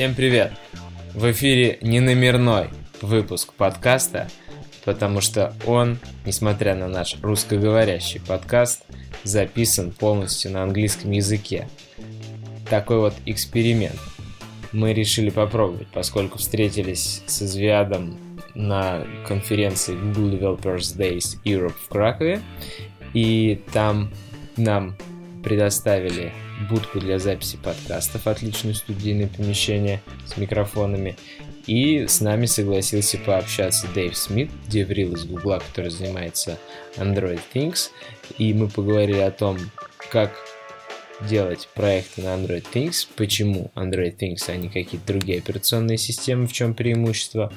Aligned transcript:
Всем 0.00 0.14
привет! 0.14 0.52
В 1.12 1.30
эфире 1.30 1.76
не 1.82 2.00
номерной 2.00 2.70
выпуск 3.02 3.52
подкаста, 3.52 4.30
потому 4.86 5.20
что 5.20 5.52
он, 5.66 5.98
несмотря 6.24 6.74
на 6.74 6.88
наш 6.88 7.18
русскоговорящий 7.20 8.18
подкаст, 8.18 8.82
записан 9.24 9.90
полностью 9.90 10.52
на 10.52 10.62
английском 10.62 11.10
языке. 11.10 11.68
Такой 12.70 12.98
вот 12.98 13.14
эксперимент 13.26 14.00
мы 14.72 14.94
решили 14.94 15.28
попробовать, 15.28 15.88
поскольку 15.88 16.38
встретились 16.38 17.22
с 17.26 17.42
Извиадом 17.42 18.18
на 18.54 19.04
конференции 19.28 19.94
Google 19.94 20.30
Developers 20.30 20.96
Days 20.96 21.36
Europe 21.44 21.74
в 21.78 21.88
Кракове, 21.90 22.40
и 23.12 23.62
там 23.74 24.10
нам 24.56 24.96
предоставили 25.44 26.32
будку 26.68 27.00
для 27.00 27.18
записи 27.18 27.56
подкастов, 27.56 28.26
отличное 28.26 28.74
студийное 28.74 29.28
помещение 29.28 30.00
с 30.26 30.36
микрофонами. 30.36 31.16
И 31.66 32.06
с 32.06 32.20
нами 32.20 32.46
согласился 32.46 33.18
пообщаться 33.18 33.86
Дэйв 33.94 34.16
Смит, 34.16 34.50
деврил 34.68 35.14
из 35.14 35.24
Гугла, 35.24 35.60
который 35.60 35.90
занимается 35.90 36.58
Android 36.96 37.40
Things. 37.54 37.90
И 38.38 38.52
мы 38.54 38.68
поговорили 38.68 39.20
о 39.20 39.30
том, 39.30 39.58
как 40.10 40.32
делать 41.28 41.68
проекты 41.74 42.22
на 42.22 42.28
Android 42.28 42.64
Things, 42.72 43.06
почему 43.16 43.70
Android 43.74 44.16
Things, 44.16 44.42
а 44.48 44.56
не 44.56 44.68
какие-то 44.68 45.06
другие 45.06 45.38
операционные 45.38 45.98
системы, 45.98 46.46
в 46.46 46.52
чем 46.52 46.74
преимущество, 46.74 47.52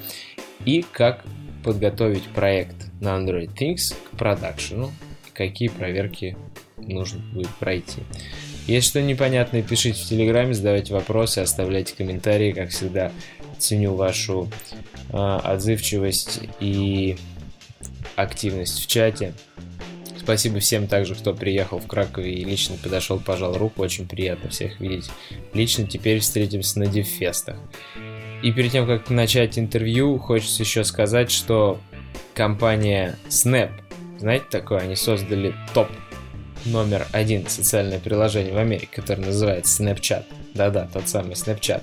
и 0.64 0.84
как 0.92 1.24
подготовить 1.64 2.24
проект 2.24 2.76
на 3.00 3.16
Android 3.16 3.54
Things 3.54 3.94
к 3.94 4.16
продакшену, 4.16 4.92
какие 5.32 5.68
проверки 5.68 6.36
нужно 6.76 7.20
будет 7.32 7.50
пройти. 7.56 8.02
Если 8.66 8.88
что 8.88 9.02
непонятное, 9.02 9.62
пишите 9.62 10.00
в 10.02 10.06
Телеграме, 10.06 10.54
задавайте 10.54 10.94
вопросы, 10.94 11.40
оставляйте 11.40 11.94
комментарии. 11.94 12.52
Как 12.52 12.70
всегда, 12.70 13.12
ценю 13.58 13.94
вашу 13.94 14.50
э, 15.10 15.16
отзывчивость 15.16 16.40
и 16.60 17.16
активность 18.16 18.82
в 18.82 18.86
чате. 18.86 19.34
Спасибо 20.18 20.58
всем 20.60 20.86
также, 20.86 21.14
кто 21.14 21.34
приехал 21.34 21.78
в 21.78 21.86
Кракове 21.86 22.32
и 22.32 22.44
лично 22.44 22.76
подошел, 22.82 23.20
пожал 23.20 23.58
руку. 23.58 23.82
Очень 23.82 24.08
приятно 24.08 24.48
всех 24.48 24.80
видеть. 24.80 25.10
Лично 25.52 25.86
теперь 25.86 26.20
встретимся 26.20 26.78
на 26.78 26.86
дивфестах. 26.86 27.58
И 28.42 28.50
перед 28.50 28.72
тем, 28.72 28.86
как 28.86 29.10
начать 29.10 29.58
интервью, 29.58 30.18
хочется 30.18 30.62
еще 30.62 30.84
сказать, 30.84 31.30
что 31.30 31.78
компания 32.34 33.18
Snap, 33.28 33.70
знаете 34.18 34.46
такое, 34.50 34.78
они 34.78 34.96
создали 34.96 35.54
топ 35.74 35.88
номер 36.64 37.06
один 37.12 37.46
социальное 37.48 37.98
приложение 37.98 38.52
в 38.52 38.58
Америке, 38.58 38.88
которое 38.92 39.26
называется 39.26 39.82
Snapchat. 39.82 40.24
Да-да, 40.54 40.88
тот 40.92 41.08
самый 41.08 41.34
Snapchat. 41.34 41.82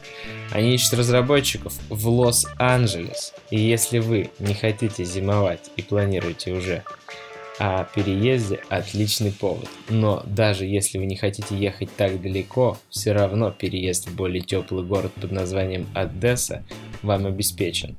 Они 0.52 0.74
ищут 0.74 0.94
разработчиков 0.94 1.74
в 1.90 2.08
Лос-Анджелес. 2.08 3.34
И 3.50 3.60
если 3.60 4.00
вы 4.00 4.32
не 4.40 4.54
хотите 4.54 5.04
зимовать 5.04 5.72
и 5.76 5.82
планируете 5.82 6.52
уже 6.54 6.84
о 7.62 7.84
переезде, 7.84 8.60
отличный 8.70 9.32
повод. 9.32 9.70
Но 9.88 10.24
даже 10.26 10.66
если 10.66 10.98
вы 10.98 11.06
не 11.06 11.16
хотите 11.16 11.56
ехать 11.56 11.90
так 11.96 12.20
далеко, 12.20 12.80
все 12.90 13.12
равно 13.12 13.52
переезд 13.52 14.08
в 14.10 14.16
более 14.16 14.42
теплый 14.42 14.84
город 14.84 15.12
под 15.14 15.32
названием 15.32 15.88
Одесса 15.94 16.64
вам 17.04 17.28
обеспечен. 17.28 17.96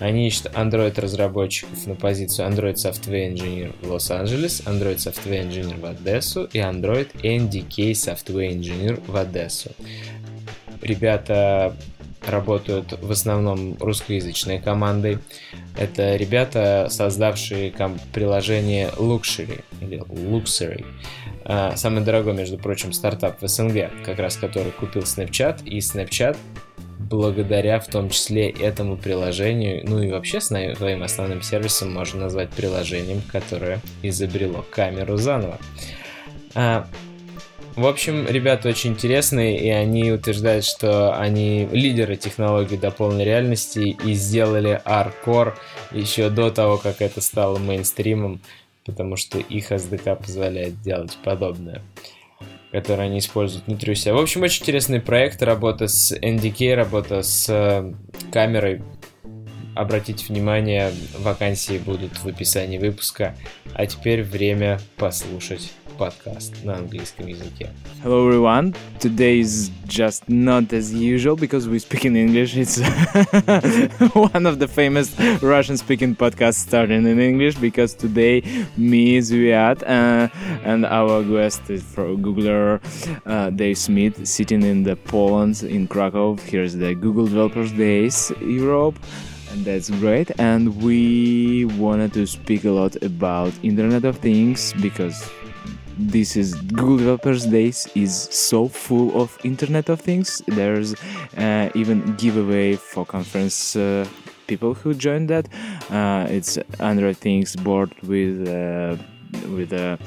Они 0.00 0.26
ищут 0.26 0.52
Android-разработчиков 0.54 1.86
на 1.86 1.94
позицию 1.94 2.48
Android 2.48 2.74
Software 2.74 3.32
Engineer 3.32 3.74
в 3.80 3.90
Лос-Анджелес, 3.90 4.64
Android 4.66 4.96
Software 4.96 5.48
Engineer 5.48 5.80
в 5.80 5.86
Одессу 5.86 6.44
и 6.52 6.58
Android 6.58 7.08
NDK 7.22 7.92
Software 7.92 8.50
Engineer 8.54 9.02
в 9.06 9.16
Одессу. 9.16 9.70
Ребята 10.82 11.74
работают 12.26 12.98
в 13.00 13.10
основном 13.10 13.76
русскоязычной 13.80 14.60
командой. 14.60 15.18
Это 15.76 16.16
ребята, 16.16 16.88
создавшие 16.90 17.72
приложение 18.12 18.88
Luxury 18.96 19.64
или 19.80 20.00
Luxury. 20.00 20.84
А, 21.44 21.76
самый 21.76 22.02
дорогой, 22.02 22.34
между 22.34 22.58
прочим, 22.58 22.92
стартап 22.92 23.40
в 23.42 23.48
СНГ, 23.48 23.90
как 24.04 24.18
раз 24.18 24.36
который 24.36 24.72
купил 24.72 25.02
Snapchat, 25.02 25.64
и 25.64 25.78
Snapchat 25.78 26.36
благодаря 27.10 27.80
в 27.80 27.88
том 27.88 28.08
числе 28.08 28.50
этому 28.50 28.96
приложению, 28.96 29.82
ну 29.84 30.00
и 30.00 30.10
вообще 30.10 30.40
своим 30.40 31.02
основным 31.02 31.42
сервисом 31.42 31.92
можно 31.92 32.20
назвать 32.20 32.50
приложением, 32.50 33.20
которое 33.32 33.80
изобрело 34.02 34.64
камеру 34.70 35.16
заново. 35.16 35.58
В 37.76 37.86
общем, 37.86 38.26
ребята 38.26 38.68
очень 38.68 38.90
интересные, 38.90 39.58
и 39.58 39.68
они 39.70 40.12
утверждают, 40.12 40.64
что 40.64 41.16
они 41.16 41.66
лидеры 41.70 42.16
технологий 42.16 42.76
до 42.76 42.90
полной 42.90 43.24
реальности 43.24 43.96
и 44.04 44.14
сделали 44.14 44.82
R-Core 44.84 45.54
еще 45.92 46.30
до 46.30 46.50
того, 46.50 46.78
как 46.78 47.00
это 47.00 47.20
стало 47.20 47.58
мейнстримом, 47.58 48.40
потому 48.84 49.16
что 49.16 49.38
их 49.38 49.70
SDK 49.70 50.16
позволяет 50.16 50.80
делать 50.82 51.16
подобное 51.22 51.82
которые 52.72 53.06
они 53.06 53.18
используют 53.18 53.66
внутри 53.66 53.96
себя. 53.96 54.14
В 54.14 54.18
общем, 54.18 54.42
очень 54.42 54.62
интересный 54.62 55.00
проект, 55.00 55.42
работа 55.42 55.88
с 55.88 56.12
NDK, 56.12 56.74
работа 56.74 57.22
с 57.22 57.48
э, 57.48 57.92
камерой. 58.30 58.82
Обратите 59.74 60.24
внимание, 60.26 60.92
вакансии 61.18 61.78
будут 61.78 62.16
в 62.18 62.28
описании 62.28 62.78
выпуска. 62.78 63.34
А 63.74 63.86
теперь 63.86 64.22
время 64.22 64.78
послушать 64.96 65.72
подкаст 66.00 66.54
на 66.64 66.76
английском 66.76 67.26
языке. 67.26 67.68
Hello 68.02 68.26
everyone. 68.26 68.74
Today 69.00 69.40
is 69.40 69.70
just 69.86 70.22
not 70.28 70.72
as 70.72 70.94
usual 70.94 71.36
because 71.36 71.68
we 71.68 71.78
speak 71.78 72.06
in 72.06 72.16
English. 72.16 72.56
It's 72.56 72.78
one 74.34 74.46
of 74.46 74.58
the 74.58 74.66
famous 74.66 75.08
Russian 75.42 75.76
speaking 75.76 76.16
podcasts 76.16 76.60
starting 76.68 77.06
in 77.06 77.18
English 77.20 77.56
because 77.56 77.92
today 77.92 78.36
me, 78.78 79.18
Zviad, 79.18 79.78
uh, 79.82 80.28
and 80.70 80.86
our 80.86 81.22
guest 81.22 81.68
is 81.68 81.82
for 81.82 82.06
Googler 82.24 82.80
uh, 83.26 83.50
Dave 83.50 83.76
Smith 83.76 84.26
sitting 84.26 84.62
in 84.62 84.84
the 84.84 84.96
Poland 84.96 85.62
in 85.62 85.86
Krakow. 85.86 86.28
Here's 86.52 86.74
the 86.76 86.94
Google 86.94 87.26
Developers 87.26 87.72
Days 87.72 88.32
Europe 88.40 88.98
and 89.50 89.66
that's 89.66 89.90
great 90.04 90.30
and 90.38 90.62
we 90.80 91.66
wanted 91.84 92.12
to 92.14 92.24
speak 92.24 92.64
a 92.64 92.70
lot 92.70 92.94
about 93.02 93.52
internet 93.62 94.04
of 94.04 94.16
things 94.18 94.72
because 94.80 95.18
this 96.08 96.36
is 96.36 96.54
Google 96.54 96.96
Developers 96.96 97.46
Days 97.46 97.88
is 97.94 98.14
so 98.14 98.68
full 98.68 99.20
of 99.20 99.38
Internet 99.44 99.88
of 99.88 100.00
Things. 100.00 100.42
There's 100.46 100.94
uh, 101.36 101.70
even 101.74 102.16
giveaway 102.16 102.76
for 102.76 103.04
conference 103.04 103.76
uh, 103.76 104.06
people 104.46 104.74
who 104.74 104.94
joined 104.94 105.28
that. 105.28 105.48
Uh, 105.90 106.26
it's 106.28 106.58
Android 106.78 107.18
Things 107.18 107.54
board 107.54 107.94
with 108.02 108.48
uh, 108.48 108.96
with 109.48 109.72
a 109.72 109.98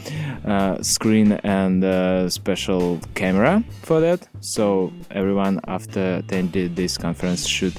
uh, 0.45 0.81
screen 0.81 1.33
and 1.43 1.83
a 1.83 2.29
special 2.29 2.99
camera 3.13 3.63
for 3.83 3.99
that. 3.99 4.27
So 4.41 4.91
everyone 5.11 5.59
after 5.67 6.15
attending 6.15 6.73
this 6.75 6.97
conference 6.97 7.47
should 7.47 7.75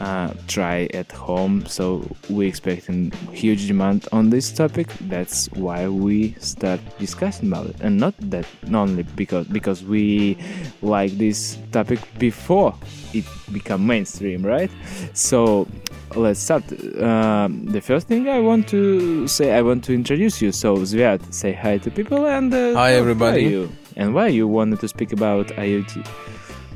uh, 0.00 0.32
try 0.48 0.88
at 0.94 1.10
home. 1.12 1.64
So 1.66 2.08
we 2.28 2.46
expecting 2.46 3.12
huge 3.32 3.66
demand 3.66 4.08
on 4.12 4.30
this 4.30 4.50
topic. 4.52 4.88
That's 5.02 5.50
why 5.52 5.88
we 5.88 6.32
start 6.38 6.80
discussing 6.98 7.48
about 7.48 7.66
it, 7.66 7.76
and 7.80 7.98
not 7.98 8.14
that 8.30 8.46
only 8.72 9.02
because 9.02 9.46
because 9.46 9.84
we 9.84 10.36
like 10.82 11.12
this 11.12 11.58
topic 11.70 12.00
before 12.18 12.74
it 13.12 13.24
become 13.52 13.86
mainstream, 13.86 14.44
right? 14.44 14.70
So 15.14 15.66
let's 16.14 16.40
start. 16.40 16.64
Um, 17.00 17.66
the 17.66 17.80
first 17.80 18.08
thing 18.08 18.28
I 18.28 18.40
want 18.40 18.68
to 18.68 19.26
say, 19.28 19.52
I 19.56 19.62
want 19.62 19.84
to 19.84 19.94
introduce 19.94 20.40
you. 20.42 20.52
So 20.52 20.76
Zviad, 20.76 21.32
say 21.32 21.52
hi 21.52 21.78
to 21.78 21.90
people 21.90 22.26
and 22.26 22.52
uh, 22.52 22.74
hi 22.74 22.94
everybody. 22.94 23.44
you? 23.44 23.70
And 23.96 24.14
why 24.14 24.28
you 24.28 24.48
wanted 24.48 24.80
to 24.80 24.88
speak 24.88 25.12
about 25.12 25.48
IoT? 25.48 26.31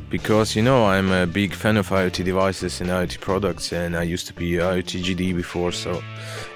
Because 0.09 0.55
you 0.55 0.63
know 0.63 0.87
I'm 0.87 1.11
a 1.11 1.27
big 1.27 1.53
fan 1.53 1.77
of 1.77 1.89
IoT 1.89 2.25
devices 2.25 2.81
and 2.81 2.91
IoT 2.91 3.21
products, 3.21 3.73
and 3.73 3.97
I 3.97 4.03
used 4.03 4.27
to 4.29 4.35
be 4.35 4.53
IoT 4.53 5.03
GDE 5.03 5.35
before. 5.35 5.73
So 5.73 6.03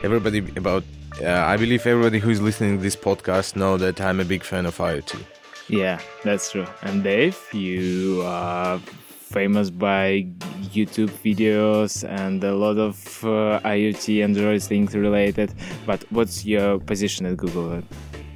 everybody 0.02 0.38
about 0.56 0.84
uh, 1.22 1.28
I 1.28 1.56
believe 1.56 1.86
everybody 1.86 2.18
who 2.18 2.30
is 2.30 2.40
listening 2.40 2.76
to 2.76 2.82
this 2.82 2.96
podcast 2.96 3.56
know 3.56 3.76
that 3.76 4.00
I'm 4.00 4.20
a 4.20 4.24
big 4.24 4.44
fan 4.44 4.66
of 4.66 4.78
IoT. 4.78 5.20
Yeah, 5.68 6.00
that's 6.24 6.50
true. 6.50 6.66
And 6.82 7.04
Dave, 7.04 7.38
you 7.52 8.22
are 8.24 8.78
famous 8.78 9.70
by 9.70 10.26
YouTube 10.74 11.10
videos 11.22 12.08
and 12.08 12.42
a 12.42 12.54
lot 12.54 12.78
of 12.78 12.96
uh, 13.24 13.60
IoT 13.64 14.24
Android 14.24 14.62
things 14.62 14.94
related. 14.94 15.54
But 15.86 16.04
what's 16.10 16.44
your 16.44 16.80
position 16.80 17.26
at 17.26 17.36
Google? 17.36 17.82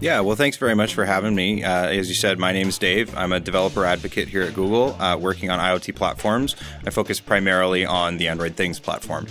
Yeah, 0.05 0.21
well, 0.21 0.37
thanks 0.37 0.59
very 0.59 0.75
much 0.75 0.93
for 0.93 1.07
having 1.07 1.35
me. 1.35 1.65
Uh, 1.65 1.87
as 1.87 2.11
you 2.11 2.15
said, 2.15 2.39
my 2.39 2.53
name 2.53 2.69
is 2.69 2.77
Dave. 2.77 3.17
I'm 3.17 3.33
a 3.33 3.41
developer 3.41 3.87
advocate 3.87 4.29
here 4.29 4.43
at 4.43 4.53
Google, 4.53 4.93
uh, 5.01 5.17
working 5.17 5.49
on 5.49 5.59
IoT 5.59 5.97
platforms. 5.97 6.57
I 6.85 6.91
focus 6.91 7.21
primarily 7.21 7.87
on 7.87 8.19
the 8.19 8.29
Android 8.29 8.55
Things 8.55 8.79
platform. 8.79 9.27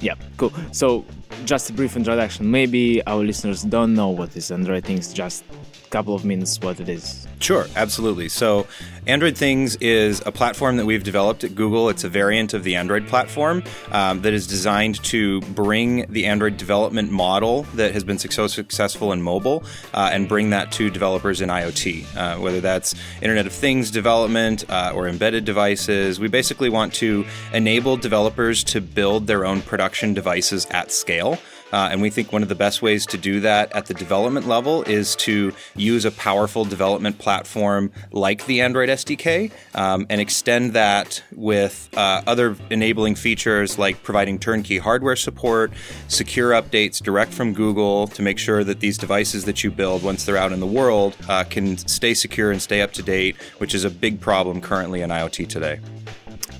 Yeah, 0.00 0.16
cool. 0.36 0.52
So, 0.72 1.06
just 1.46 1.70
a 1.70 1.72
brief 1.72 1.96
introduction. 1.96 2.50
Maybe 2.50 3.02
our 3.06 3.24
listeners 3.24 3.62
don't 3.62 3.94
know 3.94 4.10
what 4.10 4.36
is 4.36 4.50
Android 4.50 4.84
Things. 4.84 5.10
Just 5.10 5.42
couple 5.90 6.14
of 6.14 6.24
minutes 6.24 6.60
what 6.60 6.80
it 6.80 6.88
is. 6.88 7.26
Sure, 7.40 7.66
absolutely. 7.76 8.28
So, 8.28 8.66
Android 9.06 9.38
Things 9.38 9.76
is 9.76 10.22
a 10.26 10.32
platform 10.32 10.76
that 10.76 10.84
we've 10.84 11.02
developed 11.02 11.42
at 11.42 11.54
Google. 11.54 11.88
It's 11.88 12.04
a 12.04 12.08
variant 12.08 12.52
of 12.52 12.62
the 12.62 12.76
Android 12.76 13.06
platform 13.06 13.62
um, 13.90 14.20
that 14.22 14.34
is 14.34 14.46
designed 14.46 15.02
to 15.04 15.40
bring 15.40 16.04
the 16.10 16.26
Android 16.26 16.56
development 16.56 17.10
model 17.10 17.62
that 17.74 17.92
has 17.92 18.04
been 18.04 18.18
so 18.18 18.46
successful 18.46 19.12
in 19.12 19.22
mobile 19.22 19.64
uh, 19.94 20.10
and 20.12 20.28
bring 20.28 20.50
that 20.50 20.72
to 20.72 20.90
developers 20.90 21.40
in 21.40 21.48
IoT, 21.48 22.16
uh, 22.16 22.40
whether 22.40 22.60
that's 22.60 22.94
Internet 23.22 23.46
of 23.46 23.52
Things 23.52 23.90
development 23.90 24.68
uh, 24.68 24.92
or 24.94 25.08
embedded 25.08 25.44
devices. 25.44 26.20
We 26.20 26.28
basically 26.28 26.68
want 26.68 26.92
to 26.94 27.24
enable 27.54 27.96
developers 27.96 28.62
to 28.64 28.80
build 28.80 29.26
their 29.26 29.46
own 29.46 29.62
production 29.62 30.12
devices 30.12 30.66
at 30.70 30.92
scale. 30.92 31.38
Uh, 31.72 31.88
and 31.90 32.00
we 32.00 32.10
think 32.10 32.32
one 32.32 32.42
of 32.42 32.48
the 32.48 32.54
best 32.54 32.82
ways 32.82 33.06
to 33.06 33.18
do 33.18 33.40
that 33.40 33.72
at 33.72 33.86
the 33.86 33.94
development 33.94 34.46
level 34.46 34.82
is 34.84 35.14
to 35.16 35.52
use 35.76 36.04
a 36.04 36.10
powerful 36.10 36.64
development 36.64 37.18
platform 37.18 37.90
like 38.12 38.46
the 38.46 38.60
Android 38.60 38.88
SDK 38.88 39.50
um, 39.74 40.06
and 40.08 40.20
extend 40.20 40.72
that 40.72 41.22
with 41.34 41.88
uh, 41.96 42.22
other 42.26 42.56
enabling 42.70 43.14
features 43.14 43.78
like 43.78 44.02
providing 44.02 44.38
turnkey 44.38 44.78
hardware 44.78 45.16
support, 45.16 45.72
secure 46.08 46.52
updates 46.52 47.02
direct 47.02 47.32
from 47.32 47.52
Google 47.52 48.06
to 48.08 48.22
make 48.22 48.38
sure 48.38 48.64
that 48.64 48.80
these 48.80 48.98
devices 48.98 49.44
that 49.44 49.62
you 49.62 49.70
build 49.70 50.02
once 50.02 50.24
they're 50.24 50.36
out 50.36 50.52
in 50.52 50.60
the 50.60 50.66
world 50.66 51.16
uh, 51.28 51.44
can 51.44 51.76
stay 51.76 52.14
secure 52.14 52.50
and 52.50 52.62
stay 52.62 52.80
up 52.80 52.92
to 52.92 53.02
date, 53.02 53.36
which 53.58 53.74
is 53.74 53.84
a 53.84 53.90
big 53.90 54.20
problem 54.20 54.60
currently 54.60 55.02
in 55.02 55.10
IoT 55.10 55.48
today. 55.48 55.80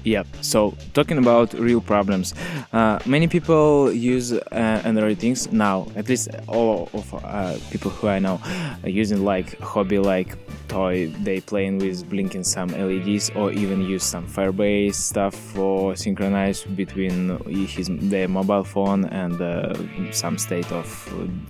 Yep. 0.05 0.27
So 0.41 0.75
talking 0.95 1.19
about 1.19 1.53
real 1.55 1.81
problems, 1.81 2.35
uh, 2.73 2.99
many 3.05 3.29
people 3.29 3.93
use 3.93 4.33
uh, 4.33 4.43
Android 4.53 5.19
things 5.19 5.51
now. 5.53 5.89
At 5.97 6.09
least 6.09 6.29
all 6.47 6.89
of 6.93 7.13
uh, 7.15 7.57
people 7.71 7.91
who 7.91 8.09
I 8.09 8.19
know 8.19 8.41
are 8.83 8.89
using 8.89 9.25
like 9.25 9.59
hobby, 9.61 9.99
like 9.99 10.37
toy. 10.69 11.09
They 11.23 11.41
playing 11.41 11.79
with 11.79 12.09
blinking 12.09 12.45
some 12.45 12.69
LEDs 12.69 13.31
or 13.31 13.51
even 13.53 13.83
use 13.83 14.05
some 14.05 14.27
Firebase 14.27 14.95
stuff 14.95 15.35
for 15.35 15.97
synchronize 15.97 16.63
between 16.65 17.39
his 17.67 17.89
their 17.89 18.29
mobile 18.29 18.65
phone 18.65 19.07
and 19.07 19.41
uh, 19.41 19.75
some 20.13 20.39
state 20.39 20.71
of 20.71 20.87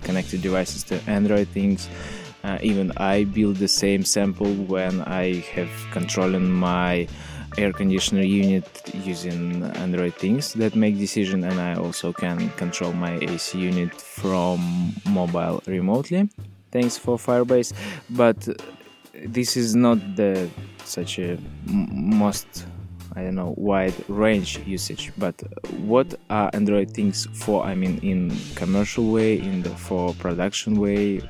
connected 0.03 0.41
devices 0.41 0.83
to 0.85 1.01
Android 1.07 1.47
things. 1.49 1.87
Uh, 2.43 2.57
even 2.61 2.93
I 2.95 3.25
build 3.25 3.57
the 3.57 3.67
same 3.67 4.05
sample 4.05 4.53
when 4.53 5.01
I 5.01 5.41
have 5.53 5.69
controlling 5.91 6.49
my 6.49 7.07
air 7.57 7.73
conditioner 7.73 8.23
unit 8.23 8.67
using 8.93 9.63
Android 9.63 10.13
things 10.15 10.53
that 10.53 10.75
make 10.75 10.97
decision 10.97 11.43
and 11.43 11.59
I 11.59 11.75
also 11.75 12.13
can 12.13 12.49
control 12.51 12.93
my 12.93 13.17
AC 13.17 13.57
unit 13.57 13.93
from 13.93 14.93
mobile 15.09 15.61
remotely. 15.65 16.29
Thanks 16.71 16.97
for 16.97 17.17
Firebase. 17.17 17.73
But 18.09 18.47
this 19.25 19.57
is 19.57 19.75
not 19.75 19.97
the 20.15 20.49
such 20.85 21.19
a 21.19 21.37
most 21.65 22.65
I 23.15 23.23
don't 23.23 23.35
know 23.35 23.53
wide 23.57 23.95
range 24.07 24.59
usage. 24.65 25.11
But 25.17 25.41
what 25.79 26.13
are 26.29 26.49
Android 26.53 26.91
things 26.91 27.27
for? 27.33 27.63
I 27.63 27.75
mean 27.75 27.99
in 27.99 28.37
commercial 28.55 29.11
way 29.11 29.39
in 29.39 29.63
the 29.63 29.71
for 29.71 30.13
production 30.15 30.79
way? 30.79 31.21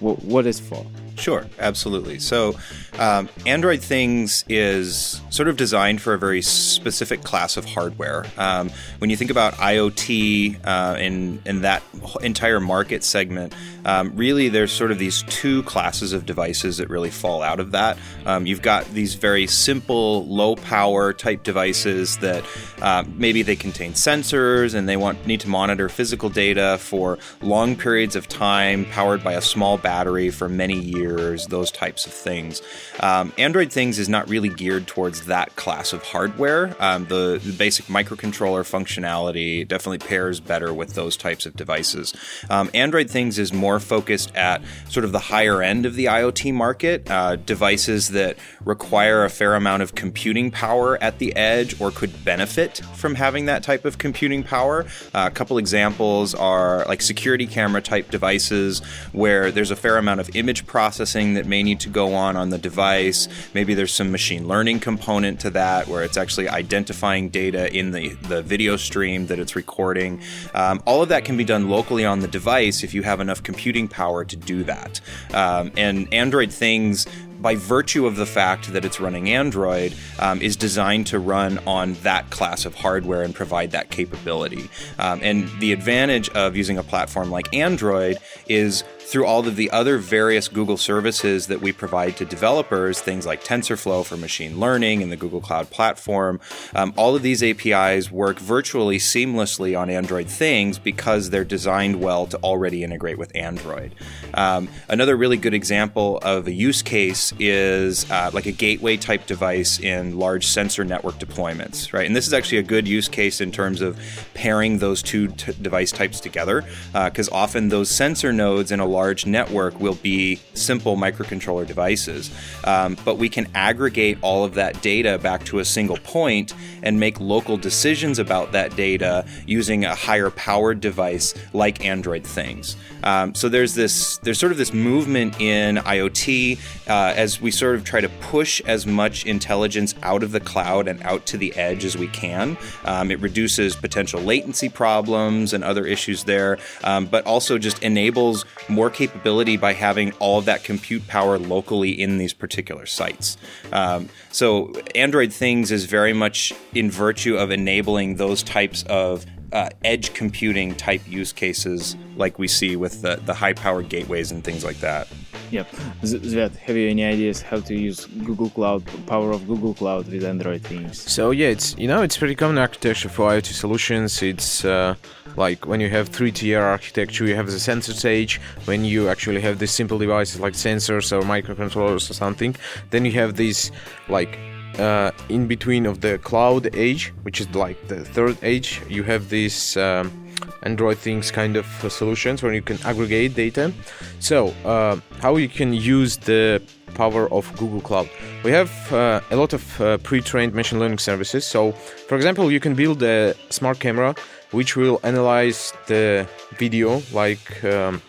What 0.00 0.46
is 0.46 0.60
for 0.60 0.84
Sure, 1.18 1.46
absolutely. 1.58 2.20
So, 2.20 2.56
um, 2.98 3.28
Android 3.44 3.82
Things 3.82 4.44
is 4.48 5.20
sort 5.30 5.48
of 5.48 5.56
designed 5.56 6.00
for 6.00 6.14
a 6.14 6.18
very 6.18 6.42
specific 6.42 7.22
class 7.22 7.56
of 7.56 7.64
hardware. 7.64 8.24
Um, 8.36 8.70
when 8.98 9.10
you 9.10 9.16
think 9.16 9.30
about 9.30 9.54
IoT 9.54 10.58
uh, 10.64 10.96
in 10.98 11.42
in 11.44 11.62
that 11.62 11.82
entire 12.22 12.60
market 12.60 13.02
segment, 13.02 13.52
um, 13.84 14.12
really 14.14 14.48
there's 14.48 14.72
sort 14.72 14.92
of 14.92 14.98
these 14.98 15.22
two 15.24 15.64
classes 15.64 16.12
of 16.12 16.24
devices 16.24 16.76
that 16.78 16.88
really 16.88 17.10
fall 17.10 17.42
out 17.42 17.58
of 17.58 17.72
that. 17.72 17.98
Um, 18.24 18.46
you've 18.46 18.62
got 18.62 18.86
these 18.94 19.14
very 19.14 19.46
simple, 19.48 20.24
low 20.26 20.54
power 20.54 21.12
type 21.12 21.42
devices 21.42 22.16
that 22.18 22.44
uh, 22.80 23.04
maybe 23.16 23.42
they 23.42 23.56
contain 23.56 23.92
sensors 23.92 24.74
and 24.74 24.88
they 24.88 24.96
want 24.96 25.26
need 25.26 25.40
to 25.40 25.48
monitor 25.48 25.88
physical 25.88 26.30
data 26.30 26.78
for 26.80 27.18
long 27.42 27.74
periods 27.74 28.14
of 28.14 28.28
time, 28.28 28.84
powered 28.86 29.24
by 29.24 29.32
a 29.32 29.42
small 29.42 29.78
battery 29.78 30.30
for 30.30 30.48
many 30.48 30.78
years 30.78 31.07
those 31.16 31.70
types 31.70 32.06
of 32.06 32.12
things. 32.12 32.62
Um, 33.00 33.32
Android 33.38 33.72
Things 33.72 33.98
is 33.98 34.08
not 34.08 34.28
really 34.28 34.48
geared 34.48 34.86
towards 34.86 35.26
that 35.26 35.56
class 35.56 35.92
of 35.92 36.02
hardware. 36.02 36.76
Um, 36.78 37.06
the, 37.06 37.40
the, 37.42 37.52
basic 37.58 37.86
microcontroller 37.86 38.62
functionality 38.62 39.66
definitely 39.66 39.98
pairs 39.98 40.38
better 40.38 40.72
with 40.72 40.94
those 40.94 41.16
types 41.16 41.46
of 41.46 41.56
devices. 41.56 42.14
Um, 42.50 42.70
Android 42.72 43.10
Things 43.10 43.38
is 43.38 43.52
more 43.52 43.80
focused 43.80 44.34
at 44.36 44.62
sort 44.88 45.04
of 45.04 45.12
the 45.12 45.18
higher 45.18 45.62
end 45.62 45.86
of 45.86 45.94
the 45.94 46.04
IoT 46.04 46.54
market, 46.54 47.10
uh, 47.10 47.36
devices 47.36 48.10
that 48.10 48.36
require 48.64 49.24
a 49.24 49.30
fair 49.30 49.54
amount 49.54 49.82
of 49.82 49.94
computing 49.94 50.50
power 50.50 51.02
at 51.02 51.18
the 51.18 51.34
edge 51.34 51.80
or 51.80 51.90
could 51.90 52.24
benefit 52.24 52.80
from 52.94 53.14
having 53.14 53.46
that 53.46 53.62
type 53.62 53.84
of 53.84 53.98
computing 53.98 54.42
power. 54.42 54.84
Uh, 55.14 55.28
a 55.28 55.30
couple 55.30 55.58
examples 55.58 56.34
are 56.34 56.84
like 56.86 57.02
security 57.02 57.46
camera 57.46 57.82
type 57.82 58.10
devices 58.10 58.80
where 59.12 59.50
there's 59.50 59.70
a 59.70 59.76
fair 59.76 59.96
amount 59.96 60.20
of 60.20 60.34
image 60.36 60.66
processing 60.66 60.97
processing 60.98 61.34
that 61.34 61.46
may 61.46 61.62
need 61.62 61.78
to 61.78 61.88
go 61.88 62.12
on 62.12 62.36
on 62.36 62.50
the 62.50 62.58
device. 62.58 63.28
Maybe 63.54 63.72
there's 63.72 63.92
some 63.92 64.10
machine 64.10 64.48
learning 64.48 64.80
component 64.80 65.38
to 65.40 65.50
that 65.50 65.86
where 65.86 66.02
it's 66.02 66.16
actually 66.16 66.48
identifying 66.48 67.28
data 67.28 67.72
in 67.72 67.92
the, 67.92 68.08
the 68.28 68.42
video 68.42 68.76
stream 68.76 69.28
that 69.28 69.38
it's 69.38 69.54
recording. 69.54 70.20
Um, 70.54 70.82
all 70.86 71.00
of 71.00 71.08
that 71.10 71.24
can 71.24 71.36
be 71.36 71.44
done 71.44 71.68
locally 71.68 72.04
on 72.04 72.18
the 72.18 72.26
device 72.26 72.82
if 72.82 72.94
you 72.94 73.04
have 73.04 73.20
enough 73.20 73.44
computing 73.44 73.86
power 73.86 74.24
to 74.24 74.34
do 74.34 74.64
that. 74.64 75.00
Um, 75.32 75.70
and 75.76 76.12
Android 76.12 76.50
Things 76.50 77.06
by 77.40 77.54
virtue 77.54 78.06
of 78.06 78.16
the 78.16 78.26
fact 78.26 78.72
that 78.72 78.84
it's 78.84 78.98
running 79.00 79.28
Android, 79.30 79.94
um, 80.18 80.42
is 80.42 80.56
designed 80.56 81.06
to 81.06 81.18
run 81.18 81.58
on 81.66 81.94
that 82.02 82.28
class 82.30 82.64
of 82.64 82.74
hardware 82.74 83.22
and 83.22 83.34
provide 83.34 83.70
that 83.70 83.90
capability. 83.90 84.68
Um, 84.98 85.20
and 85.22 85.48
the 85.60 85.72
advantage 85.72 86.28
of 86.30 86.56
using 86.56 86.78
a 86.78 86.82
platform 86.82 87.30
like 87.30 87.54
Android 87.54 88.18
is 88.48 88.82
through 89.08 89.24
all 89.24 89.48
of 89.48 89.56
the 89.56 89.70
other 89.70 89.96
various 89.96 90.48
Google 90.48 90.76
services 90.76 91.46
that 91.46 91.62
we 91.62 91.72
provide 91.72 92.14
to 92.18 92.26
developers, 92.26 93.00
things 93.00 93.24
like 93.24 93.42
TensorFlow 93.42 94.04
for 94.04 94.18
machine 94.18 94.60
learning 94.60 95.02
and 95.02 95.10
the 95.10 95.16
Google 95.16 95.40
Cloud 95.40 95.70
Platform. 95.70 96.38
Um, 96.74 96.92
all 96.94 97.16
of 97.16 97.22
these 97.22 97.42
APIs 97.42 98.10
work 98.10 98.38
virtually 98.38 98.98
seamlessly 98.98 99.78
on 99.78 99.88
Android 99.88 100.28
things 100.28 100.78
because 100.78 101.30
they're 101.30 101.42
designed 101.42 102.02
well 102.02 102.26
to 102.26 102.36
already 102.38 102.84
integrate 102.84 103.16
with 103.16 103.34
Android. 103.34 103.94
Um, 104.34 104.68
another 104.88 105.16
really 105.16 105.38
good 105.38 105.54
example 105.54 106.18
of 106.18 106.46
a 106.46 106.52
use 106.52 106.82
case 106.82 107.32
is 107.38 108.10
uh, 108.10 108.30
like 108.34 108.44
a 108.44 108.52
gateway 108.52 108.98
type 108.98 109.24
device 109.24 109.80
in 109.80 110.18
large 110.18 110.46
sensor 110.46 110.84
network 110.84 111.14
deployments, 111.14 111.94
right? 111.94 112.06
And 112.06 112.14
this 112.14 112.26
is 112.26 112.34
actually 112.34 112.58
a 112.58 112.62
good 112.62 112.86
use 112.86 113.08
case 113.08 113.40
in 113.40 113.52
terms 113.52 113.80
of 113.80 113.98
pairing 114.34 114.78
those 114.78 115.02
two 115.02 115.28
t- 115.28 115.54
device 115.62 115.92
types 115.92 116.20
together 116.20 116.66
because 116.92 117.30
uh, 117.30 117.34
often 117.34 117.70
those 117.70 117.88
sensor 117.88 118.34
nodes 118.34 118.70
in 118.70 118.80
a 118.80 118.97
large 118.98 119.26
network 119.26 119.78
will 119.78 119.94
be 119.94 120.40
simple 120.54 120.96
microcontroller 120.96 121.64
devices. 121.64 122.32
Um, 122.64 122.96
but 123.04 123.16
we 123.16 123.28
can 123.28 123.46
aggregate 123.54 124.18
all 124.22 124.44
of 124.44 124.54
that 124.54 124.82
data 124.82 125.18
back 125.18 125.44
to 125.44 125.60
a 125.60 125.64
single 125.64 125.98
point 125.98 126.52
and 126.82 126.98
make 126.98 127.20
local 127.20 127.56
decisions 127.56 128.18
about 128.18 128.50
that 128.52 128.74
data 128.74 129.24
using 129.46 129.84
a 129.84 129.94
higher 129.94 130.30
powered 130.30 130.80
device 130.80 131.32
like 131.52 131.84
Android 131.84 132.24
Things. 132.24 132.76
Um, 133.04 133.34
so 133.34 133.48
there's 133.48 133.74
this 133.74 134.18
there's 134.18 134.40
sort 134.40 134.50
of 134.50 134.58
this 134.58 134.72
movement 134.72 135.40
in 135.40 135.76
IoT 135.76 136.58
uh, 136.88 137.14
as 137.16 137.40
we 137.40 137.52
sort 137.52 137.76
of 137.76 137.84
try 137.84 138.00
to 138.00 138.08
push 138.08 138.60
as 138.66 138.84
much 138.84 139.24
intelligence 139.26 139.94
out 140.02 140.24
of 140.24 140.32
the 140.32 140.40
cloud 140.40 140.88
and 140.88 141.00
out 141.04 141.24
to 141.26 141.38
the 141.38 141.54
edge 141.56 141.84
as 141.84 141.96
we 141.96 142.08
can. 142.08 142.56
Um, 142.84 143.12
it 143.12 143.20
reduces 143.20 143.76
potential 143.76 144.20
latency 144.20 144.68
problems 144.68 145.52
and 145.52 145.62
other 145.62 145.86
issues 145.86 146.24
there, 146.24 146.58
um, 146.82 147.06
but 147.06 147.24
also 147.26 147.58
just 147.58 147.80
enables 147.82 148.44
more 148.68 148.87
more 148.88 148.94
capability 148.94 149.56
by 149.56 149.74
having 149.74 150.12
all 150.18 150.38
of 150.38 150.46
that 150.46 150.64
compute 150.64 151.06
power 151.06 151.38
locally 151.38 151.90
in 151.90 152.18
these 152.18 152.32
particular 152.32 152.86
sites. 152.86 153.36
Um, 153.72 154.08
so, 154.30 154.72
Android 154.94 155.32
Things 155.32 155.70
is 155.70 155.84
very 155.84 156.12
much 156.12 156.52
in 156.74 156.90
virtue 156.90 157.36
of 157.36 157.50
enabling 157.50 158.16
those 158.16 158.42
types 158.42 158.84
of 158.88 159.26
uh, 159.52 159.68
edge 159.84 160.14
computing 160.14 160.74
type 160.74 161.02
use 161.06 161.32
cases 161.32 161.96
like 162.16 162.38
we 162.38 162.48
see 162.48 162.76
with 162.76 163.02
the, 163.02 163.16
the 163.24 163.34
high 163.34 163.52
powered 163.52 163.88
gateways 163.88 164.30
and 164.30 164.44
things 164.44 164.64
like 164.64 164.78
that. 164.80 165.08
Yep. 165.50 165.70
Zviad, 166.02 166.56
have 166.56 166.76
you 166.76 166.88
any 166.90 167.04
ideas 167.04 167.40
how 167.40 167.60
to 167.60 167.74
use 167.74 168.04
Google 168.24 168.50
Cloud, 168.50 168.82
power 169.06 169.32
of 169.32 169.46
Google 169.46 169.72
Cloud 169.72 170.06
with 170.08 170.24
Android 170.24 170.62
things? 170.62 171.00
So 171.10 171.30
yeah, 171.30 171.48
it's 171.48 171.76
you 171.78 171.88
know 171.88 172.02
it's 172.02 172.18
pretty 172.18 172.34
common 172.34 172.58
architecture 172.58 173.08
for 173.08 173.30
IoT 173.30 173.46
solutions. 173.46 174.22
It's 174.22 174.64
uh, 174.64 174.94
like 175.38 175.66
when 175.66 175.80
you 175.80 175.88
have 175.88 176.08
three-tier 176.08 176.60
architecture, 176.60 177.24
you 177.24 177.36
have 177.36 177.46
the 177.46 177.60
sensor 177.60 177.94
stage. 177.94 178.40
When 178.64 178.84
you 178.84 179.08
actually 179.08 179.40
have 179.40 179.58
these 179.58 179.70
simple 179.70 179.98
devices 179.98 180.40
like 180.40 180.54
sensors 180.54 181.12
or 181.12 181.22
microcontrollers 181.22 182.10
or 182.10 182.14
something, 182.14 182.56
then 182.90 183.04
you 183.04 183.12
have 183.12 183.36
these 183.36 183.70
like 184.08 184.38
uh, 184.78 185.12
in 185.28 185.46
between 185.46 185.86
of 185.86 186.00
the 186.00 186.18
cloud 186.18 186.74
age, 186.74 187.12
which 187.22 187.40
is 187.40 187.48
like 187.54 187.78
the 187.88 188.04
third 188.04 188.36
age. 188.42 188.82
You 188.88 189.04
have 189.04 189.30
this. 189.30 189.76
Um, 189.76 190.24
Android 190.62 190.98
things 190.98 191.30
kind 191.30 191.56
of 191.56 191.66
solutions 191.88 192.42
where 192.42 192.52
you 192.52 192.62
can 192.62 192.78
aggregate 192.84 193.34
data. 193.34 193.72
So, 194.20 194.48
uh, 194.64 194.96
how 195.20 195.36
you 195.36 195.48
can 195.48 195.72
use 195.72 196.16
the 196.16 196.62
power 196.94 197.32
of 197.32 197.44
Google 197.56 197.80
Cloud? 197.80 198.08
We 198.44 198.52
have 198.52 198.70
uh, 198.92 199.20
a 199.30 199.36
lot 199.36 199.52
of 199.52 199.80
uh, 199.80 199.98
pre-trained 199.98 200.54
machine 200.54 200.78
learning 200.78 200.98
services. 200.98 201.44
So, 201.44 201.72
for 202.08 202.16
example, 202.16 202.50
you 202.50 202.60
can 202.60 202.74
build 202.74 203.02
a 203.02 203.34
smart 203.50 203.78
camera 203.78 204.14
which 204.50 204.76
will 204.76 205.00
analyze 205.02 205.72
the 205.86 206.26
video 206.58 207.02
like. 207.12 207.64
Um, 207.64 208.02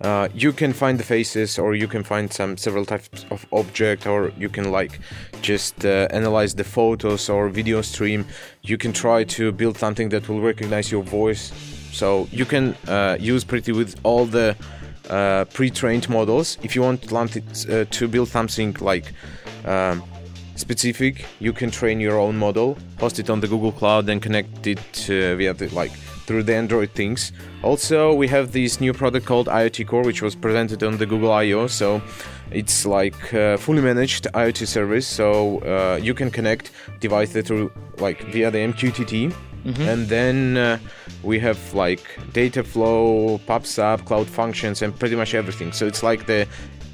uh, 0.00 0.28
you 0.34 0.52
can 0.52 0.72
find 0.72 0.98
the 0.98 1.04
faces 1.04 1.58
or 1.58 1.74
you 1.74 1.88
can 1.88 2.02
find 2.02 2.30
some 2.30 2.56
several 2.56 2.84
types 2.84 3.24
of 3.30 3.46
object 3.52 4.06
or 4.06 4.32
you 4.36 4.48
can 4.48 4.70
like 4.70 5.00
just 5.40 5.84
uh, 5.86 6.06
analyze 6.10 6.54
the 6.54 6.64
photos 6.64 7.30
or 7.30 7.48
video 7.48 7.80
stream 7.80 8.26
you 8.62 8.76
can 8.76 8.92
try 8.92 9.24
to 9.24 9.50
build 9.52 9.78
something 9.78 10.10
that 10.10 10.28
will 10.28 10.40
recognize 10.40 10.90
your 10.90 11.02
voice 11.02 11.52
so 11.92 12.28
you 12.32 12.44
can 12.44 12.76
uh, 12.88 13.16
use 13.18 13.44
pretty 13.44 13.72
with 13.72 13.94
all 14.02 14.26
the 14.26 14.54
uh, 15.08 15.44
pre-trained 15.52 16.08
models 16.08 16.58
if 16.62 16.74
you 16.74 16.82
want 16.82 17.12
uh, 17.12 17.84
to 17.90 18.08
build 18.08 18.28
something 18.28 18.76
like 18.80 19.12
um, 19.64 20.02
specific 20.56 21.24
you 21.40 21.52
can 21.52 21.70
train 21.70 22.00
your 22.00 22.18
own 22.18 22.36
model 22.36 22.76
host 22.98 23.18
it 23.18 23.28
on 23.30 23.40
the 23.40 23.48
google 23.48 23.72
cloud 23.72 24.08
and 24.08 24.22
connect 24.22 24.66
it 24.66 24.96
via 25.06 25.52
the 25.54 25.68
like 25.74 25.92
through 26.26 26.42
the 26.42 26.54
Android 26.54 26.90
things. 26.90 27.32
Also, 27.62 28.14
we 28.14 28.28
have 28.28 28.52
this 28.52 28.80
new 28.80 28.92
product 28.92 29.26
called 29.26 29.46
IoT 29.46 29.86
Core, 29.86 30.02
which 30.02 30.22
was 30.22 30.34
presented 30.34 30.82
on 30.82 30.96
the 30.96 31.06
Google 31.06 31.32
I/O. 31.32 31.66
So 31.66 32.02
it's 32.50 32.86
like 32.86 33.32
a 33.32 33.58
fully 33.58 33.82
managed 33.82 34.26
IoT 34.34 34.66
service. 34.66 35.06
So 35.06 35.58
uh, 35.60 35.96
you 36.02 36.14
can 36.14 36.30
connect 36.30 36.70
devices 37.00 37.46
through 37.46 37.72
like 37.98 38.22
via 38.32 38.50
the 38.50 38.58
MQTT. 38.58 39.34
Mm-hmm. 39.64 39.82
And 39.82 40.08
then 40.08 40.56
uh, 40.58 40.78
we 41.22 41.38
have 41.38 41.58
like 41.72 42.04
data 42.32 42.62
flow, 42.62 43.38
Pub/Sub, 43.46 44.04
cloud 44.04 44.26
functions, 44.26 44.82
and 44.82 44.98
pretty 44.98 45.16
much 45.16 45.34
everything. 45.34 45.72
So 45.72 45.86
it's 45.86 46.02
like 46.02 46.26
the 46.26 46.46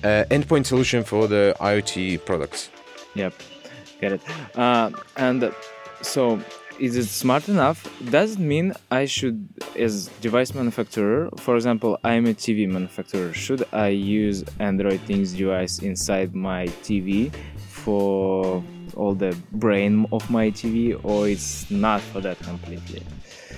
uh, 0.04 0.24
endpoint 0.30 0.66
solution 0.66 1.02
for 1.02 1.26
the 1.26 1.56
IoT 1.60 2.24
products. 2.24 2.70
Yep, 3.14 3.34
get 4.00 4.12
it. 4.12 4.20
Uh, 4.56 4.90
and 5.16 5.52
so 6.02 6.40
is 6.80 6.96
it 6.96 7.06
smart 7.06 7.48
enough? 7.48 7.86
Does 8.10 8.32
it 8.36 8.38
mean 8.38 8.72
I 8.90 9.04
should, 9.04 9.48
as 9.76 10.06
device 10.22 10.54
manufacturer, 10.54 11.28
for 11.36 11.54
example, 11.56 11.98
I'm 12.02 12.26
a 12.26 12.34
TV 12.34 12.66
manufacturer, 12.66 13.34
should 13.34 13.64
I 13.72 13.88
use 13.88 14.44
Android 14.58 15.00
Things 15.02 15.34
device 15.34 15.80
inside 15.80 16.34
my 16.34 16.66
TV 16.82 17.30
for 17.68 18.64
all 18.96 19.14
the 19.14 19.36
brain 19.52 20.06
of 20.10 20.28
my 20.30 20.50
TV, 20.50 20.98
or 21.04 21.28
it's 21.28 21.70
not 21.70 22.00
for 22.00 22.20
that 22.22 22.38
completely? 22.40 23.02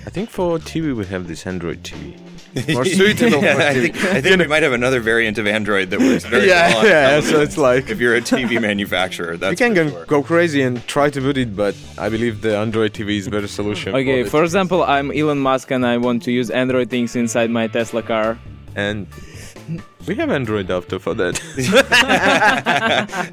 I 0.04 0.10
think 0.10 0.30
for 0.30 0.58
TV 0.58 0.94
we 0.94 1.04
have 1.06 1.28
this 1.28 1.46
Android 1.46 1.84
TV. 1.84 2.18
More 2.74 2.84
suitable 2.84 3.42
yeah, 3.42 3.56
I 3.56 3.74
think, 3.74 3.96
I 4.04 4.20
think 4.20 4.38
we 4.38 4.46
might 4.46 4.62
have 4.62 4.74
another 4.74 5.00
variant 5.00 5.38
of 5.38 5.46
Android 5.46 5.88
that 5.90 6.00
works 6.00 6.24
very 6.26 6.48
yeah, 6.48 6.74
well. 6.74 6.86
Yeah, 6.86 7.20
so 7.20 7.40
it's 7.40 7.56
like 7.56 7.88
if 7.88 7.98
you're 7.98 8.16
a 8.16 8.20
TV 8.20 8.60
manufacturer, 8.60 9.38
that's 9.38 9.52
you 9.52 9.56
can 9.56 9.74
go, 9.74 9.88
sure. 9.88 10.04
go 10.06 10.22
crazy 10.22 10.60
and 10.60 10.86
try 10.86 11.08
to 11.08 11.20
put 11.20 11.38
it, 11.38 11.56
but 11.56 11.74
I 11.96 12.10
believe 12.10 12.42
the 12.42 12.58
Android 12.58 12.92
TV 12.92 13.16
is 13.16 13.26
a 13.26 13.30
better 13.30 13.46
solution. 13.46 13.94
Okay, 13.94 14.24
for, 14.24 14.30
for 14.30 14.44
example, 14.44 14.82
I'm 14.82 15.10
Elon 15.12 15.38
Musk 15.38 15.70
and 15.70 15.86
I 15.86 15.96
want 15.96 16.24
to 16.24 16.32
use 16.32 16.50
Android 16.50 16.90
things 16.90 17.16
inside 17.16 17.48
my 17.48 17.68
Tesla 17.68 18.02
car. 18.02 18.38
And 18.74 19.06
we 20.06 20.14
have 20.16 20.30
Android 20.30 20.70
Auto 20.70 20.98
for 20.98 21.14
that. 21.14 21.40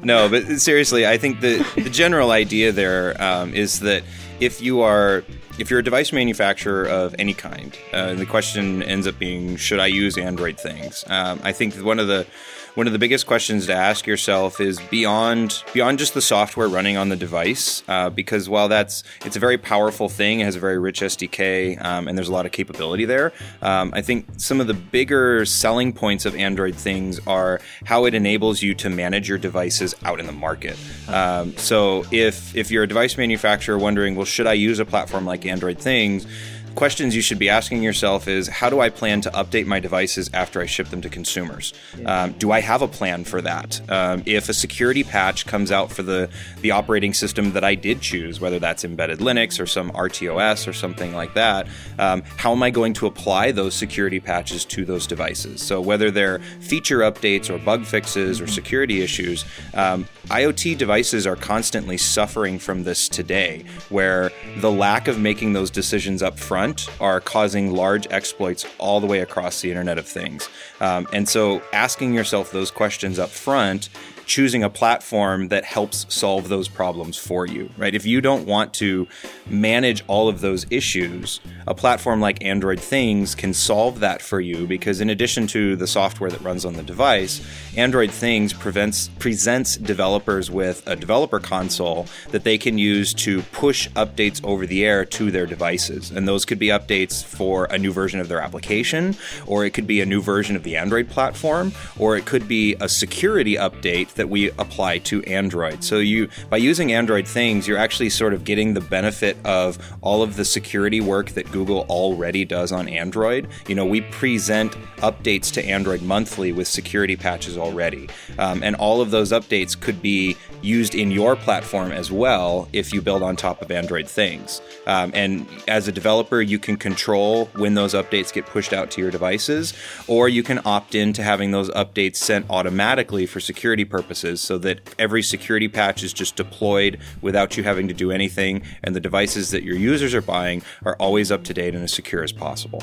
no, 0.02 0.28
but 0.28 0.60
seriously, 0.60 1.06
I 1.06 1.18
think 1.18 1.40
the 1.40 1.66
the 1.74 1.90
general 1.90 2.30
idea 2.30 2.72
there 2.72 3.20
um, 3.20 3.52
is 3.54 3.80
that 3.80 4.02
if 4.38 4.62
you 4.62 4.80
are 4.80 5.24
if 5.60 5.70
you're 5.70 5.80
a 5.80 5.84
device 5.84 6.10
manufacturer 6.10 6.86
of 6.86 7.14
any 7.18 7.34
kind, 7.34 7.78
uh, 7.92 8.14
the 8.14 8.24
question 8.24 8.82
ends 8.82 9.06
up 9.06 9.18
being, 9.18 9.56
should 9.56 9.78
I 9.78 9.86
use 9.86 10.16
Android 10.16 10.58
things? 10.58 11.04
Um, 11.06 11.38
I 11.44 11.52
think 11.52 11.74
one 11.76 11.98
of 11.98 12.08
the 12.08 12.26
one 12.74 12.86
of 12.86 12.92
the 12.92 12.98
biggest 12.98 13.26
questions 13.26 13.66
to 13.66 13.74
ask 13.74 14.06
yourself 14.06 14.60
is 14.60 14.80
beyond 14.90 15.62
beyond 15.72 15.98
just 15.98 16.14
the 16.14 16.22
software 16.22 16.68
running 16.68 16.96
on 16.96 17.08
the 17.08 17.16
device, 17.16 17.82
uh, 17.88 18.10
because 18.10 18.48
while 18.48 18.68
that's 18.68 19.02
it's 19.24 19.36
a 19.36 19.40
very 19.40 19.58
powerful 19.58 20.08
thing, 20.08 20.40
it 20.40 20.44
has 20.44 20.56
a 20.56 20.60
very 20.60 20.78
rich 20.78 21.00
SDK, 21.00 21.82
um, 21.84 22.06
and 22.06 22.16
there's 22.16 22.28
a 22.28 22.32
lot 22.32 22.46
of 22.46 22.52
capability 22.52 23.04
there. 23.04 23.32
Um, 23.62 23.90
I 23.94 24.02
think 24.02 24.26
some 24.36 24.60
of 24.60 24.66
the 24.66 24.74
bigger 24.74 25.44
selling 25.44 25.92
points 25.92 26.24
of 26.24 26.34
Android 26.36 26.74
things 26.74 27.18
are 27.26 27.60
how 27.84 28.04
it 28.04 28.14
enables 28.14 28.62
you 28.62 28.74
to 28.76 28.90
manage 28.90 29.28
your 29.28 29.38
devices 29.38 29.94
out 30.04 30.20
in 30.20 30.26
the 30.26 30.32
market. 30.32 30.78
Um, 31.08 31.56
so 31.56 32.04
if 32.10 32.54
if 32.54 32.70
you're 32.70 32.84
a 32.84 32.88
device 32.88 33.16
manufacturer 33.16 33.78
wondering, 33.78 34.14
well, 34.14 34.26
should 34.26 34.46
I 34.46 34.54
use 34.54 34.78
a 34.78 34.84
platform 34.84 35.26
like 35.26 35.44
Android 35.44 35.78
Things? 35.78 36.26
Questions 36.74 37.16
you 37.16 37.22
should 37.22 37.38
be 37.38 37.48
asking 37.48 37.82
yourself 37.82 38.28
is 38.28 38.48
how 38.48 38.70
do 38.70 38.80
I 38.80 38.88
plan 38.88 39.20
to 39.22 39.30
update 39.30 39.66
my 39.66 39.80
devices 39.80 40.30
after 40.32 40.60
I 40.60 40.66
ship 40.66 40.88
them 40.88 41.00
to 41.02 41.08
consumers? 41.08 41.72
Um, 42.06 42.32
do 42.32 42.52
I 42.52 42.60
have 42.60 42.82
a 42.82 42.88
plan 42.88 43.24
for 43.24 43.40
that? 43.42 43.80
Um, 43.90 44.22
if 44.26 44.48
a 44.48 44.54
security 44.54 45.04
patch 45.04 45.46
comes 45.46 45.72
out 45.72 45.90
for 45.90 46.02
the, 46.02 46.30
the 46.60 46.70
operating 46.70 47.12
system 47.12 47.52
that 47.52 47.64
I 47.64 47.74
did 47.74 48.00
choose, 48.00 48.40
whether 48.40 48.58
that's 48.58 48.84
embedded 48.84 49.18
Linux 49.18 49.60
or 49.60 49.66
some 49.66 49.90
RTOS 49.92 50.68
or 50.68 50.72
something 50.72 51.14
like 51.14 51.34
that, 51.34 51.66
um, 51.98 52.22
how 52.36 52.52
am 52.52 52.62
I 52.62 52.70
going 52.70 52.92
to 52.94 53.06
apply 53.06 53.52
those 53.52 53.74
security 53.74 54.20
patches 54.20 54.64
to 54.66 54.84
those 54.84 55.06
devices? 55.06 55.62
So, 55.62 55.80
whether 55.80 56.10
they're 56.10 56.38
feature 56.60 57.00
updates 57.00 57.50
or 57.50 57.58
bug 57.58 57.84
fixes 57.84 58.40
or 58.40 58.46
security 58.46 59.02
issues, 59.02 59.44
um, 59.74 60.06
IoT 60.26 60.78
devices 60.78 61.26
are 61.26 61.36
constantly 61.36 61.96
suffering 61.96 62.58
from 62.58 62.84
this 62.84 63.08
today, 63.08 63.64
where 63.88 64.30
the 64.58 64.70
lack 64.70 65.08
of 65.08 65.18
making 65.18 65.52
those 65.52 65.70
decisions 65.70 66.22
up 66.22 66.38
front 66.38 66.59
front 66.60 66.90
are 67.00 67.22
causing 67.22 67.72
large 67.72 68.06
exploits 68.10 68.66
all 68.76 69.00
the 69.00 69.06
way 69.06 69.20
across 69.20 69.62
the 69.62 69.70
Internet 69.70 69.96
of 69.96 70.06
Things. 70.06 70.50
Um, 70.78 71.06
and 71.10 71.26
so 71.26 71.62
asking 71.72 72.12
yourself 72.12 72.50
those 72.50 72.70
questions 72.70 73.18
up 73.18 73.30
front 73.30 73.88
choosing 74.30 74.62
a 74.62 74.70
platform 74.70 75.48
that 75.48 75.64
helps 75.64 76.06
solve 76.08 76.48
those 76.48 76.68
problems 76.68 77.16
for 77.16 77.46
you, 77.46 77.68
right? 77.76 77.96
If 77.96 78.06
you 78.06 78.20
don't 78.20 78.46
want 78.46 78.72
to 78.74 79.08
manage 79.48 80.04
all 80.06 80.28
of 80.28 80.40
those 80.40 80.64
issues, 80.70 81.40
a 81.66 81.74
platform 81.74 82.20
like 82.20 82.44
Android 82.44 82.78
Things 82.78 83.34
can 83.34 83.52
solve 83.52 83.98
that 83.98 84.22
for 84.22 84.40
you 84.40 84.68
because 84.68 85.00
in 85.00 85.10
addition 85.10 85.48
to 85.48 85.74
the 85.74 85.88
software 85.88 86.30
that 86.30 86.40
runs 86.42 86.64
on 86.64 86.74
the 86.74 86.84
device, 86.84 87.44
Android 87.76 88.12
Things 88.12 88.52
prevents, 88.52 89.08
presents 89.18 89.76
developers 89.76 90.48
with 90.48 90.86
a 90.86 90.94
developer 90.94 91.40
console 91.40 92.06
that 92.30 92.44
they 92.44 92.56
can 92.56 92.78
use 92.78 93.12
to 93.14 93.42
push 93.50 93.88
updates 93.90 94.40
over 94.44 94.64
the 94.64 94.84
air 94.84 95.04
to 95.06 95.32
their 95.32 95.46
devices. 95.46 96.12
And 96.12 96.28
those 96.28 96.44
could 96.44 96.60
be 96.60 96.68
updates 96.68 97.24
for 97.24 97.64
a 97.64 97.78
new 97.78 97.90
version 97.92 98.20
of 98.20 98.28
their 98.28 98.40
application, 98.40 99.16
or 99.44 99.64
it 99.64 99.74
could 99.74 99.88
be 99.88 100.00
a 100.00 100.06
new 100.06 100.22
version 100.22 100.54
of 100.54 100.62
the 100.62 100.76
Android 100.76 101.08
platform, 101.08 101.72
or 101.98 102.16
it 102.16 102.26
could 102.26 102.46
be 102.46 102.76
a 102.78 102.88
security 102.88 103.56
update 103.56 104.19
that 104.20 104.28
we 104.28 104.50
apply 104.58 104.98
to 104.98 105.22
Android. 105.24 105.82
So 105.82 105.96
you 105.96 106.28
by 106.50 106.58
using 106.58 106.92
Android 106.92 107.26
things, 107.26 107.66
you're 107.66 107.78
actually 107.78 108.10
sort 108.10 108.34
of 108.34 108.44
getting 108.44 108.74
the 108.74 108.82
benefit 108.82 109.38
of 109.46 109.78
all 110.02 110.22
of 110.22 110.36
the 110.36 110.44
security 110.44 111.00
work 111.00 111.30
that 111.30 111.50
Google 111.50 111.86
already 111.88 112.44
does 112.44 112.70
on 112.70 112.86
Android. 112.86 113.48
You 113.66 113.74
know, 113.74 113.86
we 113.86 114.02
present 114.02 114.72
updates 114.98 115.50
to 115.52 115.64
Android 115.64 116.02
monthly 116.02 116.52
with 116.52 116.68
security 116.68 117.16
patches 117.16 117.56
already, 117.56 118.10
um, 118.38 118.62
and 118.62 118.76
all 118.76 119.00
of 119.00 119.10
those 119.10 119.32
updates 119.32 119.78
could 119.78 120.02
be 120.02 120.36
used 120.60 120.94
in 120.94 121.10
your 121.10 121.34
platform 121.34 121.90
as 121.90 122.12
well 122.12 122.68
if 122.74 122.92
you 122.92 123.00
build 123.00 123.22
on 123.22 123.36
top 123.36 123.62
of 123.62 123.70
Android 123.70 124.06
things. 124.06 124.60
Um, 124.86 125.12
and 125.14 125.46
as 125.66 125.88
a 125.88 125.92
developer, 125.92 126.42
you 126.42 126.58
can 126.58 126.76
control 126.76 127.46
when 127.54 127.72
those 127.72 127.94
updates 127.94 128.30
get 128.30 128.44
pushed 128.44 128.74
out 128.74 128.90
to 128.90 129.00
your 129.00 129.10
devices, 129.10 129.72
or 130.06 130.28
you 130.28 130.42
can 130.42 130.60
opt 130.66 130.94
in 130.94 131.14
to 131.14 131.22
having 131.22 131.52
those 131.52 131.70
updates 131.70 132.16
sent 132.16 132.44
automatically 132.50 133.24
for 133.24 133.40
security 133.40 133.86
purposes 133.86 134.09
so 134.14 134.58
that 134.58 134.80
every 134.98 135.22
security 135.22 135.68
patch 135.68 136.02
is 136.02 136.12
just 136.12 136.36
deployed 136.36 136.98
without 137.20 137.56
you 137.56 137.62
having 137.62 137.88
to 137.88 137.94
do 137.94 138.10
anything, 138.10 138.62
and 138.82 138.94
the 138.94 139.00
devices 139.00 139.50
that 139.50 139.62
your 139.62 139.76
users 139.76 140.14
are 140.14 140.22
buying 140.22 140.62
are 140.84 140.96
always 140.96 141.30
up 141.30 141.44
to 141.44 141.54
date 141.54 141.74
and 141.74 141.84
as 141.84 141.92
secure 141.92 142.22
as 142.22 142.32
possible. 142.32 142.82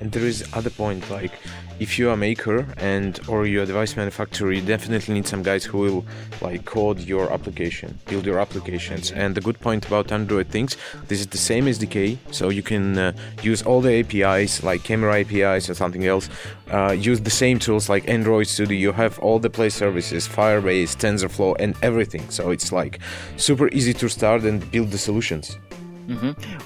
And 0.00 0.12
there 0.12 0.24
is 0.24 0.44
other 0.52 0.70
point 0.70 1.08
like 1.10 1.32
if 1.80 1.98
you're 1.98 2.12
a 2.12 2.16
maker 2.16 2.66
and 2.76 3.18
or 3.28 3.46
you're 3.46 3.64
a 3.64 3.66
device 3.66 3.96
manufacturer, 3.96 4.52
you 4.52 4.60
definitely 4.60 5.14
need 5.14 5.26
some 5.26 5.42
guys 5.42 5.64
who 5.64 5.78
will 5.78 6.06
like 6.40 6.64
code 6.64 7.00
your 7.00 7.32
application, 7.32 7.98
build 8.06 8.24
your 8.26 8.38
applications. 8.38 9.10
And 9.10 9.34
the 9.34 9.40
good 9.40 9.58
point 9.60 9.86
about 9.86 10.12
Android 10.12 10.48
things, 10.48 10.76
this 11.08 11.20
is 11.20 11.26
the 11.26 11.38
same 11.38 11.66
SDK, 11.66 12.18
so 12.30 12.48
you 12.48 12.62
can 12.62 12.98
uh, 12.98 13.12
use 13.42 13.62
all 13.62 13.80
the 13.80 13.92
APIs 14.00 14.62
like 14.62 14.84
camera 14.84 15.20
APIs 15.20 15.68
or 15.68 15.74
something 15.74 16.06
else. 16.06 16.28
Uh, 16.70 16.92
use 16.92 17.20
the 17.20 17.30
same 17.30 17.58
tools 17.58 17.88
like 17.88 18.08
Android 18.08 18.46
Studio. 18.46 18.78
You 18.78 18.92
have 18.92 19.18
all 19.18 19.38
the 19.38 19.50
Play 19.50 19.70
services, 19.70 20.26
Firebase, 20.28 20.96
TensorFlow, 20.96 21.56
and 21.58 21.74
everything. 21.82 22.28
So 22.30 22.50
it's 22.50 22.72
like 22.72 23.00
super 23.36 23.68
easy 23.68 23.94
to 23.94 24.08
start 24.08 24.42
and 24.42 24.70
build 24.70 24.90
the 24.90 24.98
solutions. 24.98 25.58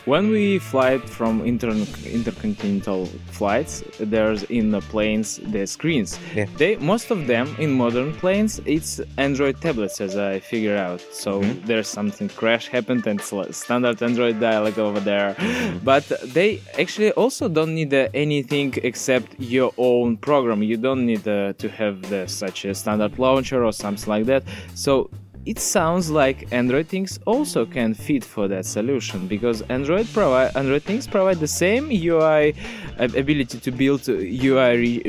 When 0.04 0.30
we 0.30 0.58
fly 0.58 0.98
from 0.98 1.42
inter- 1.44 1.70
intercontinental 2.04 3.06
flights, 3.30 3.82
there's 3.98 4.42
in 4.44 4.70
the 4.70 4.80
planes 4.80 5.38
the 5.38 5.66
screens. 5.66 6.18
Yeah. 6.34 6.46
They 6.56 6.76
most 6.76 7.10
of 7.10 7.26
them 7.26 7.54
in 7.58 7.70
modern 7.72 8.12
planes 8.14 8.60
it's 8.64 9.00
Android 9.16 9.60
tablets 9.60 10.00
as 10.00 10.16
I 10.16 10.40
figure 10.40 10.76
out. 10.76 11.00
So 11.12 11.42
there's 11.66 11.88
something 11.88 12.28
crash 12.28 12.68
happened 12.68 13.06
and 13.06 13.20
standard 13.20 14.02
Android 14.02 14.40
dialog 14.40 14.78
over 14.78 15.00
there. 15.00 15.36
But 15.84 16.04
they 16.24 16.60
actually 16.78 17.12
also 17.12 17.48
don't 17.48 17.74
need 17.74 17.92
uh, 17.94 18.08
anything 18.14 18.74
except 18.82 19.38
your 19.38 19.72
own 19.76 20.16
program. 20.16 20.62
You 20.62 20.76
don't 20.76 21.06
need 21.06 21.26
uh, 21.26 21.52
to 21.54 21.68
have 21.68 22.02
the, 22.10 22.26
such 22.26 22.64
a 22.64 22.74
standard 22.74 23.18
launcher 23.18 23.64
or 23.64 23.72
something 23.72 24.08
like 24.08 24.26
that. 24.26 24.42
So 24.74 25.10
it 25.48 25.58
sounds 25.58 26.10
like 26.10 26.46
Android 26.52 26.88
things 26.88 27.18
also 27.24 27.64
can 27.64 27.94
fit 27.94 28.22
for 28.22 28.48
that 28.48 28.66
solution 28.66 29.26
because 29.26 29.62
Android 29.70 30.06
provide 30.12 30.54
Android 30.54 30.82
things 30.82 31.06
provide 31.06 31.40
the 31.40 31.48
same 31.48 31.90
UI 31.90 32.54
ability 32.98 33.58
to 33.58 33.70
build 33.70 34.06
UI 34.08 34.72
re- 34.84 35.02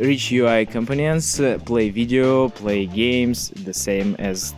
rich 0.00 0.32
UI 0.32 0.66
components, 0.66 1.38
uh, 1.38 1.58
play 1.64 1.90
video, 1.90 2.48
play 2.48 2.86
games, 2.86 3.50
the 3.50 3.72
same 3.72 4.16
as 4.18 4.52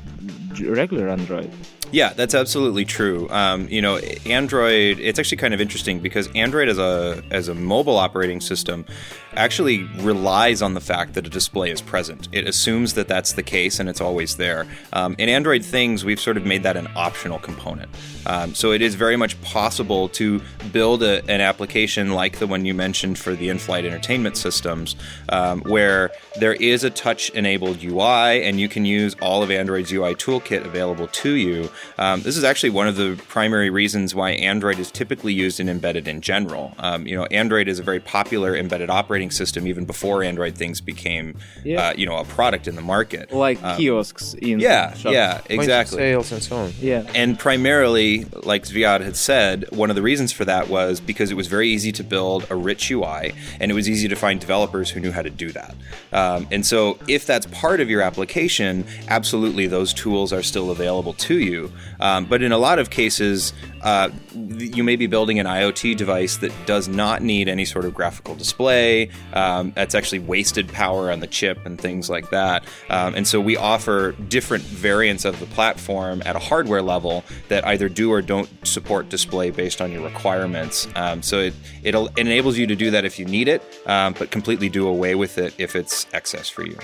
regular 0.59 1.11
Android. 1.11 1.50
Yeah, 1.93 2.12
that's 2.12 2.35
absolutely 2.35 2.85
true. 2.85 3.29
Um, 3.31 3.69
you 3.69 3.83
know, 3.83 3.99
Android. 4.25 5.00
It's 5.00 5.19
actually 5.19 5.39
kind 5.39 5.53
of 5.53 5.61
interesting 5.61 5.99
because 5.99 6.29
Android 6.35 6.69
as 6.69 6.79
a 6.79 7.23
as 7.31 7.49
a 7.49 7.55
mobile 7.55 7.97
operating 7.97 8.41
system 8.41 8.87
actually 9.35 9.85
relies 10.01 10.63
on 10.63 10.75
the 10.75 10.81
fact 10.81 11.15
that 11.15 11.27
a 11.27 11.31
display 11.31 11.71
is 11.71 11.81
present. 11.81 12.29
It 12.33 12.47
assumes 12.47 12.95
that 12.95 13.09
that's 13.09 13.33
the 13.33 13.43
case 13.43 13.79
and 13.79 13.89
it's 13.89 14.01
always 14.01 14.37
there. 14.37 14.67
Um, 14.93 15.15
in 15.19 15.29
Android 15.29 15.65
things, 15.65 16.05
we've 16.05 16.21
sort 16.21 16.37
of 16.37 16.45
made 16.45 16.63
that 16.65 16.77
an 16.77 16.89
optional 16.97 17.39
component. 17.39 17.91
Um, 18.27 18.55
so 18.55 18.73
it 18.73 18.83
is 18.83 18.95
very 18.95 19.17
much 19.17 19.41
possible 19.43 20.09
to 20.11 20.41
build 20.73 21.03
a, 21.03 21.25
an 21.31 21.41
application 21.41 22.13
like 22.13 22.39
the 22.39 22.47
one 22.47 22.65
you 22.65 22.75
mentioned 22.75 23.19
for 23.19 23.35
the 23.35 23.49
in-flight 23.49 23.85
entertainment 23.85 24.37
systems, 24.37 24.97
um, 25.31 25.63
where 25.63 26.11
there 26.39 26.55
is 26.55 26.85
a 26.85 26.91
touch-enabled 26.91 27.83
UI 27.83 28.45
and 28.45 28.61
you 28.61 28.69
can 28.69 28.85
use 28.85 29.15
all 29.23 29.43
of 29.43 29.51
Android's 29.51 29.93
UI 29.93 30.15
toolkit 30.15 30.65
available 30.65 31.07
to 31.09 31.35
you. 31.35 31.71
Um, 31.99 32.23
this 32.23 32.37
is 32.37 32.45
actually 32.45 32.71
one 32.71 32.89
of 32.89 32.97
the 32.97 33.21
primary 33.29 33.71
reasons 33.71 34.15
why 34.15 34.31
Android 34.31 34.79
is 34.79 34.91
typically 34.91 35.33
used 35.33 35.61
in 35.61 35.69
embedded 35.69 36.09
in 36.09 36.21
general. 36.21 36.75
Um, 36.79 37.07
you 37.07 37.17
know, 37.17 37.25
Android 37.27 37.69
is 37.69 37.79
a 37.79 37.83
very 37.83 38.01
popular 38.01 38.57
embedded 38.57 38.91
operating 38.91 39.20
system 39.29 39.67
even 39.67 39.85
before 39.85 40.23
Android 40.23 40.55
things 40.55 40.81
became, 40.81 41.35
Yeah. 41.65 41.89
uh, 41.89 41.95
you 41.97 42.07
know, 42.07 42.17
a 42.17 42.25
product 42.25 42.69
in 42.69 42.77
the 42.77 42.81
market. 42.83 43.33
Like 43.33 43.59
kiosks 43.77 44.35
in 44.35 44.61
Yeah, 44.61 44.95
shops. 44.95 45.12
yeah, 45.12 45.41
exactly. 45.50 45.99
Sales 45.99 46.31
and 46.31 46.43
so 46.43 46.57
on. 46.57 46.73
Yeah. 46.81 47.03
And 47.15 47.37
primarily, 47.37 48.25
like 48.45 48.65
Zviad 48.67 49.00
had 49.03 49.17
said, 49.17 49.65
one 49.71 49.91
of 49.91 49.97
the 49.97 50.03
reasons 50.03 50.31
for 50.33 50.45
that 50.45 50.69
was 50.69 51.00
because 51.00 51.33
it 51.33 51.35
was 51.37 51.49
very 51.49 51.69
easy 51.69 51.91
to 51.91 52.05
build 52.05 52.47
a 52.50 52.55
rich 52.55 52.89
UI, 52.91 53.33
and 53.59 53.71
it 53.71 53.75
was 53.75 53.89
easy 53.89 54.07
to 54.07 54.15
find 54.17 54.39
developers 54.39 54.91
who 54.91 55.00
knew 55.00 55.11
how 55.11 55.23
to 55.23 55.31
do 55.31 55.50
that. 55.50 55.75
Um, 56.12 56.47
and 56.53 56.65
so, 56.65 56.97
if 57.09 57.27
that's 57.27 57.47
part 57.47 57.81
of 57.81 57.91
your 57.91 58.03
application, 58.03 58.85
absolutely 59.09 59.67
those 59.67 59.93
tools 59.93 60.33
are 60.33 60.43
still 60.43 60.71
available 60.71 61.12
to 61.15 61.39
you. 61.39 61.73
Um, 61.99 62.27
but 62.27 62.43
in 62.43 62.53
a 62.53 62.59
lot 62.59 62.79
of 62.79 62.91
cases, 62.91 63.53
uh, 63.83 64.11
you 64.35 64.85
may 64.85 64.97
be 64.97 65.07
building 65.07 65.39
an 65.39 65.47
IoT 65.47 65.97
device 65.97 66.39
that 66.39 66.53
does 66.67 66.89
not 66.89 67.23
need 67.23 67.49
any 67.49 67.65
sort 67.65 67.85
of 67.85 67.95
graphical 67.95 68.35
display. 68.35 69.11
Um, 69.33 69.73
that's 69.75 69.95
actually 69.95 70.21
wasted 70.21 70.69
power 70.69 71.11
on 71.11 71.21
the 71.21 71.27
chip 71.27 71.65
and 71.65 71.81
things 71.81 72.11
like 72.11 72.31
that. 72.31 72.65
Um, 72.89 73.15
and 73.15 73.27
so 73.27 73.41
we 73.41 73.57
offer 73.57 74.13
different 74.29 74.65
variants 74.65 75.25
of 75.25 75.39
the 75.41 75.47
platform 75.47 76.23
at 76.25 76.37
a 76.37 76.39
hardware 76.39 76.83
level 76.83 77.25
that 77.49 77.67
either 77.67 77.89
do 77.89 78.13
or 78.13 78.23
don't 78.23 78.49
support 78.67 79.09
display 79.09 79.51
based 79.51 79.81
on 79.81 79.91
your 79.93 80.05
requirements. 80.05 80.87
Um, 80.97 81.23
so 81.23 81.39
it, 81.39 81.55
it 81.83 81.95
enables 82.17 82.59
you 82.59 82.67
to 82.67 82.77
do 82.77 82.91
that 82.91 83.05
if 83.05 83.19
you 83.19 83.25
need 83.25 83.49
it, 83.49 83.63
um, 83.87 84.15
but 84.19 84.31
completely 84.31 84.69
do 84.69 84.87
away 84.87 85.15
with 85.15 85.39
it 85.39 85.55
if 85.59 85.75
it's 85.75 86.07
excess 86.13 86.49
for 86.49 86.67
you. 86.67 86.79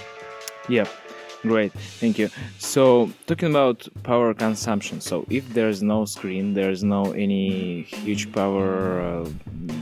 Yep. 0.69 0.89
Great, 1.43 1.73
thank 1.73 2.19
you. 2.19 2.29
So, 2.59 3.11
talking 3.27 3.51
about 3.51 3.87
power 4.03 4.35
consumption. 4.35 5.01
So, 5.01 5.25
if 5.31 5.49
there's 5.55 5.83
no 5.83 6.05
screen, 6.05 6.55
there's 6.55 6.83
no 6.83 7.13
any 7.13 7.83
huge 7.83 8.33
power 8.33 9.01
uh, 9.01 9.29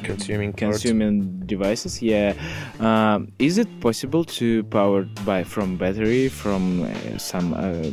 Consuming 0.03 0.53
consuming 0.53 1.41
devices. 1.47 2.03
Yeah, 2.03 2.35
um, 2.81 3.33
is 3.39 3.59
it 3.59 3.69
possible 3.81 4.25
to 4.37 4.63
power 4.65 5.03
by 5.25 5.45
from 5.45 5.77
battery 5.77 6.29
from 6.29 6.83
uh, 6.83 7.19
some 7.19 7.55
uh, 7.55 7.91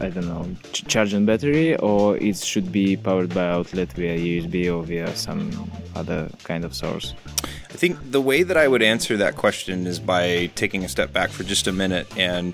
I 0.00 0.10
don't 0.10 0.26
know 0.26 0.48
ch- 0.72 0.86
charging 0.86 1.26
battery, 1.26 1.76
or 1.76 2.16
it 2.16 2.36
should 2.36 2.70
be 2.70 2.96
powered 2.96 3.34
by 3.34 3.48
outlet 3.48 3.92
via 3.92 4.16
USB 4.16 4.74
or 4.74 4.82
via 4.82 5.14
some 5.16 5.70
other 5.94 6.30
kind 6.44 6.64
of 6.64 6.74
source? 6.74 7.14
I 7.44 7.74
think 7.74 7.98
the 8.10 8.20
way 8.20 8.42
that 8.42 8.56
I 8.56 8.66
would 8.66 8.82
answer 8.82 9.16
that 9.18 9.36
question 9.36 9.86
is 9.86 10.00
by 10.00 10.50
taking 10.54 10.84
a 10.84 10.88
step 10.88 11.12
back 11.12 11.30
for 11.30 11.44
just 11.44 11.66
a 11.66 11.72
minute 11.72 12.06
and 12.16 12.52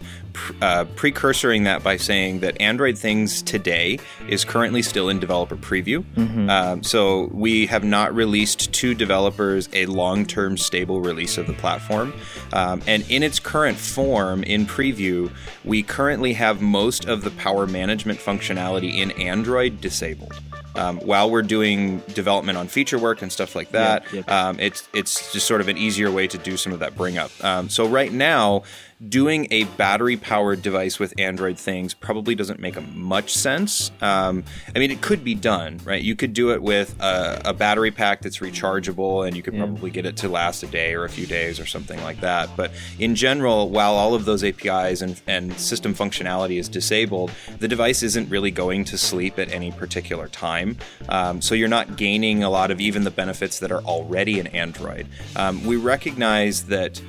uh, 0.61 0.85
precursoring 0.96 1.64
that 1.64 1.83
by 1.83 1.96
saying 1.96 2.40
that 2.40 2.61
Android 2.61 2.99
Things 2.99 3.42
today 3.42 3.99
is 4.29 4.44
currently 4.44 4.83
still 4.83 5.09
in 5.09 5.18
developer 5.18 5.57
preview. 5.57 6.05
Um, 6.51 6.83
so 6.83 7.29
we 7.33 7.66
have 7.66 7.85
not 7.85 8.14
released 8.14 8.72
to 8.75 8.94
developers 8.94 9.68
a 9.72 9.87
long 9.87 10.27
term 10.27 10.57
stable 10.59 11.01
release 11.01 11.38
of 11.38 11.46
the 11.46 11.55
platform. 11.55 12.12
Um, 12.53 12.83
and 12.87 13.11
in 13.11 13.22
its 13.22 13.40
current 13.40 13.79
form, 13.79 14.42
in 14.42 14.66
preview, 14.66 15.31
we 15.64 15.83
currently 15.83 16.35
have 16.35 16.61
most 16.61 17.07
of 17.07 17.22
the 17.27 17.33
power 17.33 17.67
management 17.67 18.21
functionality 18.21 18.95
in 18.95 19.11
Android 19.12 19.81
disabled. 19.81 20.41
Um, 20.77 20.99
while 21.01 21.31
we're 21.31 21.43
doing 21.43 21.99
development 22.12 22.57
on 22.57 22.69
feature 22.69 22.99
work 22.99 23.21
and 23.23 23.33
stuff 23.33 23.57
like 23.57 23.71
that, 23.73 24.05
um, 24.29 24.61
it's 24.61 24.87
it's 24.93 25.33
just 25.33 25.47
sort 25.47 25.61
of 25.61 25.69
an 25.69 25.77
easier 25.77 26.11
way 26.11 26.27
to 26.29 26.39
do 26.39 26.57
some 26.57 26.73
of 26.73 26.79
that 26.81 26.95
bring 26.95 27.19
up. 27.19 27.31
Um, 27.43 27.69
so 27.69 27.87
right 27.87 28.12
now, 28.12 28.62
doing 29.09 29.47
a 29.51 29.65
battery 29.65 30.17
powered 30.17 30.63
device 30.63 30.99
with 30.99 31.13
Android 31.19 31.59
things 31.59 31.93
probably 31.93 32.35
doesn't 32.35 32.59
make 32.59 32.77
a 32.77 32.81
much 32.81 33.35
sense. 33.35 33.91
Um, 34.01 34.45
I 34.75 34.79
mean, 34.79 34.91
it 34.91 35.03
could 35.03 35.23
be 35.23 35.35
done, 35.35 35.81
right? 35.85 36.03
You 36.03 36.17
could 36.17 36.33
do 36.33 36.53
it 36.53 36.63
with 36.63 36.99
a, 37.01 37.43
a 37.47 37.53
battery 37.53 37.91
pack 37.91 38.23
that's 38.23 38.39
rechargeable, 38.39 39.27
and 39.27 39.37
you 39.37 39.43
could 39.43 39.57
probably 39.57 39.91
get 39.91 40.07
it 40.07 40.17
to 40.19 40.29
last 40.29 40.63
a 40.63 40.67
day 40.67 40.95
or 40.95 41.05
a 41.05 41.09
few 41.11 41.27
days 41.27 41.61
or 41.61 41.67
something 41.67 42.03
like 42.03 42.21
that. 42.21 42.49
But 42.57 42.73
in 42.99 43.15
general, 43.15 43.69
while 43.69 43.95
all 43.95 44.15
of 44.15 44.25
those 44.25 44.43
APIs 44.43 45.03
and, 45.03 45.21
and 45.27 45.53
system 45.59 45.95
functionality 45.95 46.59
is 46.59 46.69
disabled, 46.69 47.31
the 47.59 47.69
device 47.69 48.03
isn't 48.03 48.31
really 48.31 48.51
going 48.51 48.85
to 48.85 48.97
sleep 48.97 49.39
at 49.39 49.53
any 49.53 49.73
particular 49.73 50.29
time. 50.29 50.79
Um, 51.09 51.43
so 51.43 51.55
you're 51.55 51.69
not 51.69 51.97
gaining 51.97 52.43
a 52.43 52.51
lot 52.51 52.71
of 52.71 52.81
even 52.81 53.05
the 53.05 53.11
benefits 53.11 53.59
that 53.59 53.71
are 53.71 53.83
already 53.83 54.39
in 54.39 54.47
Android. 54.49 55.07
Um, 55.37 55.65
we 55.65 55.77
recognize 55.77 56.67
that 56.67 57.01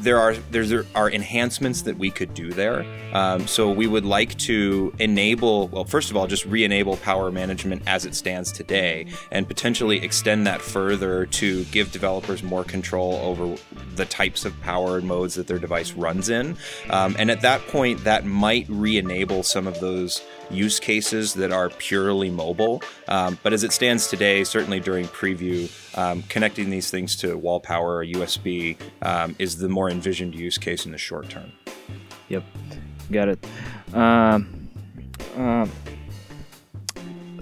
there 0.00 0.18
are 0.18 0.34
there 0.50 0.84
are 0.94 1.10
enhancements 1.10 1.82
that 1.82 1.98
we 1.98 2.10
could 2.10 2.34
do 2.34 2.52
there. 2.52 2.84
Um, 3.14 3.46
so 3.46 3.70
we 3.70 3.86
would 3.86 4.04
like 4.04 4.36
to 4.38 4.92
enable, 4.98 5.68
well, 5.68 5.84
first 5.84 6.10
of 6.10 6.16
all, 6.16 6.26
just 6.26 6.44
re-enable 6.44 6.98
power 6.98 7.30
management 7.30 7.82
as 7.86 8.04
it 8.04 8.14
stands 8.14 8.52
today, 8.52 9.06
and 9.30 9.48
potentially 9.48 10.02
extend 10.04 10.46
that 10.46 10.60
further 10.60 11.26
to 11.26 11.64
give 11.66 11.90
developers 11.90 12.42
more 12.42 12.64
control 12.64 13.14
over 13.22 13.56
the 13.94 14.04
types 14.04 14.44
of 14.44 14.58
power 14.60 15.00
modes 15.00 15.34
that 15.36 15.46
their 15.46 15.58
device 15.58 15.92
runs 15.92 16.28
in. 16.28 16.56
Um, 16.90 17.16
and 17.18 17.30
at 17.30 17.40
that 17.40 17.66
point, 17.68 18.04
that 18.04 18.26
might 18.26 18.66
re-enable 18.68 19.42
some 19.42 19.66
of 19.66 19.80
those 19.80 20.22
use 20.50 20.78
cases 20.80 21.34
that 21.34 21.52
are 21.52 21.70
purely 21.70 22.30
mobile. 22.30 22.82
Um, 23.08 23.38
but 23.42 23.52
as 23.52 23.64
it 23.64 23.72
stands 23.72 24.06
today, 24.06 24.44
certainly 24.44 24.80
during 24.80 25.06
preview, 25.06 25.70
um, 25.98 26.22
connecting 26.28 26.70
these 26.70 26.90
things 26.90 27.16
to 27.16 27.36
wall 27.36 27.58
power 27.58 27.96
or 27.96 28.04
USB 28.04 28.76
um, 29.02 29.34
is 29.38 29.58
the 29.58 29.68
more 29.68 29.90
envisioned 29.90 30.34
use 30.34 30.56
case 30.56 30.86
in 30.86 30.92
the 30.92 30.98
short 30.98 31.28
term. 31.28 31.50
Yep, 32.28 32.44
got 33.10 33.28
it. 33.28 33.44
Um, 33.92 34.68
uh, 35.36 35.66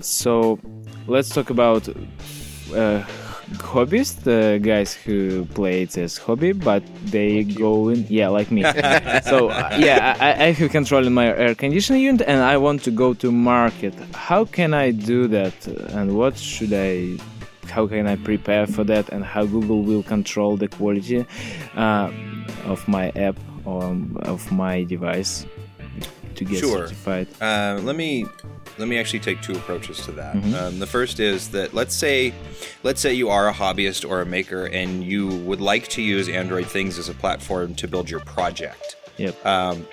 so 0.00 0.58
let's 1.06 1.28
talk 1.28 1.50
about 1.50 1.86
uh, 1.88 3.04
hobbyists, 3.72 4.22
the 4.22 4.58
guys 4.62 4.94
who 4.94 5.44
play 5.46 5.82
it 5.82 5.98
as 5.98 6.16
hobby, 6.16 6.52
but 6.52 6.82
they 7.04 7.44
go 7.44 7.90
in, 7.90 8.06
yeah, 8.08 8.28
like 8.28 8.50
me. 8.50 8.62
so 9.24 9.50
uh, 9.50 9.76
yeah, 9.78 10.16
I, 10.18 10.44
I 10.46 10.52
have 10.52 10.70
control 10.70 11.06
in 11.06 11.12
my 11.12 11.26
air 11.26 11.54
conditioning 11.54 12.00
unit, 12.00 12.22
and 12.26 12.40
I 12.40 12.56
want 12.56 12.82
to 12.84 12.90
go 12.90 13.12
to 13.14 13.30
market. 13.30 13.92
How 14.14 14.46
can 14.46 14.72
I 14.72 14.92
do 14.92 15.28
that, 15.28 15.66
and 15.66 16.16
what 16.16 16.38
should 16.38 16.72
I? 16.72 17.18
How 17.76 17.86
can 17.86 18.06
I 18.06 18.16
prepare 18.16 18.66
for 18.66 18.84
that, 18.84 19.10
and 19.10 19.22
how 19.22 19.44
Google 19.44 19.82
will 19.82 20.02
control 20.02 20.56
the 20.56 20.66
quality 20.66 21.26
uh, 21.76 22.10
of 22.64 22.88
my 22.88 23.10
app 23.10 23.36
or 23.66 23.94
of 24.22 24.50
my 24.50 24.84
device 24.84 25.44
to 26.36 26.44
get 26.46 26.60
Sure. 26.60 26.86
certified? 26.88 27.28
Uh, 27.38 27.78
let 27.82 27.94
me 27.94 28.24
let 28.78 28.88
me 28.88 28.98
actually 28.98 29.20
take 29.20 29.42
two 29.42 29.52
approaches 29.52 30.00
to 30.06 30.12
that. 30.12 30.36
Mm-hmm. 30.36 30.54
Um, 30.54 30.78
the 30.78 30.86
first 30.86 31.20
is 31.20 31.50
that 31.50 31.74
let's 31.74 31.94
say 31.94 32.32
let's 32.82 33.02
say 33.02 33.12
you 33.12 33.28
are 33.28 33.46
a 33.46 33.52
hobbyist 33.52 34.08
or 34.08 34.22
a 34.22 34.26
maker 34.26 34.64
and 34.64 35.04
you 35.04 35.26
would 35.44 35.60
like 35.60 35.86
to 35.88 36.00
use 36.00 36.30
Android 36.30 36.66
things 36.66 36.98
as 36.98 37.10
a 37.10 37.14
platform 37.14 37.74
to 37.74 37.86
build 37.86 38.08
your 38.08 38.20
project. 38.20 38.96
Yep. 39.18 39.44
Um, 39.44 39.86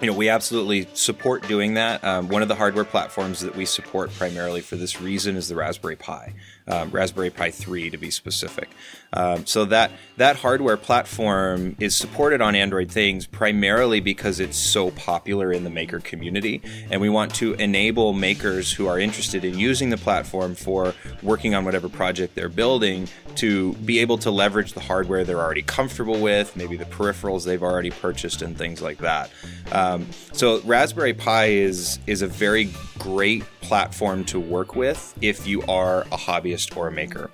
you 0.00 0.06
know, 0.06 0.12
we 0.12 0.28
absolutely 0.28 0.86
support 0.94 1.46
doing 1.48 1.74
that. 1.74 2.04
Um, 2.04 2.28
one 2.28 2.40
of 2.42 2.48
the 2.48 2.54
hardware 2.54 2.84
platforms 2.84 3.40
that 3.40 3.56
we 3.56 3.64
support 3.64 4.12
primarily 4.14 4.60
for 4.60 4.76
this 4.76 5.00
reason 5.00 5.34
is 5.36 5.48
the 5.48 5.56
Raspberry 5.56 5.96
Pi, 5.96 6.34
um, 6.68 6.90
Raspberry 6.90 7.30
Pi 7.30 7.50
3 7.50 7.90
to 7.90 7.96
be 7.96 8.10
specific. 8.10 8.70
Um, 9.12 9.46
so 9.46 9.64
that 9.66 9.90
that 10.18 10.36
hardware 10.36 10.76
platform 10.76 11.76
is 11.80 11.96
supported 11.96 12.42
on 12.42 12.54
Android 12.54 12.90
Things 12.90 13.26
primarily 13.26 14.00
because 14.00 14.38
it's 14.38 14.58
so 14.58 14.90
popular 14.90 15.50
in 15.50 15.64
the 15.64 15.70
maker 15.70 15.98
community, 15.98 16.60
and 16.90 17.00
we 17.00 17.08
want 17.08 17.34
to 17.36 17.54
enable 17.54 18.12
makers 18.12 18.72
who 18.72 18.86
are 18.86 18.98
interested 18.98 19.44
in 19.44 19.58
using 19.58 19.88
the 19.88 19.96
platform 19.96 20.54
for 20.54 20.94
working 21.22 21.54
on 21.54 21.64
whatever 21.64 21.88
project 21.88 22.34
they're 22.34 22.50
building 22.50 23.08
to 23.36 23.72
be 23.74 24.00
able 24.00 24.18
to 24.18 24.30
leverage 24.30 24.74
the 24.74 24.80
hardware 24.80 25.24
they're 25.24 25.40
already 25.40 25.62
comfortable 25.62 26.20
with, 26.20 26.54
maybe 26.54 26.76
the 26.76 26.84
peripherals 26.84 27.44
they've 27.44 27.62
already 27.62 27.90
purchased, 27.90 28.42
and 28.42 28.58
things 28.58 28.82
like 28.82 28.98
that. 28.98 29.30
Um, 29.72 30.06
so 30.32 30.60
Raspberry 30.62 31.14
Pi 31.14 31.46
is 31.46 31.98
is 32.06 32.20
a 32.20 32.26
very 32.26 32.70
great 32.98 33.44
platform 33.60 34.24
to 34.24 34.40
work 34.40 34.74
with 34.74 35.16
if 35.20 35.46
you 35.46 35.62
are 35.62 36.02
a 36.02 36.16
hobbyist 36.16 36.57
or 36.76 36.88
a 36.88 36.92
maker. 36.92 37.30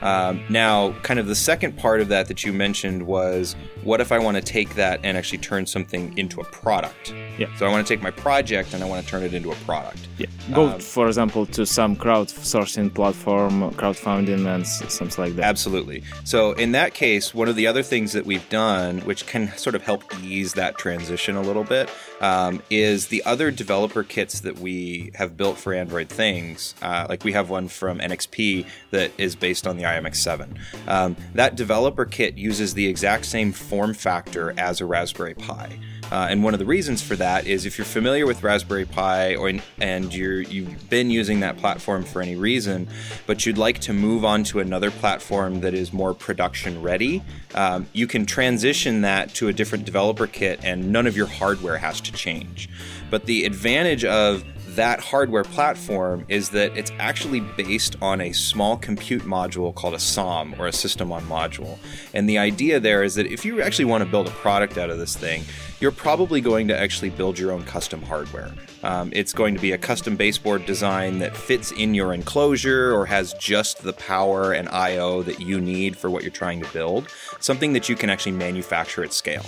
Um, 0.00 0.42
now, 0.48 0.92
kind 1.02 1.18
of 1.18 1.26
the 1.26 1.34
second 1.34 1.76
part 1.76 2.00
of 2.00 2.08
that 2.08 2.28
that 2.28 2.44
you 2.44 2.52
mentioned 2.52 3.06
was 3.06 3.56
what 3.82 4.00
if 4.00 4.12
I 4.12 4.18
want 4.18 4.36
to 4.36 4.42
take 4.42 4.74
that 4.74 5.00
and 5.02 5.16
actually 5.16 5.38
turn 5.38 5.66
something 5.66 6.16
into 6.16 6.40
a 6.40 6.44
product? 6.44 7.12
Yeah. 7.38 7.46
So 7.56 7.66
I 7.66 7.70
want 7.70 7.86
to 7.86 7.92
take 7.94 8.02
my 8.02 8.10
project 8.10 8.74
and 8.74 8.82
I 8.82 8.86
want 8.88 9.04
to 9.04 9.08
turn 9.10 9.22
it 9.22 9.32
into 9.32 9.50
a 9.52 9.54
product. 9.66 10.00
Yeah. 10.18 10.26
Go, 10.52 10.68
Um, 10.70 10.80
for 10.80 11.06
example, 11.06 11.46
to 11.46 11.64
some 11.66 11.94
crowdsourcing 11.96 12.92
platform, 12.94 13.70
crowdfunding, 13.74 14.46
and 14.52 14.62
s- 14.64 14.82
something 14.92 15.24
like 15.24 15.36
that. 15.36 15.44
Absolutely. 15.44 16.02
So, 16.24 16.52
in 16.52 16.72
that 16.72 16.94
case, 16.94 17.34
one 17.34 17.48
of 17.48 17.54
the 17.56 17.66
other 17.66 17.82
things 17.82 18.12
that 18.12 18.26
we've 18.26 18.48
done, 18.48 18.98
which 19.00 19.26
can 19.26 19.52
sort 19.56 19.74
of 19.74 19.82
help 19.82 20.02
ease 20.22 20.54
that 20.54 20.78
transition 20.78 21.36
a 21.36 21.42
little 21.42 21.64
bit, 21.64 21.88
um, 22.20 22.62
is 22.70 23.06
the 23.08 23.22
other 23.24 23.50
developer 23.50 24.02
kits 24.02 24.40
that 24.40 24.58
we 24.58 25.10
have 25.14 25.36
built 25.36 25.58
for 25.58 25.72
Android 25.74 26.08
things. 26.08 26.74
Uh, 26.82 27.06
like 27.08 27.22
we 27.24 27.32
have 27.32 27.50
one 27.50 27.68
from 27.68 28.00
NXP 28.00 28.66
that 28.90 29.12
is 29.18 29.36
based 29.36 29.66
on 29.66 29.76
the 29.76 29.84
i.MX7. 29.86 30.48
Um, 30.88 31.14
that 31.34 31.54
developer 31.56 32.04
kit 32.04 32.36
uses 32.36 32.74
the 32.74 32.86
exact 32.88 33.26
same 33.26 33.52
form 33.52 33.94
factor 33.94 34.54
as 34.58 34.80
a 34.80 34.86
Raspberry 34.86 35.34
Pi. 35.34 35.78
Uh, 36.10 36.26
and 36.30 36.42
one 36.42 36.54
of 36.54 36.58
the 36.58 36.66
reasons 36.66 37.02
for 37.02 37.16
that 37.16 37.46
is 37.46 37.66
if 37.66 37.78
you're 37.78 37.84
familiar 37.84 38.26
with 38.26 38.42
Raspberry 38.42 38.84
Pi 38.84 39.36
or 39.36 39.52
and 39.80 40.14
you're 40.14 40.40
you've 40.40 40.88
been 40.88 41.10
using 41.10 41.40
that 41.40 41.56
platform 41.58 42.04
for 42.04 42.22
any 42.22 42.36
reason, 42.36 42.88
but 43.26 43.44
you'd 43.44 43.58
like 43.58 43.78
to 43.80 43.92
move 43.92 44.24
on 44.24 44.44
to 44.44 44.60
another 44.60 44.90
platform 44.90 45.60
that 45.60 45.74
is 45.74 45.92
more 45.92 46.14
production 46.14 46.80
ready, 46.82 47.22
um, 47.54 47.86
you 47.92 48.06
can 48.06 48.26
transition 48.26 49.02
that 49.02 49.34
to 49.34 49.48
a 49.48 49.52
different 49.52 49.84
developer 49.84 50.26
kit, 50.26 50.60
and 50.62 50.90
none 50.92 51.06
of 51.06 51.16
your 51.16 51.26
hardware 51.26 51.78
has 51.78 52.00
to 52.00 52.12
change. 52.12 52.68
But 53.10 53.26
the 53.26 53.44
advantage 53.44 54.04
of 54.04 54.44
that 54.78 55.00
hardware 55.00 55.42
platform 55.42 56.24
is 56.28 56.50
that 56.50 56.76
it's 56.76 56.92
actually 57.00 57.40
based 57.40 57.96
on 58.00 58.20
a 58.20 58.32
small 58.32 58.76
compute 58.76 59.22
module 59.22 59.74
called 59.74 59.92
a 59.92 59.98
SOM 59.98 60.54
or 60.56 60.68
a 60.68 60.72
system 60.72 61.10
on 61.10 61.20
module. 61.24 61.78
And 62.14 62.28
the 62.28 62.38
idea 62.38 62.78
there 62.78 63.02
is 63.02 63.16
that 63.16 63.26
if 63.26 63.44
you 63.44 63.60
actually 63.60 63.86
want 63.86 64.04
to 64.04 64.08
build 64.08 64.28
a 64.28 64.30
product 64.30 64.78
out 64.78 64.88
of 64.88 64.98
this 64.98 65.16
thing, 65.16 65.42
you're 65.80 65.90
probably 65.90 66.40
going 66.40 66.68
to 66.68 66.78
actually 66.78 67.10
build 67.10 67.40
your 67.40 67.50
own 67.50 67.64
custom 67.64 68.00
hardware. 68.02 68.52
Um, 68.84 69.10
it's 69.12 69.32
going 69.32 69.56
to 69.56 69.60
be 69.60 69.72
a 69.72 69.78
custom 69.78 70.14
baseboard 70.14 70.64
design 70.64 71.18
that 71.18 71.36
fits 71.36 71.72
in 71.72 71.92
your 71.92 72.14
enclosure 72.14 72.94
or 72.94 73.04
has 73.06 73.34
just 73.34 73.82
the 73.82 73.94
power 73.94 74.52
and 74.52 74.68
I/O 74.68 75.24
that 75.24 75.40
you 75.40 75.60
need 75.60 75.96
for 75.96 76.08
what 76.08 76.22
you're 76.22 76.30
trying 76.30 76.62
to 76.62 76.72
build. 76.72 77.08
Something 77.40 77.72
that 77.72 77.88
you 77.88 77.96
can 77.96 78.10
actually 78.10 78.32
manufacture 78.32 79.02
at 79.02 79.12
scale. 79.12 79.46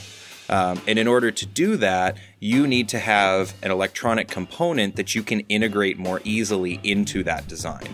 Um, 0.51 0.83
and 0.87 0.99
in 0.99 1.07
order 1.07 1.31
to 1.31 1.47
do 1.47 1.77
that, 1.77 2.19
you 2.41 2.67
need 2.67 2.89
to 2.89 2.99
have 2.99 3.55
an 3.63 3.71
electronic 3.71 4.29
component 4.29 4.97
that 4.97 5.15
you 5.15 5.23
can 5.23 5.41
integrate 5.41 5.99
more 5.99 6.21
easily 6.25 6.81
into 6.83 7.23
that 7.23 7.47
design. 7.47 7.87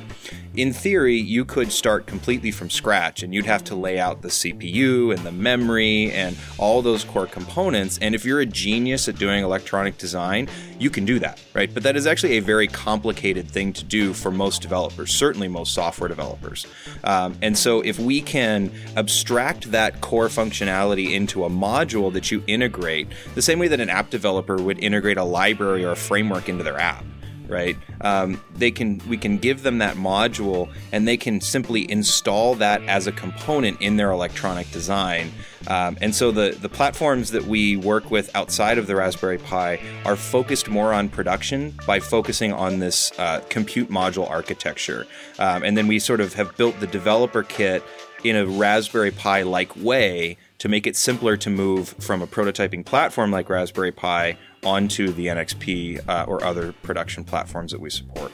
In 0.56 0.72
theory, 0.72 1.16
you 1.16 1.44
could 1.44 1.70
start 1.70 2.06
completely 2.06 2.50
from 2.50 2.70
scratch 2.70 3.22
and 3.22 3.34
you'd 3.34 3.44
have 3.44 3.62
to 3.64 3.74
lay 3.74 3.98
out 3.98 4.22
the 4.22 4.28
CPU 4.28 5.14
and 5.14 5.22
the 5.22 5.32
memory 5.32 6.10
and 6.12 6.34
all 6.56 6.80
those 6.80 7.04
core 7.04 7.26
components. 7.26 7.98
And 8.00 8.14
if 8.14 8.24
you're 8.24 8.40
a 8.40 8.46
genius 8.46 9.06
at 9.06 9.18
doing 9.18 9.44
electronic 9.44 9.98
design, 9.98 10.48
you 10.78 10.88
can 10.88 11.04
do 11.04 11.18
that, 11.18 11.42
right? 11.52 11.72
But 11.72 11.82
that 11.82 11.94
is 11.94 12.06
actually 12.06 12.38
a 12.38 12.40
very 12.40 12.68
complicated 12.68 13.50
thing 13.50 13.74
to 13.74 13.84
do 13.84 14.14
for 14.14 14.30
most 14.30 14.62
developers, 14.62 15.12
certainly 15.12 15.48
most 15.48 15.74
software 15.74 16.08
developers. 16.08 16.66
Um, 17.04 17.36
and 17.42 17.58
so 17.58 17.82
if 17.82 17.98
we 17.98 18.22
can 18.22 18.72
abstract 18.96 19.72
that 19.72 20.00
core 20.00 20.28
functionality 20.28 21.12
into 21.12 21.44
a 21.44 21.50
module 21.50 22.10
that 22.14 22.30
you 22.30 22.42
integrate, 22.46 23.08
the 23.34 23.42
same 23.42 23.58
way 23.58 23.68
that 23.68 23.80
an 23.80 23.90
app 23.90 24.10
developer 24.10 24.56
would 24.56 24.78
integrate 24.78 25.16
a 25.16 25.24
library 25.24 25.84
or 25.84 25.92
a 25.92 25.96
framework 25.96 26.48
into 26.48 26.64
their 26.64 26.78
app 26.78 27.04
right? 27.48 27.76
Um, 28.00 28.40
they 28.54 28.70
can 28.70 29.00
we 29.08 29.16
can 29.16 29.38
give 29.38 29.62
them 29.62 29.78
that 29.78 29.96
module 29.96 30.72
and 30.92 31.06
they 31.06 31.16
can 31.16 31.40
simply 31.40 31.90
install 31.90 32.54
that 32.56 32.82
as 32.82 33.06
a 33.06 33.12
component 33.12 33.80
in 33.80 33.96
their 33.96 34.10
electronic 34.10 34.70
design. 34.70 35.32
Um, 35.68 35.96
and 36.00 36.14
so 36.14 36.30
the 36.30 36.56
the 36.60 36.68
platforms 36.68 37.30
that 37.32 37.44
we 37.44 37.76
work 37.76 38.10
with 38.10 38.34
outside 38.34 38.78
of 38.78 38.86
the 38.86 38.96
raspberry 38.96 39.38
pi 39.38 39.80
are 40.04 40.16
focused 40.16 40.68
more 40.68 40.92
on 40.92 41.08
production 41.08 41.74
by 41.86 42.00
focusing 42.00 42.52
on 42.52 42.78
this 42.78 43.12
uh, 43.18 43.40
compute 43.48 43.90
module 43.90 44.28
architecture. 44.28 45.06
Um, 45.38 45.62
and 45.62 45.76
then 45.76 45.86
we 45.86 45.98
sort 45.98 46.20
of 46.20 46.34
have 46.34 46.56
built 46.56 46.78
the 46.80 46.86
developer 46.86 47.42
kit 47.42 47.82
in 48.24 48.36
a 48.36 48.46
raspberry 48.46 49.10
pi 49.10 49.42
like 49.42 49.74
way 49.76 50.36
to 50.58 50.68
make 50.68 50.86
it 50.86 50.96
simpler 50.96 51.36
to 51.36 51.50
move 51.50 51.94
from 52.00 52.22
a 52.22 52.26
prototyping 52.26 52.84
platform 52.84 53.30
like 53.30 53.48
raspberry 53.48 53.92
pi 53.92 54.36
onto 54.64 55.12
the 55.12 55.26
NXP 55.26 56.08
uh, 56.08 56.24
or 56.26 56.42
other 56.44 56.72
production 56.82 57.24
platforms 57.24 57.72
that 57.72 57.80
we 57.80 57.90
support. 57.90 58.32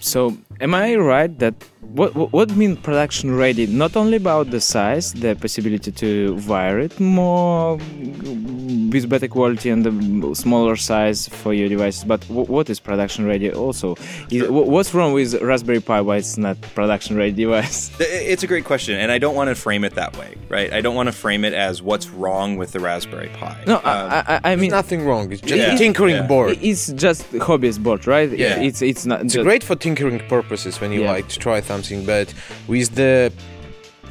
So, 0.00 0.36
am 0.60 0.74
I 0.74 0.94
right 0.96 1.36
that 1.38 1.54
what 1.80 2.14
what, 2.14 2.50
mean 2.56 2.76
production 2.76 3.34
ready? 3.34 3.66
Not 3.66 3.96
only 3.96 4.16
about 4.16 4.50
the 4.50 4.60
size, 4.60 5.12
the 5.12 5.34
possibility 5.34 5.90
to 5.92 6.34
wire 6.46 6.78
it 6.78 7.00
more 7.00 7.78
with 9.02 9.10
better 9.10 9.28
quality 9.28 9.70
and 9.70 9.84
the 9.84 10.34
smaller 10.34 10.76
size 10.76 11.28
for 11.28 11.52
your 11.52 11.68
devices, 11.68 12.04
but 12.04 12.20
w- 12.28 12.46
what 12.46 12.68
is 12.70 12.80
production 12.80 13.26
ready 13.26 13.52
also? 13.52 13.96
Is, 14.30 14.46
wh- 14.46 14.66
what's 14.74 14.94
wrong 14.94 15.12
with 15.12 15.34
Raspberry 15.42 15.80
Pi? 15.80 16.00
Why 16.00 16.16
it's 16.16 16.36
not 16.38 16.60
production 16.74 17.16
ready 17.16 17.32
device? 17.44 17.90
It's 18.00 18.42
a 18.42 18.46
great 18.46 18.64
question, 18.64 18.98
and 18.98 19.12
I 19.12 19.18
don't 19.18 19.34
want 19.34 19.48
to 19.48 19.54
frame 19.54 19.84
it 19.84 19.94
that 19.94 20.16
way, 20.16 20.36
right? 20.48 20.72
I 20.72 20.80
don't 20.80 20.94
want 20.94 21.08
to 21.08 21.12
frame 21.12 21.44
it 21.44 21.52
as 21.54 21.82
what's 21.82 22.08
wrong 22.08 22.56
with 22.56 22.72
the 22.72 22.80
Raspberry 22.80 23.28
Pi. 23.28 23.62
No, 23.66 23.76
Um, 23.76 23.82
I, 23.84 24.40
I, 24.44 24.52
I 24.52 24.56
mean 24.56 24.70
Nothing 24.70 25.04
wrong. 25.06 25.32
It's 25.32 25.40
just 25.42 25.54
Yeah. 25.54 25.74
a 25.74 25.78
tinkering 25.78 26.16
Yeah. 26.16 26.26
board. 26.26 26.58
it's 26.60 26.92
just 26.92 27.22
hobbyist 27.32 27.82
board, 27.82 28.06
right? 28.06 28.30
Yeah. 28.30 28.60
It's 28.60 28.80
it's 28.82 29.04
not. 29.06 29.20
It's 29.22 29.34
just, 29.34 29.44
great 29.44 29.62
for 29.64 29.76
tinkering 29.76 30.18
purposes 30.28 30.80
when 30.80 30.90
you 30.92 31.02
Yeah. 31.02 31.12
like 31.12 31.28
to 31.28 31.38
try 31.38 31.60
something, 31.60 32.04
but 32.04 32.32
with 32.68 32.94
the 32.94 33.32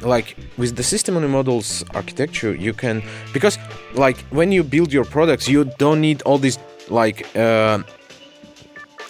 like 0.02 0.36
with 0.58 0.76
the 0.76 0.82
system 0.82 1.16
on 1.16 1.22
the 1.22 1.28
models 1.28 1.84
architecture, 1.94 2.54
you 2.54 2.72
can 2.72 3.02
because 3.32 3.58
like 3.94 4.18
when 4.30 4.52
you 4.52 4.62
build 4.64 4.92
your 4.92 5.04
products, 5.04 5.48
you 5.48 5.64
don't 5.78 6.00
need 6.00 6.22
all 6.22 6.38
these 6.38 6.58
like 6.90 7.26
uh, 7.36 7.78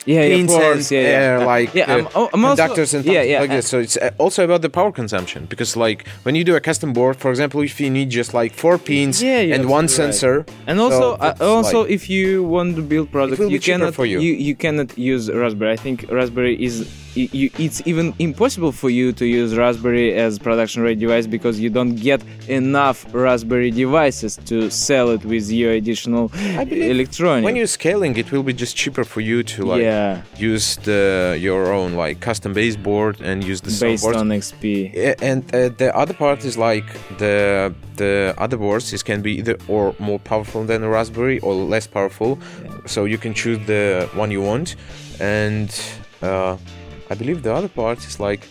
Yeah, 0.08 0.46
course, 0.46 0.92
yeah, 0.92 1.00
yeah. 1.02 1.08
air, 1.18 1.36
Uh, 1.40 1.46
like 1.46 1.74
yeah, 1.74 1.90
uh, 1.92 1.98
I'm, 1.98 2.08
oh, 2.14 2.28
I'm 2.32 2.44
also- 2.44 2.56
conductors 2.62 2.94
and 2.94 3.04
yeah, 3.04 3.22
yeah, 3.22 3.40
like 3.40 3.50
uh, 3.50 3.56
this. 3.56 3.66
So 3.68 3.78
it's 3.80 3.96
uh, 3.96 4.10
also 4.18 4.44
about 4.44 4.62
the 4.62 4.70
power 4.70 4.92
consumption 4.92 5.46
because 5.46 5.76
like 5.76 6.06
when 6.24 6.34
you 6.36 6.44
do 6.44 6.54
a 6.54 6.60
custom 6.60 6.92
board, 6.92 7.16
for 7.16 7.30
example, 7.30 7.60
if 7.64 7.80
you 7.80 7.90
need 7.90 8.10
just 8.10 8.32
like 8.32 8.52
four 8.54 8.78
pins 8.78 9.20
Yeah, 9.20 9.40
yeah, 9.40 9.54
and 9.56 9.64
one 9.68 9.86
right. 9.86 9.90
sensor, 9.90 10.44
And 10.68 10.78
also, 10.78 11.00
so 11.00 11.26
uh, 11.26 11.34
also, 11.40 11.80
like- 11.82 11.90
if 11.96 12.08
you 12.08 12.44
want 12.44 12.76
to 12.76 12.82
build 12.82 13.10
products, 13.10 13.40
you 13.50 13.58
cannot 13.60 13.94
for 13.94 14.06
you. 14.06 14.20
you 14.20 14.32
you 14.48 14.54
cannot 14.54 14.96
use 14.96 15.24
Raspberry. 15.42 15.72
I 15.72 15.76
think 15.84 15.96
Raspberry 16.18 16.54
is 16.68 16.74
you, 17.16 17.50
it's 17.58 17.82
even 17.86 18.14
impossible 18.18 18.72
for 18.72 18.90
you 18.90 19.12
to 19.12 19.26
use 19.26 19.56
Raspberry 19.56 20.14
as 20.14 20.38
production 20.38 20.82
ready 20.82 20.96
device 20.96 21.26
because 21.26 21.58
you 21.58 21.70
don't 21.70 21.94
get 21.96 22.22
enough 22.48 23.06
Raspberry 23.12 23.70
devices 23.70 24.36
to 24.46 24.70
sell 24.70 25.10
it 25.10 25.24
with 25.24 25.50
your 25.50 25.72
additional 25.72 26.28
believe 26.28 26.72
electronic. 26.72 27.44
when 27.44 27.56
you're 27.56 27.66
scaling, 27.66 28.16
it 28.16 28.30
will 28.32 28.42
be 28.42 28.52
just 28.52 28.76
cheaper 28.76 29.04
for 29.04 29.20
you 29.20 29.42
to 29.42 29.64
like 29.64 29.82
yeah, 29.82 30.22
use 30.36 30.76
the 30.76 31.36
your 31.40 31.72
own 31.72 31.94
like 31.94 32.20
custom 32.20 32.52
baseboard 32.52 33.20
and 33.20 33.42
use 33.42 33.60
the 33.60 33.70
based 33.80 34.04
soundboards. 34.04 34.52
NXP. 34.56 35.22
And 35.22 35.42
uh, 35.54 35.70
the 35.70 35.96
other 35.96 36.14
part 36.14 36.44
is 36.44 36.56
like 36.58 36.86
the 37.18 37.74
the 37.96 38.34
other 38.38 38.56
boards 38.56 38.92
is 38.92 39.02
can 39.02 39.22
be 39.22 39.38
either 39.38 39.56
or 39.68 39.94
more 39.98 40.18
powerful 40.18 40.64
than 40.64 40.82
a 40.82 40.88
raspberry 40.88 41.38
or 41.40 41.54
less 41.54 41.86
powerful 41.86 42.38
so 42.84 43.04
you 43.04 43.18
can 43.18 43.32
choose 43.32 43.58
the 43.66 44.08
one 44.14 44.30
you 44.30 44.42
want 44.42 44.76
and 45.20 45.80
uh, 46.22 46.56
i 47.10 47.14
believe 47.14 47.42
the 47.42 47.52
other 47.52 47.68
part 47.68 47.98
is 47.98 48.20
like 48.20 48.46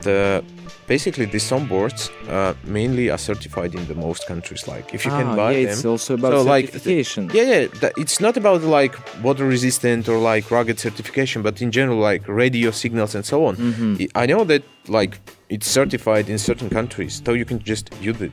the 0.00 0.44
basically 0.86 1.26
the 1.26 1.38
SoM 1.38 1.66
boards 1.66 2.10
uh, 2.28 2.54
mainly 2.64 3.10
are 3.10 3.18
certified 3.18 3.74
in 3.74 3.86
the 3.86 3.94
most 3.94 4.26
countries 4.26 4.66
like 4.66 4.94
if 4.94 5.04
you 5.04 5.10
ah, 5.12 5.18
can 5.20 5.36
buy 5.36 5.52
yeah, 5.52 5.66
them 5.66 5.72
it's 5.72 5.84
also 5.84 6.14
about 6.14 6.32
So, 6.32 6.42
like, 6.42 6.66
certification. 6.66 7.30
yeah, 7.34 7.42
yeah. 7.42 7.66
That, 7.80 7.92
it's 7.96 8.20
not 8.20 8.36
about 8.36 8.62
like 8.62 8.94
water 9.22 9.44
resistant 9.44 10.08
or 10.08 10.18
like 10.18 10.50
rugged 10.50 10.78
certification, 10.78 11.42
but 11.42 11.60
in 11.60 11.70
general, 11.70 11.98
like 11.98 12.22
radio 12.26 12.70
signals 12.70 13.14
and 13.14 13.24
so 13.24 13.44
on. 13.48 13.56
Mm-hmm. 13.56 13.92
I 14.14 14.22
I 14.22 14.26
know 14.26 14.44
that 14.44 14.62
like 14.98 15.12
it's 15.48 15.68
certified 15.80 16.28
in 16.28 16.38
certain 16.38 16.68
countries, 16.78 17.22
so 17.24 17.32
you 17.40 17.44
can 17.44 17.58
just 17.72 17.86
use 18.08 18.20
it. 18.28 18.32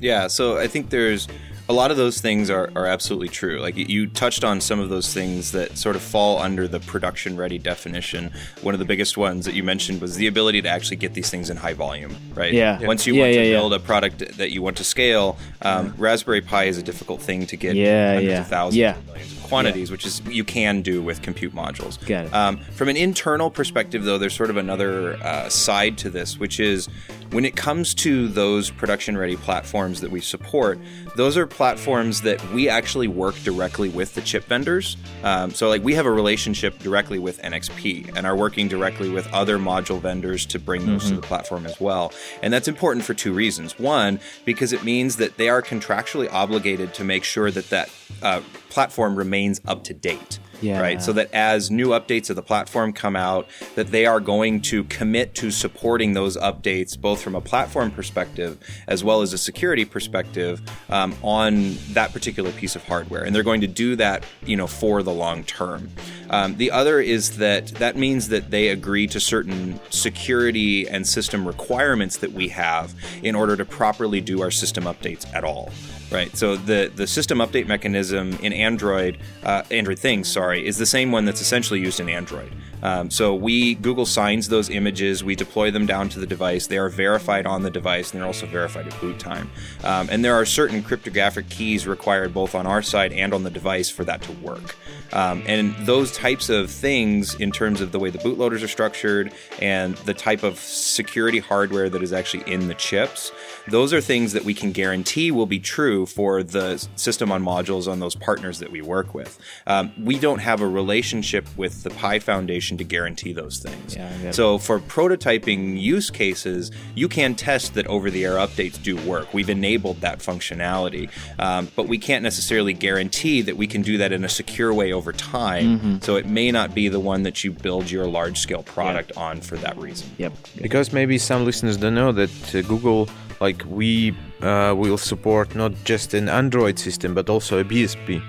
Yeah, 0.00 0.28
so 0.28 0.44
I 0.64 0.68
think 0.72 0.90
there's 0.90 1.28
a 1.68 1.72
lot 1.72 1.90
of 1.90 1.96
those 1.96 2.20
things 2.20 2.50
are, 2.50 2.70
are 2.74 2.86
absolutely 2.86 3.28
true. 3.28 3.60
Like 3.60 3.76
you- 3.76 3.86
you 3.88 4.06
touched 4.06 4.42
on 4.44 4.60
some 4.60 4.80
of 4.80 4.88
those 4.90 5.12
things 5.14 5.52
that 5.52 5.78
sort 5.78 5.96
of 5.96 6.02
fall 6.02 6.38
under 6.38 6.66
the 6.68 6.80
production 6.80 7.36
ready 7.36 7.58
definition. 7.58 8.32
One 8.62 8.74
of 8.74 8.78
the 8.80 8.84
biggest 8.84 9.16
ones 9.16 9.44
that 9.46 9.54
you 9.54 9.62
mentioned 9.62 10.00
was 10.00 10.16
the 10.16 10.26
ability 10.26 10.62
to 10.62 10.68
actually 10.68 10.96
get 10.96 11.14
these 11.14 11.30
things 11.30 11.50
in 11.50 11.56
high 11.56 11.72
volume, 11.74 12.14
right? 12.34 12.52
Yeah. 12.52 12.78
Once 12.84 13.06
you 13.06 13.14
Yeah, 13.14 13.22
want 13.22 13.34
yeah, 13.34 13.40
to 13.42 13.48
yeah. 13.48 13.56
build 13.58 13.72
a 13.74 13.78
product 13.78 14.36
that 14.38 14.50
you 14.50 14.60
want 14.62 14.76
to 14.78 14.84
scale, 14.84 15.38
um, 15.62 15.94
Raspberry 15.98 16.40
Pi 16.40 16.64
is 16.64 16.78
a 16.78 16.82
difficult 16.82 17.22
thing 17.22 17.46
to 17.46 17.56
get 17.56 17.76
Yeah, 17.76 18.14
hundreds 18.14 18.26
yeah. 18.28 18.40
of 18.40 18.48
thousands 18.48 18.76
Yeah. 18.76 18.96
of 18.96 19.06
millions 19.06 19.32
quantities, 19.52 19.90
which 19.90 20.06
is 20.06 20.22
you 20.26 20.44
can 20.44 20.80
do 20.80 21.02
with 21.02 21.20
compute 21.20 21.54
modules. 21.54 22.00
Got 22.06 22.26
it. 22.26 22.34
Um, 22.34 22.56
from 22.56 22.88
an 22.88 22.96
internal 22.96 23.50
perspective, 23.50 24.04
though, 24.04 24.16
there's 24.16 24.34
sort 24.34 24.48
of 24.48 24.56
another 24.56 25.14
uh, 25.22 25.50
side 25.50 25.98
to 25.98 26.10
this, 26.10 26.38
which 26.38 26.58
is 26.58 26.88
when 27.32 27.44
it 27.44 27.56
comes 27.56 27.94
to 27.94 28.28
those 28.28 28.70
production 28.70 29.16
ready 29.16 29.36
platforms 29.36 30.00
that 30.00 30.10
we 30.10 30.20
support, 30.20 30.78
those 31.16 31.36
are 31.36 31.46
platforms 31.46 32.22
that 32.22 32.42
we 32.52 32.68
actually 32.68 33.08
work 33.08 33.34
directly 33.42 33.88
with 33.88 34.14
the 34.14 34.20
chip 34.20 34.44
vendors. 34.44 34.96
Um, 35.22 35.50
so, 35.50 35.68
like, 35.68 35.82
we 35.82 35.94
have 35.94 36.06
a 36.06 36.10
relationship 36.10 36.78
directly 36.78 37.18
with 37.18 37.40
NXP 37.42 38.16
and 38.16 38.26
are 38.26 38.36
working 38.36 38.68
directly 38.68 39.08
with 39.08 39.30
other 39.32 39.58
module 39.58 40.00
vendors 40.00 40.44
to 40.46 40.58
bring 40.58 40.86
those 40.86 41.08
to 41.08 41.16
the 41.16 41.22
platform 41.22 41.66
as 41.66 41.80
well. 41.80 42.12
And 42.42 42.52
that's 42.52 42.68
important 42.68 43.04
for 43.04 43.14
two 43.14 43.32
reasons. 43.32 43.78
One, 43.78 44.20
because 44.44 44.72
it 44.72 44.84
means 44.84 45.16
that 45.16 45.36
they 45.36 45.48
are 45.48 45.62
contractually 45.62 46.30
obligated 46.30 46.94
to 46.94 47.04
make 47.04 47.24
sure 47.24 47.50
that 47.50 47.70
that 47.70 47.88
uh, 48.22 48.40
platform 48.68 49.16
remains 49.16 49.60
up 49.66 49.84
to 49.84 49.92
date 49.94 50.38
Yeah. 50.62 50.80
right? 50.80 51.02
So 51.02 51.12
that 51.12 51.32
as 51.34 51.70
new 51.70 51.88
updates 51.88 52.30
of 52.30 52.36
the 52.36 52.42
platform 52.42 52.92
come 52.94 53.16
out, 53.16 53.46
that 53.74 53.88
they 53.88 54.06
are 54.06 54.20
going 54.20 54.62
to 54.62 54.84
commit 54.84 55.34
to 55.36 55.50
supporting 55.50 56.14
those 56.14 56.36
updates, 56.38 56.98
both 56.98 57.20
from 57.20 57.34
a 57.34 57.40
platform 57.40 57.90
perspective 57.90 58.58
as 58.86 59.02
well 59.04 59.20
as 59.20 59.32
a 59.34 59.38
security 59.38 59.84
perspective, 59.84 60.62
um, 60.88 61.14
on 61.22 61.76
that 61.90 62.12
particular 62.12 62.50
piece 62.52 62.74
of 62.76 62.84
hardware, 62.84 63.24
and 63.24 63.34
they're 63.34 63.42
going 63.42 63.60
to 63.60 63.66
do 63.66 63.96
that, 63.96 64.24
you 64.46 64.56
know, 64.56 64.66
for 64.66 65.02
the 65.02 65.12
long 65.12 65.44
term. 65.44 65.90
Um, 66.30 66.56
the 66.56 66.70
other 66.70 66.98
is 67.00 67.36
that 67.38 67.66
that 67.74 67.96
means 67.96 68.28
that 68.28 68.50
they 68.50 68.68
agree 68.68 69.06
to 69.08 69.20
certain 69.20 69.78
security 69.90 70.88
and 70.88 71.06
system 71.06 71.46
requirements 71.46 72.16
that 72.18 72.32
we 72.32 72.48
have 72.48 72.94
in 73.22 73.34
order 73.34 73.54
to 73.56 73.64
properly 73.66 74.20
do 74.22 74.40
our 74.40 74.50
system 74.50 74.84
updates 74.84 75.26
at 75.34 75.44
all 75.44 75.70
right? 76.12 76.36
So 76.36 76.56
the 76.56 76.92
the 76.94 77.06
system 77.06 77.38
update 77.38 77.66
mechanism 77.66 78.34
in 78.42 78.52
Android, 78.52 79.18
uh, 79.42 79.62
Android 79.70 79.98
things, 79.98 80.30
sorry, 80.30 80.66
is 80.66 80.78
the 80.78 80.86
same 80.86 81.10
one 81.10 81.24
that's 81.24 81.40
essentially 81.40 81.80
used 81.80 82.00
in 82.00 82.08
Android. 82.08 82.52
Um, 82.82 83.10
so 83.10 83.34
we 83.34 83.74
Google 83.74 84.06
signs 84.06 84.48
those 84.48 84.68
images, 84.70 85.22
we 85.22 85.34
deploy 85.36 85.70
them 85.70 85.86
down 85.86 86.08
to 86.10 86.20
the 86.20 86.26
device. 86.26 86.66
They 86.66 86.78
are 86.78 86.88
verified 86.88 87.46
on 87.46 87.62
the 87.62 87.70
device, 87.70 88.12
and 88.12 88.20
they're 88.20 88.26
also 88.26 88.46
verified 88.46 88.88
at 88.88 89.00
boot 89.00 89.18
time. 89.18 89.50
Um, 89.84 90.08
and 90.10 90.24
there 90.24 90.34
are 90.34 90.44
certain 90.44 90.82
cryptographic 90.82 91.48
keys 91.48 91.86
required 91.86 92.34
both 92.34 92.54
on 92.54 92.66
our 92.66 92.82
side 92.82 93.12
and 93.12 93.32
on 93.32 93.42
the 93.42 93.50
device 93.50 93.90
for 93.90 94.04
that 94.04 94.22
to 94.22 94.32
work. 94.32 94.76
Um, 95.12 95.42
and 95.46 95.74
those 95.86 96.10
types 96.12 96.48
of 96.48 96.70
things, 96.70 97.34
in 97.34 97.52
terms 97.52 97.80
of 97.80 97.92
the 97.92 97.98
way 97.98 98.10
the 98.10 98.18
bootloaders 98.18 98.62
are 98.62 98.68
structured 98.68 99.32
and 99.60 99.94
the 99.98 100.14
type 100.14 100.42
of 100.42 100.58
security 100.58 101.38
hardware 101.38 101.90
that 101.90 102.02
is 102.02 102.12
actually 102.12 102.50
in 102.50 102.68
the 102.68 102.74
chips, 102.74 103.30
those 103.68 103.92
are 103.92 104.00
things 104.00 104.32
that 104.32 104.44
we 104.44 104.54
can 104.54 104.72
guarantee 104.72 105.30
will 105.30 105.46
be 105.46 105.60
true 105.60 106.06
for 106.06 106.42
the 106.42 106.78
system 106.96 107.30
on 107.30 107.44
modules 107.44 107.90
on 107.90 108.00
those 108.00 108.14
partners 108.14 108.58
that 108.58 108.70
we 108.70 108.80
work 108.80 109.14
with. 109.14 109.38
Um, 109.66 109.92
we 110.02 110.18
don't 110.18 110.40
have 110.40 110.60
a 110.60 110.66
relationship 110.66 111.46
with 111.56 111.82
the 111.82 111.90
Pi 111.90 112.18
Foundation 112.18 112.71
to 112.78 112.84
guarantee 112.84 113.32
those 113.32 113.58
things. 113.58 113.96
Yeah, 113.96 114.06
I 114.06 114.26
it. 114.26 114.34
So 114.34 114.58
for 114.58 114.80
prototyping 114.80 115.80
use 115.80 116.10
cases, 116.10 116.70
you 116.94 117.08
can 117.08 117.34
test 117.34 117.74
that 117.74 117.86
over-the-air 117.86 118.34
updates 118.34 118.82
do 118.82 118.96
work. 119.08 119.32
We've 119.34 119.50
enabled 119.50 120.00
that 120.00 120.18
functionality, 120.18 121.10
um, 121.38 121.68
but 121.76 121.88
we 121.88 121.98
can't 121.98 122.22
necessarily 122.22 122.72
guarantee 122.72 123.42
that 123.42 123.56
we 123.56 123.66
can 123.66 123.82
do 123.82 123.98
that 123.98 124.12
in 124.12 124.24
a 124.24 124.28
secure 124.28 124.72
way 124.72 124.92
over 124.92 125.12
time. 125.12 125.78
Mm-hmm. 125.78 125.98
So 126.00 126.16
it 126.16 126.26
may 126.26 126.50
not 126.50 126.74
be 126.74 126.88
the 126.88 127.00
one 127.00 127.22
that 127.22 127.44
you 127.44 127.52
build 127.52 127.90
your 127.90 128.06
large-scale 128.06 128.62
product 128.64 129.12
on 129.16 129.40
for 129.40 129.56
that 129.58 129.76
reason. 129.76 130.10
Yep. 130.18 130.32
Because 130.60 130.92
maybe 130.92 131.18
some 131.18 131.44
listeners 131.44 131.76
don't 131.76 131.94
know 131.94 132.12
that 132.12 132.54
uh, 132.54 132.62
Google, 132.62 133.08
like 133.40 133.62
we, 133.66 134.14
uh, 134.42 134.74
will 134.76 134.98
support 134.98 135.54
not 135.54 135.72
just 135.84 136.14
an 136.14 136.28
Android 136.28 136.78
system 136.78 137.14
but 137.14 137.28
also 137.28 137.58
a 137.58 137.64
BSP. 137.64 138.22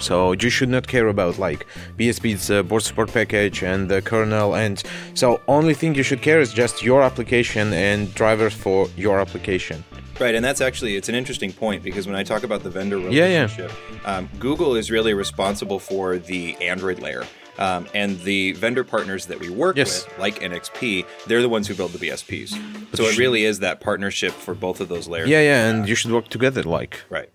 So 0.00 0.32
you 0.32 0.50
should 0.50 0.68
not 0.70 0.86
care 0.88 1.08
about 1.08 1.38
like 1.38 1.66
BSP's 1.98 2.50
uh, 2.50 2.62
board 2.62 2.82
support 2.82 3.12
package 3.12 3.62
and 3.62 3.88
the 3.88 4.00
kernel, 4.02 4.54
and 4.56 4.82
so 5.14 5.40
only 5.46 5.74
thing 5.74 5.94
you 5.94 6.02
should 6.02 6.22
care 6.22 6.40
is 6.40 6.52
just 6.52 6.82
your 6.82 7.02
application 7.02 7.72
and 7.72 8.12
drivers 8.14 8.54
for 8.54 8.88
your 8.96 9.20
application. 9.20 9.84
Right, 10.18 10.34
and 10.34 10.44
that's 10.44 10.60
actually 10.60 10.96
it's 10.96 11.08
an 11.08 11.14
interesting 11.14 11.52
point 11.52 11.82
because 11.82 12.06
when 12.06 12.16
I 12.16 12.22
talk 12.24 12.42
about 12.42 12.62
the 12.62 12.70
vendor 12.70 12.98
Yeah, 12.98 13.26
yeah. 13.26 13.42
relationship, 13.42 13.72
Um, 14.04 14.28
Google 14.38 14.74
is 14.74 14.90
really 14.90 15.14
responsible 15.14 15.78
for 15.78 16.18
the 16.18 16.56
Android 16.60 16.98
layer. 17.00 17.24
Um, 17.58 17.86
and 17.94 18.18
the 18.22 18.52
vendor 18.52 18.84
partners 18.84 19.26
that 19.26 19.38
we 19.38 19.50
work 19.50 19.76
Yes. 19.76 20.06
with, 20.06 20.18
like 20.18 20.40
NXP, 20.40 21.04
they're 21.26 21.42
the 21.42 21.48
ones 21.48 21.68
who 21.68 21.74
build 21.74 21.92
the 21.92 21.98
BSPs. 21.98 22.50
So 22.94 23.04
it 23.04 23.18
really 23.18 23.44
is 23.44 23.58
that 23.58 23.80
partnership 23.80 24.32
for 24.32 24.54
both 24.54 24.80
of 24.80 24.88
those 24.88 25.06
layers. 25.08 25.28
Yeah, 25.28 25.42
yeah, 25.42 25.68
and 25.68 25.86
you 25.86 25.94
should 25.94 26.10
work 26.10 26.28
together. 26.28 26.62
Like, 26.62 27.02
Right. 27.10 27.28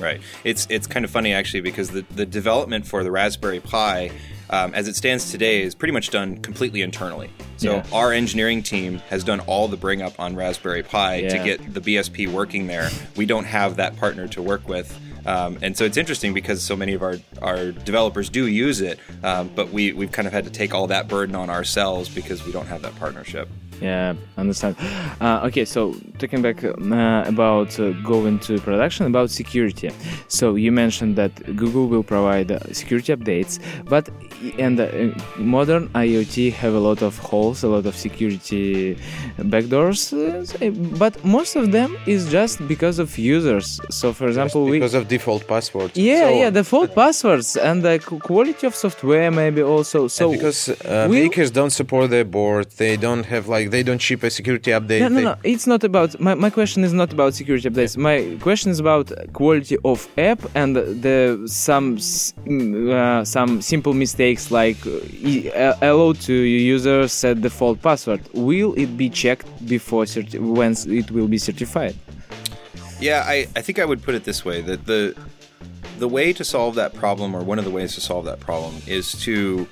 Right. 0.00 0.20
It's 0.44 0.66
it's 0.70 0.86
kind 0.86 1.04
of 1.04 1.10
funny 1.10 1.32
actually 1.32 1.60
because 1.62 1.90
the, 1.90 2.02
the 2.14 2.24
development 2.26 2.86
for 2.86 3.02
the 3.02 3.10
Raspberry 3.10 3.60
Pi, 3.60 4.10
um, 4.50 4.72
as 4.74 4.86
it 4.88 4.96
stands 4.96 5.30
today, 5.30 5.62
is 5.62 5.74
pretty 5.74 5.92
much 5.92 6.10
done 6.10 6.38
completely 6.38 6.82
internally. 6.82 7.30
So 7.56 7.76
Yeah. 7.76 7.86
our 7.92 8.12
engineering 8.12 8.62
team 8.62 8.98
has 9.10 9.24
done 9.24 9.40
all 9.40 9.66
the 9.68 9.76
bring 9.76 10.00
up 10.02 10.18
on 10.20 10.36
Raspberry 10.36 10.82
Pi 10.82 11.22
to 11.22 11.38
get 11.44 11.74
the 11.74 11.80
BSP 11.80 12.30
working 12.32 12.66
there. 12.68 12.88
We 13.16 13.26
don't 13.26 13.44
have 13.44 13.76
that 13.76 13.96
partner 13.96 14.28
to 14.28 14.42
work 14.42 14.68
with. 14.68 14.96
Um, 15.26 15.58
and 15.60 15.76
so 15.76 15.84
it's 15.84 15.96
interesting 15.98 16.32
because 16.32 16.62
so 16.62 16.74
many 16.76 16.94
of 16.94 17.02
our, 17.02 17.16
our 17.42 17.72
developers 17.72 18.30
do 18.30 18.46
use 18.46 18.80
it, 18.80 18.98
um, 19.22 19.50
but 19.54 19.70
we, 19.70 19.92
we've 19.92 20.12
kind 20.12 20.26
of 20.26 20.32
had 20.32 20.44
to 20.44 20.50
take 20.50 20.72
all 20.72 20.86
that 20.86 21.06
burden 21.08 21.34
on 21.34 21.50
ourselves 21.50 22.08
because 22.08 22.46
we 22.46 22.52
don't 22.52 22.66
have 22.68 22.80
that 22.82 22.94
partnership. 22.96 23.46
Yeah, 23.80 24.14
understand. 24.36 24.76
Uh, 25.20 25.46
okay, 25.46 25.64
so 25.64 25.94
talking 26.18 26.42
back 26.42 26.64
uh, 26.64 27.24
about 27.26 27.78
uh, 27.78 27.90
going 28.02 28.38
to 28.40 28.58
production, 28.60 29.06
about 29.06 29.30
security. 29.30 29.90
So 30.28 30.56
you 30.56 30.72
mentioned 30.72 31.16
that 31.16 31.32
Google 31.56 31.86
will 31.88 32.02
provide 32.02 32.50
uh, 32.50 32.58
security 32.72 33.14
updates, 33.14 33.58
but 33.88 34.08
and 34.58 34.80
uh, 34.80 34.88
modern 35.36 35.88
IoT 35.90 36.52
have 36.54 36.74
a 36.74 36.78
lot 36.80 37.02
of 37.02 37.16
holes, 37.18 37.62
a 37.62 37.68
lot 37.68 37.86
of 37.86 37.94
security 37.96 38.96
backdoors, 39.38 40.12
uh, 40.12 40.70
but 40.98 41.24
most 41.24 41.56
of 41.56 41.72
them 41.72 41.96
is 42.06 42.30
just 42.30 42.66
because 42.68 42.98
of 42.98 43.16
users. 43.18 43.80
So, 43.90 44.12
for 44.12 44.26
example, 44.28 44.64
we 44.64 44.72
because 44.78 44.94
of 44.94 45.08
default 45.08 45.46
passwords. 45.46 45.96
yeah, 45.96 46.28
So- 46.28 46.38
yeah, 46.40 46.50
default 46.50 46.94
passwords 46.94 47.56
and 47.56 47.82
the 47.82 47.98
quality 47.98 48.66
of 48.66 48.74
software 48.74 49.30
maybe 49.30 49.62
also. 49.62 50.08
So 50.08 50.30
because 50.32 50.68
uh, 50.68 51.08
makers 51.10 51.50
don't 51.50 51.70
support 51.70 52.10
their 52.10 52.24
board, 52.24 52.66
they 52.76 52.96
don't 52.96 53.24
have 53.26 53.48
like 53.48 53.67
they 53.70 53.82
don't 53.82 54.00
ship 54.00 54.22
a 54.22 54.30
security 54.30 54.70
update. 54.72 55.00
No, 55.00 55.08
no, 55.08 55.14
they- 55.16 55.24
no. 55.24 55.36
It's 55.44 55.66
not 55.66 55.84
about 55.84 56.18
my, 56.20 56.34
my 56.34 56.50
question 56.50 56.84
is 56.84 56.92
not 56.92 57.12
about 57.12 57.34
security 57.34 57.68
updates. 57.70 57.96
My 57.96 58.36
question 58.40 58.70
is 58.70 58.80
about 58.80 59.12
quality 59.32 59.76
of 59.84 60.08
app 60.18 60.40
and 60.54 60.76
the 60.76 61.18
some 61.46 61.96
mm, 61.96 62.90
uh, 62.92 63.24
some 63.24 63.60
simple 63.62 63.94
mistakes 63.94 64.50
like 64.50 64.76
uh, 64.86 65.00
e- 65.32 65.50
uh, 65.52 65.74
allow 65.82 66.12
to 66.12 66.32
user 66.32 67.06
set 67.08 67.40
default 67.40 67.80
password. 67.82 68.20
Will 68.34 68.74
it 68.74 68.96
be 68.96 69.08
checked 69.10 69.46
before 69.68 70.04
certi- 70.04 70.40
when 70.40 70.72
it 71.00 71.10
will 71.10 71.28
be 71.28 71.38
certified? 71.38 71.94
Yeah, 73.00 73.22
I, 73.26 73.46
I 73.54 73.60
think 73.62 73.78
I 73.78 73.84
would 73.84 74.02
put 74.02 74.14
it 74.14 74.24
this 74.24 74.44
way 74.44 74.60
that 74.62 74.86
the 74.86 75.14
the 75.98 76.08
way 76.08 76.32
to 76.32 76.44
solve 76.44 76.74
that 76.76 76.94
problem, 76.94 77.34
or 77.34 77.42
one 77.42 77.58
of 77.58 77.64
the 77.64 77.70
ways 77.72 77.94
to 77.94 78.00
solve 78.00 78.24
that 78.26 78.40
problem, 78.40 78.74
is 78.86 79.12
to 79.22 79.66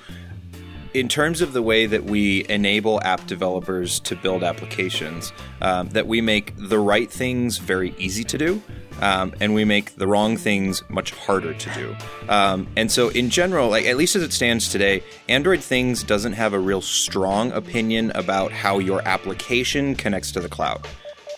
in 0.93 1.07
terms 1.07 1.41
of 1.41 1.53
the 1.53 1.61
way 1.61 1.85
that 1.85 2.03
we 2.03 2.45
enable 2.49 3.01
app 3.03 3.25
developers 3.27 3.99
to 4.01 4.15
build 4.15 4.43
applications, 4.43 5.31
um, 5.61 5.89
that 5.89 6.07
we 6.07 6.21
make 6.21 6.53
the 6.57 6.79
right 6.79 7.09
things 7.09 7.57
very 7.57 7.93
easy 7.97 8.23
to 8.25 8.37
do. 8.37 8.61
Um, 8.99 9.35
and 9.39 9.53
we 9.53 9.63
make 9.63 9.95
the 9.95 10.07
wrong 10.07 10.37
things 10.37 10.81
much 10.89 11.11
harder 11.11 11.53
to 11.53 11.73
do. 11.75 11.95
Um, 12.29 12.67
and 12.75 12.91
so, 12.91 13.09
in 13.09 13.29
general, 13.29 13.69
like 13.69 13.85
at 13.85 13.95
least 13.95 14.15
as 14.15 14.23
it 14.23 14.33
stands 14.33 14.69
today, 14.69 15.03
Android 15.29 15.61
Things 15.61 16.01
doesn't 16.01 16.33
have 16.33 16.53
a 16.53 16.59
real 16.59 16.81
strong 16.81 17.51
opinion 17.51 18.11
about 18.15 18.51
how 18.51 18.79
your 18.79 19.07
application 19.07 19.93
connects 19.93 20.31
to 20.31 20.39
the 20.39 20.49
cloud 20.49 20.87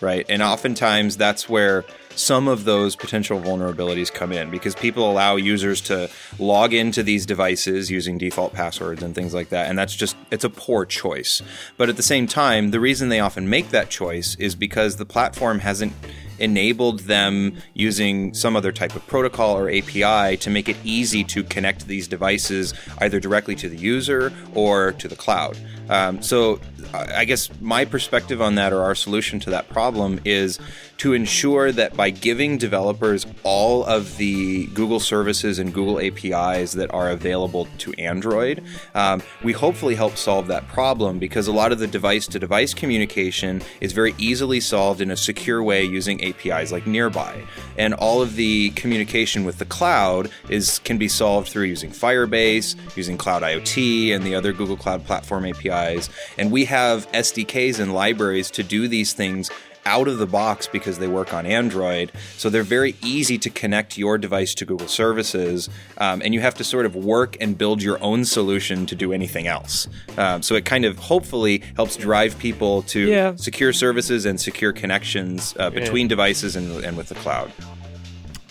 right? 0.00 0.26
And 0.28 0.42
oftentimes 0.42 1.16
that's 1.16 1.48
where 1.48 1.84
some 2.16 2.48
of 2.48 2.64
those 2.64 2.96
potential 2.96 3.40
vulnerabilities 3.40 4.12
come 4.12 4.32
in 4.32 4.50
because 4.50 4.74
people 4.74 5.10
allow 5.10 5.36
users 5.36 5.80
to 5.82 6.10
log 6.38 6.74
into 6.74 7.02
these 7.02 7.24
devices 7.24 7.90
using 7.90 8.18
default 8.18 8.52
passwords 8.52 9.02
and 9.02 9.14
things 9.14 9.32
like 9.32 9.50
that. 9.50 9.68
And 9.68 9.78
that's 9.78 9.94
just, 9.94 10.16
it's 10.30 10.44
a 10.44 10.50
poor 10.50 10.84
choice. 10.84 11.42
But 11.76 11.88
at 11.88 11.96
the 11.96 12.02
same 12.02 12.26
time, 12.26 12.70
the 12.70 12.80
reason 12.80 13.08
they 13.08 13.20
often 13.20 13.48
make 13.48 13.70
that 13.70 13.90
choice 13.90 14.36
is 14.36 14.54
because 14.54 14.96
the 14.96 15.06
platform 15.06 15.60
hasn't 15.60 15.92
enabled 16.40 17.00
them 17.00 17.56
using 17.74 18.34
some 18.34 18.56
other 18.56 18.72
type 18.72 18.96
of 18.96 19.06
protocol 19.06 19.56
or 19.56 19.70
API 19.70 20.36
to 20.38 20.50
make 20.50 20.68
it 20.68 20.76
easy 20.82 21.22
to 21.22 21.44
connect 21.44 21.86
these 21.86 22.08
devices 22.08 22.74
either 22.98 23.20
directly 23.20 23.54
to 23.54 23.68
the 23.68 23.76
user 23.76 24.32
or 24.54 24.92
to 24.92 25.06
the 25.06 25.16
cloud. 25.16 25.56
Um, 25.88 26.22
so 26.22 26.58
I 26.92 27.24
guess 27.24 27.48
my 27.60 27.84
perspective 27.84 28.40
on 28.42 28.56
that, 28.56 28.72
or 28.72 28.82
our 28.82 28.94
solution 28.94 29.40
to 29.40 29.50
that 29.50 29.68
problem, 29.68 30.20
is 30.24 30.58
to 30.98 31.12
ensure 31.14 31.72
that 31.72 31.96
by 31.96 32.10
giving 32.10 32.58
developers 32.58 33.26
all 33.42 33.84
of 33.84 34.16
the 34.18 34.66
Google 34.66 35.00
services 35.00 35.58
and 35.58 35.72
Google 35.72 35.98
APIs 36.00 36.72
that 36.72 36.92
are 36.92 37.10
available 37.10 37.68
to 37.78 37.92
Android, 37.94 38.62
um, 38.94 39.22
we 39.42 39.52
hopefully 39.52 39.94
help 39.94 40.16
solve 40.16 40.46
that 40.48 40.68
problem 40.68 41.18
because 41.18 41.46
a 41.46 41.52
lot 41.52 41.72
of 41.72 41.78
the 41.78 41.86
device 41.86 42.26
to 42.28 42.38
device 42.38 42.74
communication 42.74 43.62
is 43.80 43.92
very 43.92 44.14
easily 44.18 44.60
solved 44.60 45.00
in 45.00 45.10
a 45.10 45.16
secure 45.16 45.62
way 45.62 45.84
using 45.84 46.22
APIs 46.22 46.72
like 46.72 46.86
Nearby. 46.86 47.44
And 47.78 47.94
all 47.94 48.20
of 48.20 48.36
the 48.36 48.70
communication 48.70 49.44
with 49.44 49.58
the 49.58 49.64
cloud 49.64 50.30
is 50.48 50.80
can 50.80 50.98
be 50.98 51.08
solved 51.08 51.48
through 51.48 51.64
using 51.64 51.90
Firebase, 51.90 52.76
using 52.96 53.16
Cloud 53.16 53.42
IoT, 53.42 54.14
and 54.14 54.24
the 54.24 54.34
other 54.34 54.52
Google 54.52 54.76
Cloud 54.76 55.04
Platform 55.06 55.46
APIs. 55.46 56.10
And 56.36 56.50
we 56.50 56.66
have 56.66 56.79
SDKs 56.80 57.78
and 57.80 57.92
libraries 57.94 58.50
to 58.52 58.62
do 58.62 58.88
these 58.88 59.12
things 59.12 59.50
out 59.86 60.08
of 60.08 60.18
the 60.18 60.26
box 60.26 60.66
because 60.66 60.98
they 60.98 61.08
work 61.08 61.32
on 61.32 61.46
Android. 61.46 62.12
So 62.36 62.50
they're 62.50 62.62
very 62.62 62.96
easy 63.02 63.38
to 63.38 63.48
connect 63.48 63.96
your 63.96 64.18
device 64.18 64.54
to 64.56 64.66
Google 64.66 64.88
services, 64.88 65.70
um, 65.96 66.20
and 66.22 66.34
you 66.34 66.40
have 66.40 66.54
to 66.56 66.64
sort 66.64 66.84
of 66.84 66.94
work 66.94 67.36
and 67.40 67.56
build 67.56 67.82
your 67.82 67.98
own 68.02 68.24
solution 68.26 68.84
to 68.86 68.94
do 68.94 69.12
anything 69.12 69.46
else. 69.46 69.88
Um, 70.18 70.42
so 70.42 70.54
it 70.54 70.66
kind 70.66 70.84
of 70.84 70.98
hopefully 70.98 71.62
helps 71.76 71.96
drive 71.96 72.38
people 72.38 72.82
to 72.94 73.00
Yeah. 73.08 73.36
secure 73.36 73.72
services 73.72 74.26
and 74.26 74.38
secure 74.38 74.72
connections 74.72 75.54
uh, 75.58 75.70
between 75.70 76.08
devices 76.08 76.56
and, 76.56 76.84
and 76.84 76.94
with 76.96 77.08
the 77.08 77.14
cloud. 77.16 77.50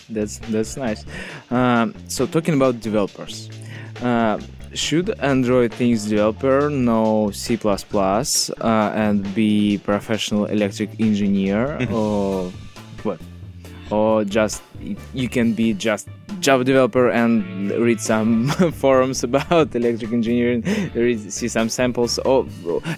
That's 0.08 0.38
that's 0.50 0.76
nice. 0.76 1.04
Um, 1.52 1.94
so 2.08 2.26
talking 2.26 2.54
about 2.54 2.80
developers, 2.80 3.48
uh, 4.02 4.40
should 4.74 5.10
Android 5.20 5.72
Things 5.72 6.06
developer 6.08 6.70
know 6.70 7.30
C++ 7.32 7.58
uh, 7.64 8.92
and 8.94 9.34
be 9.34 9.78
professional 9.78 10.46
electric 10.46 11.00
engineer 11.00 11.86
or 11.92 12.50
what? 13.02 13.20
Or 13.90 14.24
just 14.24 14.62
you 15.14 15.28
can 15.28 15.52
be 15.52 15.72
just 15.74 16.08
Java 16.38 16.64
developer 16.64 17.10
and 17.10 17.70
read 17.72 18.00
some 18.00 18.48
forums 18.72 19.24
about 19.24 19.74
electric 19.74 20.12
engineering, 20.12 20.62
read, 20.94 21.32
see 21.32 21.48
some 21.48 21.68
samples, 21.68 22.18
or 22.20 22.46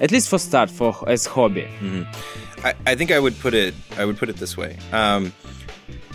at 0.01 0.11
least 0.11 0.29
for 0.29 0.39
start 0.39 0.71
for 0.71 0.95
as 1.09 1.27
hobby. 1.27 1.67
I, 2.63 2.75
I 2.87 2.95
think 2.95 3.11
I 3.11 3.19
would 3.19 3.39
put 3.41 3.55
it 3.55 3.75
I 3.97 4.05
would 4.05 4.19
put 4.19 4.29
it 4.29 4.37
this 4.37 4.57
way. 4.57 4.77
Um, 4.93 5.33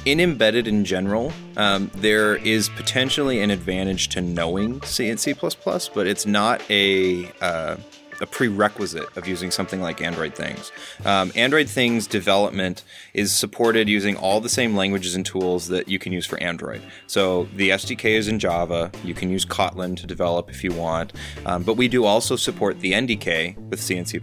in 0.07 0.19
embedded 0.21 0.67
in 0.67 0.85
general, 0.85 1.33
um, 1.57 1.91
there 1.95 2.37
is 2.37 2.69
potentially 2.69 3.41
an 3.41 3.51
advantage 3.51 4.07
to 4.09 4.21
knowing 4.21 4.81
C 4.83 5.09
and 5.09 5.19
C++, 5.19 5.33
but 5.33 6.07
it's 6.07 6.25
not 6.25 6.61
a 6.69 7.29
uh, 7.41 7.75
a 8.21 8.25
prerequisite 8.25 9.15
of 9.17 9.27
using 9.27 9.51
something 9.51 9.82
like 9.82 10.01
Android 10.01 10.36
Things. 10.36 10.71
Um, 11.06 11.32
Android 11.36 11.69
Things 11.69 12.08
development 12.08 12.84
is 13.13 13.32
supported 13.32 13.88
using 13.89 14.15
all 14.15 14.41
the 14.41 14.49
same 14.49 14.75
languages 14.75 15.15
and 15.15 15.25
tools 15.25 15.67
that 15.67 15.88
you 15.88 15.99
can 15.99 16.13
use 16.13 16.25
for 16.25 16.41
Android. 16.41 16.82
So 17.08 17.47
the 17.56 17.69
SDK 17.69 18.06
is 18.12 18.27
in 18.27 18.39
Java. 18.39 18.91
You 19.03 19.13
can 19.13 19.30
use 19.30 19.45
Kotlin 19.45 19.97
to 19.97 20.08
develop 20.08 20.49
if 20.49 20.63
you 20.63 20.71
want, 20.71 21.13
um, 21.45 21.63
but 21.63 21.75
we 21.77 21.88
do 21.88 22.06
also 22.06 22.36
support 22.36 22.80
the 22.80 22.93
NDK 22.93 23.58
with 23.69 23.82
C 23.82 23.97
and 23.97 24.08
C++. 24.08 24.19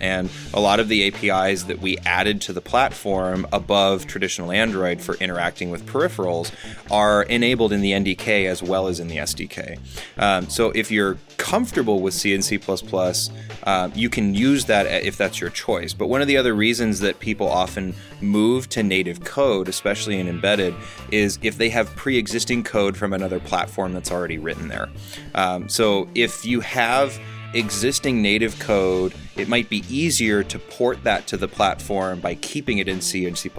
And 0.00 0.30
a 0.54 0.60
lot 0.60 0.80
of 0.80 0.88
the 0.88 1.06
APIs 1.08 1.64
that 1.64 1.80
we 1.80 1.98
added 1.98 2.40
to 2.42 2.52
the 2.52 2.60
platform 2.60 3.46
above 3.52 4.06
traditional 4.06 4.52
Android 4.52 5.00
for 5.00 5.14
interacting 5.16 5.70
with 5.70 5.86
peripherals 5.86 6.52
are 6.90 7.22
enabled 7.24 7.72
in 7.72 7.80
the 7.80 7.92
NDK 7.92 8.46
as 8.46 8.62
well 8.62 8.86
as 8.86 9.00
in 9.00 9.08
the 9.08 9.16
SDK. 9.16 9.78
Um, 10.18 10.48
so 10.48 10.70
if 10.70 10.90
you're 10.90 11.18
comfortable 11.36 12.00
with 12.00 12.14
C 12.14 12.34
and 12.34 12.44
C++, 12.44 12.58
uh, 13.64 13.90
you 13.94 14.08
can 14.08 14.34
use 14.34 14.64
that 14.66 14.86
if 15.04 15.16
that's 15.16 15.40
your 15.40 15.50
choice. 15.50 15.92
But 15.92 16.06
one 16.06 16.22
of 16.22 16.28
the 16.28 16.36
other 16.36 16.54
reasons 16.54 17.00
that 17.00 17.18
people 17.18 17.48
often 17.48 17.94
move 18.20 18.68
to 18.70 18.82
native 18.82 19.24
code, 19.24 19.68
especially 19.68 20.18
in 20.18 20.28
embedded, 20.28 20.74
is 21.10 21.38
if 21.42 21.58
they 21.58 21.68
have 21.70 21.94
pre-existing 21.96 22.62
code 22.62 22.96
from 22.96 23.12
another 23.12 23.40
platform 23.40 23.92
that's 23.92 24.10
already 24.10 24.38
written 24.38 24.68
there. 24.68 24.88
Um, 25.34 25.68
so 25.68 26.08
if 26.14 26.44
you 26.44 26.60
have 26.60 27.18
existing 27.52 28.22
native 28.22 28.58
code, 28.58 29.12
it 29.36 29.48
might 29.48 29.68
be 29.68 29.84
easier 29.88 30.42
to 30.44 30.58
port 30.58 31.02
that 31.04 31.26
to 31.26 31.36
the 31.36 31.48
platform 31.48 32.20
by 32.20 32.34
keeping 32.36 32.78
it 32.78 32.88
in 32.88 33.00
C 33.00 33.26
and 33.26 33.36
C++ 33.36 33.50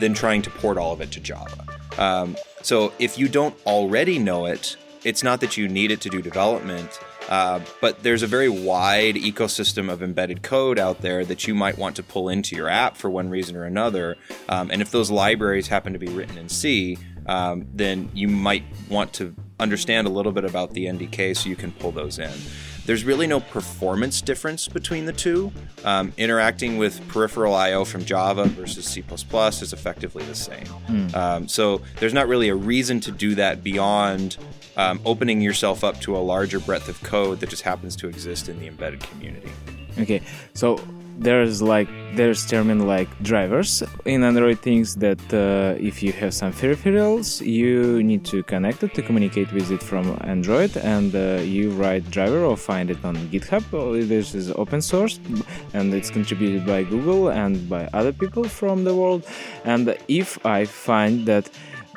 than 0.00 0.14
trying 0.14 0.42
to 0.42 0.50
port 0.50 0.78
all 0.78 0.92
of 0.92 1.00
it 1.00 1.10
to 1.12 1.20
Java. 1.20 1.64
Um, 1.96 2.36
so 2.62 2.92
if 2.98 3.18
you 3.18 3.28
don't 3.28 3.54
already 3.66 4.18
know 4.18 4.46
it, 4.46 4.76
it's 5.04 5.22
not 5.22 5.40
that 5.40 5.56
you 5.56 5.68
need 5.68 5.90
it 5.90 6.00
to 6.02 6.08
do 6.08 6.20
development, 6.20 6.98
uh, 7.28 7.60
but 7.80 8.02
there's 8.02 8.22
a 8.22 8.26
very 8.26 8.48
wide 8.48 9.14
ecosystem 9.14 9.90
of 9.90 10.02
embedded 10.02 10.42
code 10.42 10.78
out 10.78 11.00
there 11.00 11.24
that 11.24 11.46
you 11.46 11.54
might 11.54 11.78
want 11.78 11.96
to 11.96 12.02
pull 12.02 12.28
into 12.28 12.56
your 12.56 12.68
app 12.68 12.96
for 12.96 13.10
one 13.10 13.28
reason 13.28 13.56
or 13.56 13.64
another. 13.64 14.16
Um, 14.48 14.70
and 14.70 14.80
if 14.80 14.90
those 14.90 15.10
libraries 15.10 15.68
happen 15.68 15.92
to 15.92 15.98
be 15.98 16.08
written 16.08 16.38
in 16.38 16.48
C, 16.48 16.98
um, 17.26 17.66
then 17.74 18.10
you 18.14 18.28
might 18.28 18.64
want 18.88 19.12
to 19.14 19.34
understand 19.60 20.06
a 20.06 20.10
little 20.10 20.32
bit 20.32 20.44
about 20.44 20.72
the 20.72 20.86
NDK 20.86 21.36
so 21.36 21.48
you 21.48 21.56
can 21.56 21.72
pull 21.72 21.92
those 21.92 22.18
in. 22.18 22.32
There's 22.86 23.04
really 23.04 23.26
no 23.26 23.40
performance 23.40 24.22
difference 24.22 24.66
between 24.66 25.04
the 25.04 25.12
two. 25.12 25.52
Um, 25.84 26.14
interacting 26.16 26.78
with 26.78 27.06
peripheral 27.08 27.54
I/O 27.54 27.84
from 27.84 28.06
Java 28.06 28.46
versus 28.46 28.86
C++ 28.86 29.04
is 29.06 29.72
effectively 29.74 30.24
the 30.24 30.34
same. 30.34 30.66
Um, 31.14 31.48
so 31.48 31.82
there's 32.00 32.14
not 32.14 32.28
really 32.28 32.48
a 32.48 32.54
reason 32.54 33.00
to 33.00 33.12
do 33.12 33.34
that 33.34 33.62
beyond 33.62 34.38
um, 34.78 35.00
opening 35.04 35.40
yourself 35.40 35.84
up 35.84 36.00
to 36.00 36.16
a 36.16 36.22
larger 36.32 36.60
breadth 36.60 36.88
of 36.88 37.02
code 37.02 37.40
that 37.40 37.50
just 37.50 37.62
happens 37.62 37.94
to 37.96 38.08
exist 38.08 38.48
in 38.48 38.58
the 38.60 38.66
embedded 38.66 39.00
community. 39.00 39.50
Okay, 39.98 40.22
so 40.54 40.80
there's 41.18 41.60
like 41.60 41.88
there's 42.14 42.46
term 42.46 42.68
like 42.86 43.08
drivers 43.22 43.82
in 44.04 44.22
Android 44.22 44.60
things 44.60 44.94
that 44.96 45.20
uh, 45.34 45.76
if 45.80 46.02
you 46.02 46.12
have 46.12 46.32
some 46.32 46.52
peripherals, 46.52 47.44
you 47.44 48.02
need 48.04 48.24
to 48.26 48.44
connect 48.44 48.84
it 48.84 48.94
to 48.94 49.02
communicate 49.02 49.52
with 49.52 49.70
it 49.72 49.82
from 49.82 50.16
Android, 50.22 50.76
and 50.76 51.14
uh, 51.14 51.42
you 51.42 51.70
write 51.70 52.08
driver 52.10 52.44
or 52.44 52.56
find 52.56 52.90
it 52.90 53.04
on 53.04 53.16
GitHub. 53.32 53.64
This 54.08 54.34
is 54.34 54.52
open 54.52 54.80
source, 54.80 55.18
and 55.74 55.92
it's 55.92 56.10
contributed 56.10 56.64
by 56.64 56.84
Google 56.84 57.30
and 57.30 57.68
by 57.68 57.88
other 57.92 58.12
people 58.12 58.44
from 58.44 58.84
the 58.84 58.94
world. 58.94 59.26
And 59.64 59.96
if 60.06 60.44
I 60.46 60.64
find 60.64 61.26
that 61.26 61.50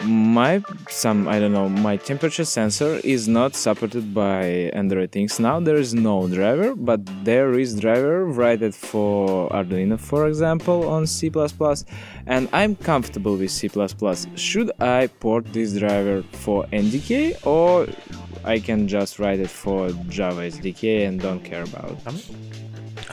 my 0.04 0.64
some 0.90 1.28
I 1.28 1.40
don't 1.40 1.54
know 1.54 1.70
my 1.70 1.98
temperature 1.98 2.46
sensor 2.46 3.00
is 3.04 3.28
not 3.28 3.56
supported 3.56 4.14
by 4.14 4.44
Android 4.74 5.12
things 5.12 5.40
now. 5.40 5.60
There 5.60 5.76
is 5.76 5.94
no 5.94 6.28
driver, 6.28 6.76
but 6.76 7.02
there 7.24 7.52
is 7.60 7.80
driver 7.80 8.26
written 8.26 8.72
for 8.72 9.50
Arduino, 9.50 10.00
for 10.00 10.28
example, 10.28 10.88
on 10.88 11.08
C++, 11.08 11.32
and 12.26 12.50
I'm 12.54 12.76
comfortable 12.76 13.36
with 13.36 13.52
C++. 13.52 13.70
Should 14.36 14.72
I 14.80 15.08
port 15.08 15.46
this 15.54 15.78
driver 15.78 16.24
for 16.32 16.66
NDK 16.68 17.46
or 17.46 17.88
I 18.44 18.60
can 18.60 18.88
just 18.88 19.20
write 19.20 19.40
it 19.40 19.50
for 19.50 19.92
Java 20.10 20.42
SDK 20.42 21.08
and 21.08 21.22
don't 21.22 21.44
care 21.44 21.64
about? 21.64 21.98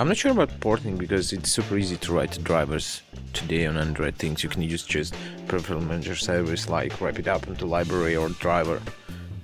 I'm 0.00 0.06
not 0.06 0.16
sure 0.16 0.30
about 0.30 0.60
porting 0.60 0.96
because 0.96 1.32
it's 1.32 1.50
super 1.50 1.76
easy 1.76 1.96
to 1.96 2.12
write 2.12 2.38
drivers 2.44 3.02
today 3.32 3.66
on 3.66 3.76
Android 3.76 4.14
things. 4.14 4.44
You 4.44 4.48
can 4.48 4.62
use 4.62 4.84
just 4.84 5.12
peripheral 5.48 5.80
manager 5.80 6.14
service 6.14 6.68
like 6.68 7.00
wrap 7.00 7.18
it 7.18 7.26
up 7.26 7.48
into 7.48 7.66
library 7.66 8.14
or 8.14 8.28
driver, 8.28 8.80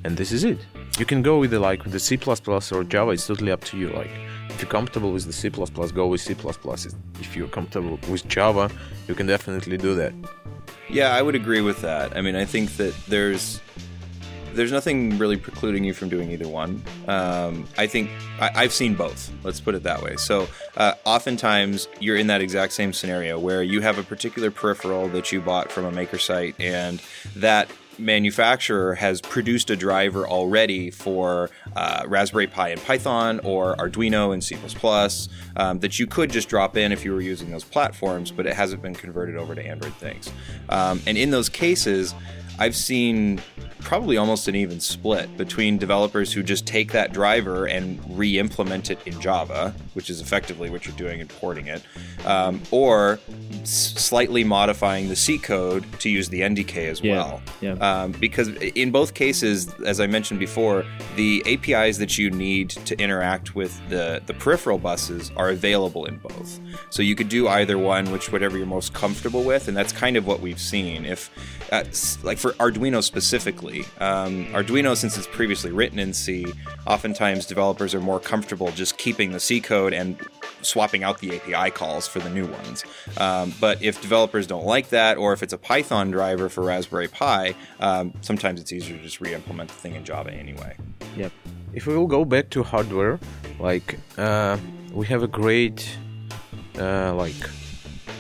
and 0.04 0.16
this 0.16 0.30
is 0.30 0.44
it. 0.44 0.58
You 0.96 1.06
can 1.06 1.22
go 1.22 1.40
with 1.40 1.50
the 1.50 1.58
like 1.58 1.82
with 1.82 1.92
the 1.92 1.98
C++ 1.98 2.16
or 2.16 2.84
Java. 2.84 3.10
It's 3.10 3.26
totally 3.26 3.50
up 3.50 3.64
to 3.64 3.76
you. 3.76 3.88
Like 3.88 4.12
if 4.48 4.62
you're 4.62 4.70
comfortable 4.70 5.10
with 5.10 5.24
the 5.24 5.32
C++, 5.32 5.50
go 5.50 6.06
with 6.06 6.20
C++. 6.20 6.36
If 7.18 7.34
you're 7.34 7.48
comfortable 7.48 7.98
with 8.08 8.28
Java, 8.28 8.70
you 9.08 9.16
can 9.16 9.26
definitely 9.26 9.76
do 9.76 9.96
that. 9.96 10.12
Yeah, 10.88 11.16
I 11.16 11.22
would 11.22 11.34
agree 11.34 11.62
with 11.62 11.80
that. 11.80 12.16
I 12.16 12.20
mean, 12.20 12.36
I 12.36 12.44
think 12.44 12.76
that 12.76 12.94
there's 13.08 13.60
there's 14.54 14.72
nothing 14.72 15.18
really 15.18 15.36
precluding 15.36 15.84
you 15.84 15.94
from 15.94 16.08
doing 16.08 16.30
either 16.30 16.48
one. 16.48 16.82
Um, 17.08 17.66
I 17.76 17.86
think 17.86 18.10
I, 18.40 18.50
I've 18.54 18.72
seen 18.72 18.94
both. 18.94 19.30
Let's 19.42 19.60
put 19.60 19.74
it 19.74 19.82
that 19.82 20.02
way. 20.02 20.16
So, 20.16 20.48
uh, 20.76 20.94
oftentimes 21.04 21.88
you're 22.00 22.16
in 22.16 22.28
that 22.28 22.40
exact 22.40 22.72
same 22.72 22.92
scenario 22.92 23.38
where 23.38 23.62
you 23.62 23.80
have 23.80 23.98
a 23.98 24.02
particular 24.02 24.50
peripheral 24.50 25.08
that 25.08 25.32
you 25.32 25.40
bought 25.40 25.70
from 25.70 25.84
a 25.84 25.90
maker 25.90 26.18
site, 26.18 26.58
and 26.60 27.02
that 27.36 27.68
manufacturer 27.98 28.94
has 28.94 29.20
produced 29.20 29.70
a 29.70 29.76
driver 29.76 30.26
already 30.26 30.90
for 30.90 31.50
uh, 31.76 32.04
Raspberry 32.06 32.46
Pi 32.46 32.70
in 32.70 32.78
Python 32.80 33.40
or 33.44 33.76
Arduino 33.76 34.34
in 34.34 34.40
C++ 34.40 34.56
um, 35.56 35.78
that 35.80 35.98
you 35.98 36.06
could 36.06 36.30
just 36.30 36.48
drop 36.48 36.76
in 36.76 36.92
if 36.92 37.04
you 37.04 37.12
were 37.12 37.20
using 37.20 37.50
those 37.50 37.64
platforms, 37.64 38.30
but 38.30 38.46
it 38.46 38.54
hasn't 38.54 38.82
been 38.82 38.94
converted 38.94 39.36
over 39.36 39.54
to 39.54 39.64
Android 39.64 39.94
things. 39.94 40.30
Um, 40.68 41.00
and 41.06 41.16
in 41.16 41.30
those 41.30 41.48
cases, 41.48 42.14
I've 42.58 42.76
seen 42.76 43.40
probably 43.80 44.16
almost 44.16 44.48
an 44.48 44.54
even 44.54 44.80
split 44.80 45.36
between 45.36 45.76
developers 45.76 46.32
who 46.32 46.42
just 46.42 46.66
take 46.66 46.92
that 46.92 47.12
driver 47.12 47.66
and 47.66 48.00
re-implement 48.18 48.90
it 48.90 48.98
in 49.06 49.20
Java, 49.20 49.74
which 49.92 50.08
is 50.08 50.20
effectively 50.22 50.70
what 50.70 50.86
you're 50.86 50.96
doing 50.96 51.20
and 51.20 51.28
porting 51.28 51.66
it, 51.66 51.82
um, 52.24 52.62
or 52.70 53.18
s- 53.60 53.92
slightly 53.96 54.42
modifying 54.42 55.08
the 55.10 55.16
C 55.16 55.36
code 55.36 55.84
to 56.00 56.08
use 56.08 56.30
the 56.30 56.40
NDK 56.40 56.88
as 56.88 57.00
Yeah, 57.02 57.12
well. 57.16 57.42
yeah. 57.60 57.72
Um, 57.74 58.12
because 58.12 58.48
in 58.48 58.90
both 58.90 59.12
cases, 59.12 59.68
as 59.84 60.00
I 60.00 60.06
mentioned 60.06 60.40
before, 60.40 60.86
the 61.16 61.42
APIs 61.46 61.98
that 61.98 62.16
you 62.16 62.30
need 62.30 62.70
to 62.70 62.98
interact 62.98 63.54
with 63.54 63.78
the, 63.90 64.22
the 64.24 64.32
peripheral 64.34 64.78
buses 64.78 65.30
are 65.36 65.50
available 65.50 66.06
in 66.06 66.16
both. 66.18 66.58
So 66.88 67.02
you 67.02 67.14
could 67.14 67.28
do 67.28 67.48
either 67.48 67.76
one, 67.76 68.10
which 68.12 68.32
whatever 68.32 68.56
you're 68.56 68.66
most 68.66 68.94
comfortable 68.94 69.42
with, 69.44 69.68
and 69.68 69.76
that's 69.76 69.92
kind 69.92 70.16
of 70.16 70.26
what 70.26 70.40
we've 70.40 70.60
seen. 70.60 71.04
If, 71.04 71.30
uh, 71.70 71.84
like 72.22 72.38
for 72.44 72.52
Arduino 72.56 73.02
specifically, 73.02 73.86
um, 74.00 74.44
Arduino, 74.48 74.94
since 74.94 75.16
it's 75.16 75.26
previously 75.26 75.70
written 75.70 75.98
in 75.98 76.12
C, 76.12 76.44
oftentimes 76.86 77.46
developers 77.46 77.94
are 77.94 78.02
more 78.02 78.20
comfortable 78.20 78.70
just 78.72 78.98
keeping 78.98 79.32
the 79.32 79.40
C 79.40 79.62
code 79.62 79.94
and 79.94 80.18
swapping 80.60 81.02
out 81.02 81.20
the 81.20 81.36
API 81.36 81.70
calls 81.70 82.06
for 82.06 82.18
the 82.18 82.28
new 82.28 82.46
ones. 82.46 82.84
Um, 83.16 83.54
but 83.60 83.82
if 83.82 84.02
developers 84.02 84.46
don't 84.46 84.66
like 84.66 84.90
that, 84.90 85.16
or 85.16 85.32
if 85.32 85.42
it's 85.42 85.54
a 85.54 85.56
Python 85.56 86.10
driver 86.10 86.50
for 86.50 86.62
Raspberry 86.62 87.08
Pi, 87.08 87.54
um, 87.80 88.12
sometimes 88.20 88.60
it's 88.60 88.74
easier 88.74 88.98
to 88.98 89.02
just 89.02 89.22
re-implement 89.22 89.70
the 89.70 89.76
thing 89.76 89.94
in 89.94 90.04
Java 90.04 90.30
anyway. 90.30 90.76
Yep. 91.16 91.32
if 91.72 91.86
we 91.86 91.96
will 91.96 92.06
go 92.06 92.26
back 92.26 92.50
to 92.50 92.62
hardware 92.62 93.18
like 93.58 93.98
uh, 94.18 94.58
we 94.92 95.06
have 95.06 95.22
a 95.22 95.28
great 95.28 95.96
uh, 96.78 97.14
like 97.14 97.48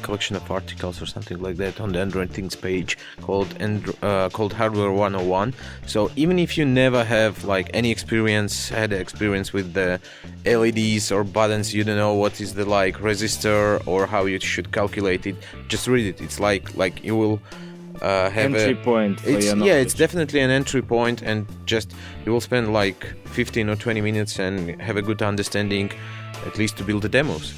collection 0.04 0.36
of 0.36 0.44
articles 0.50 1.00
or 1.02 1.06
something 1.06 1.38
like 1.46 1.56
that 1.56 1.80
on 1.80 1.88
the 1.92 1.98
android 1.98 2.30
things 2.30 2.54
page 2.54 2.92
called 3.26 3.50
and 3.64 3.78
uh, 4.02 4.28
called 4.36 4.52
hardware 4.52 4.92
101 4.92 5.54
so 5.86 6.10
even 6.16 6.38
if 6.38 6.50
you 6.58 6.64
never 6.64 7.02
have 7.16 7.44
like 7.44 7.68
any 7.80 7.90
experience 7.90 8.68
had 8.68 8.92
experience 8.92 9.48
with 9.56 9.72
the 9.72 10.00
leds 10.44 11.10
or 11.10 11.24
buttons 11.24 11.74
you 11.74 11.82
don't 11.84 11.96
know 11.96 12.14
what 12.14 12.40
is 12.40 12.54
the 12.54 12.66
like 12.78 12.96
resistor 12.98 13.84
or 13.86 14.06
how 14.06 14.22
you 14.32 14.38
should 14.38 14.68
calculate 14.72 15.26
it 15.26 15.36
just 15.68 15.86
read 15.86 16.06
it. 16.06 16.20
It's 16.20 16.38
like 16.40 16.64
like 16.76 17.02
you 17.08 17.16
will 17.16 17.40
uh, 18.02 18.30
have 18.30 18.54
Entry 18.54 18.72
a, 18.80 18.84
point 18.84 19.16
it's 19.24 19.46
yeah 19.54 19.74
it's 19.84 19.94
definitely 19.94 20.40
an 20.40 20.50
entry 20.50 20.82
point 20.82 21.22
and 21.22 21.46
just 21.64 21.94
you 22.24 22.32
will 22.32 22.40
spend 22.40 22.72
like 22.72 23.00
15 23.26 23.68
or 23.68 23.76
20 23.76 24.00
minutes 24.00 24.38
and 24.38 24.80
have 24.80 24.96
a 24.96 25.02
good 25.02 25.22
understanding 25.22 25.90
at 26.44 26.58
least 26.58 26.76
to 26.78 26.84
build 26.84 27.02
the 27.02 27.08
demos 27.08 27.54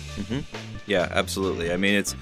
Yeah, 0.87 1.09
absolutely. 1.11 1.73
I 1.73 1.77
mean, 1.77 1.95
it's 1.95 2.15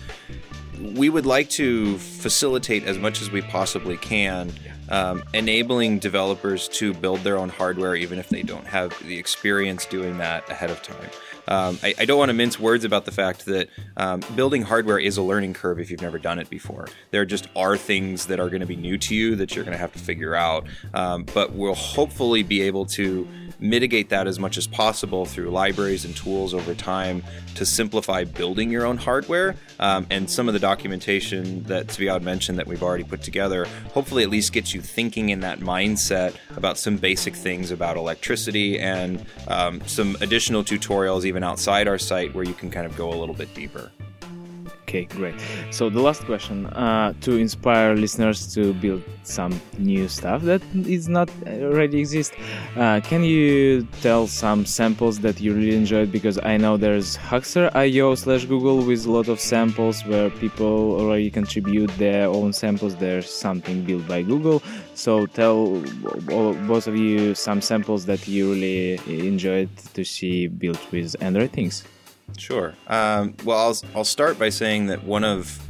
we 0.80 1.08
would 1.08 1.26
like 1.26 1.50
to 1.50 1.98
facilitate 1.98 2.84
as 2.84 2.98
much 2.98 3.22
as 3.22 3.30
we 3.30 3.42
possibly 3.42 3.96
can, 3.96 4.52
um, 4.88 5.22
enabling 5.32 5.98
developers 5.98 6.68
to 6.68 6.92
build 6.92 7.20
their 7.20 7.38
own 7.38 7.48
hardware, 7.48 7.94
even 7.94 8.18
if 8.18 8.28
they 8.28 8.42
don't 8.42 8.66
have 8.66 8.96
the 9.06 9.18
experience 9.18 9.86
doing 9.86 10.18
that 10.18 10.48
ahead 10.50 10.70
of 10.70 10.82
time. 10.82 11.10
Um, 11.46 11.78
I, 11.82 11.94
I 11.98 12.04
don't 12.06 12.18
want 12.18 12.30
to 12.30 12.34
mince 12.34 12.58
words 12.58 12.84
about 12.84 13.04
the 13.04 13.10
fact 13.10 13.44
that 13.46 13.68
um, 13.96 14.20
building 14.34 14.62
hardware 14.62 14.98
is 14.98 15.16
a 15.16 15.22
learning 15.22 15.54
curve 15.54 15.78
if 15.78 15.90
you've 15.90 16.00
never 16.00 16.18
done 16.18 16.38
it 16.38 16.48
before. 16.48 16.88
There 17.10 17.24
just 17.24 17.48
are 17.54 17.76
things 17.76 18.26
that 18.26 18.40
are 18.40 18.48
going 18.48 18.60
to 18.60 18.66
be 18.66 18.76
new 18.76 18.96
to 18.98 19.14
you 19.14 19.36
that 19.36 19.54
you're 19.54 19.64
going 19.64 19.76
to 19.76 19.78
have 19.78 19.92
to 19.92 19.98
figure 19.98 20.34
out, 20.34 20.66
um, 20.94 21.26
but 21.34 21.52
we'll 21.52 21.74
hopefully 21.74 22.42
be 22.42 22.62
able 22.62 22.86
to 22.86 23.28
mitigate 23.58 24.08
that 24.10 24.26
as 24.26 24.38
much 24.38 24.58
as 24.58 24.66
possible 24.66 25.26
through 25.26 25.50
libraries 25.50 26.04
and 26.04 26.16
tools 26.16 26.54
over 26.54 26.74
time 26.74 27.22
to 27.54 27.64
simplify 27.64 28.24
building 28.24 28.70
your 28.70 28.84
own 28.84 28.96
hardware. 28.96 29.56
Um, 29.78 30.06
and 30.10 30.28
some 30.28 30.48
of 30.48 30.54
the 30.54 30.60
documentation 30.60 31.62
that 31.64 31.88
Zviad 31.88 32.22
mentioned 32.22 32.58
that 32.58 32.66
we've 32.66 32.82
already 32.82 33.04
put 33.04 33.22
together 33.22 33.66
hopefully 33.92 34.22
at 34.22 34.30
least 34.30 34.52
gets 34.52 34.74
you 34.74 34.80
thinking 34.80 35.30
in 35.30 35.40
that 35.40 35.60
mindset 35.60 36.34
about 36.56 36.78
some 36.78 36.96
basic 36.96 37.34
things 37.34 37.70
about 37.70 37.96
electricity 37.96 38.78
and 38.78 39.24
um, 39.48 39.80
some 39.86 40.16
additional 40.20 40.62
tutorials 40.62 41.24
even 41.24 41.42
outside 41.42 41.88
our 41.88 41.98
site 41.98 42.34
where 42.34 42.44
you 42.44 42.54
can 42.54 42.70
kind 42.70 42.86
of 42.86 42.96
go 42.96 43.12
a 43.12 43.16
little 43.16 43.34
bit 43.34 43.52
deeper. 43.54 43.90
Okay, 44.86 45.06
great. 45.06 45.34
So 45.70 45.88
the 45.88 46.00
last 46.00 46.24
question 46.24 46.66
uh, 46.66 47.14
to 47.22 47.36
inspire 47.36 47.94
listeners 47.94 48.52
to 48.54 48.74
build 48.74 49.02
some 49.22 49.58
new 49.78 50.08
stuff 50.08 50.42
that 50.42 50.60
is 50.86 51.08
not 51.08 51.30
already 51.46 51.98
exist. 51.98 52.34
Uh, 52.76 53.00
can 53.02 53.24
you 53.24 53.88
tell 54.02 54.26
some 54.26 54.66
samples 54.66 55.20
that 55.20 55.40
you 55.40 55.54
really 55.54 55.74
enjoyed? 55.74 56.12
Because 56.12 56.38
I 56.44 56.58
know 56.58 56.76
there's 56.76 57.16
Hackster.io 57.16 58.14
slash 58.14 58.44
Google 58.44 58.84
with 58.84 59.06
a 59.06 59.10
lot 59.10 59.28
of 59.28 59.40
samples 59.40 60.04
where 60.04 60.28
people 60.28 61.00
already 61.00 61.30
contribute 61.30 61.90
their 61.96 62.28
own 62.28 62.52
samples. 62.52 62.94
There's 62.94 63.28
something 63.28 63.84
built 63.84 64.06
by 64.06 64.20
Google. 64.22 64.62
So 64.94 65.24
tell 65.26 65.80
both 66.68 66.86
of 66.86 66.96
you 66.96 67.34
some 67.34 67.62
samples 67.62 68.04
that 68.04 68.28
you 68.28 68.52
really 68.52 69.00
enjoyed 69.08 69.70
to 69.94 70.04
see 70.04 70.46
built 70.46 70.92
with 70.92 71.16
Android 71.20 71.52
things. 71.52 71.84
Sure. 72.36 72.74
Um, 72.88 73.34
well, 73.44 73.58
I'll, 73.58 73.76
I'll 73.96 74.04
start 74.04 74.38
by 74.38 74.48
saying 74.48 74.86
that 74.86 75.04
one 75.04 75.24
of 75.24 75.60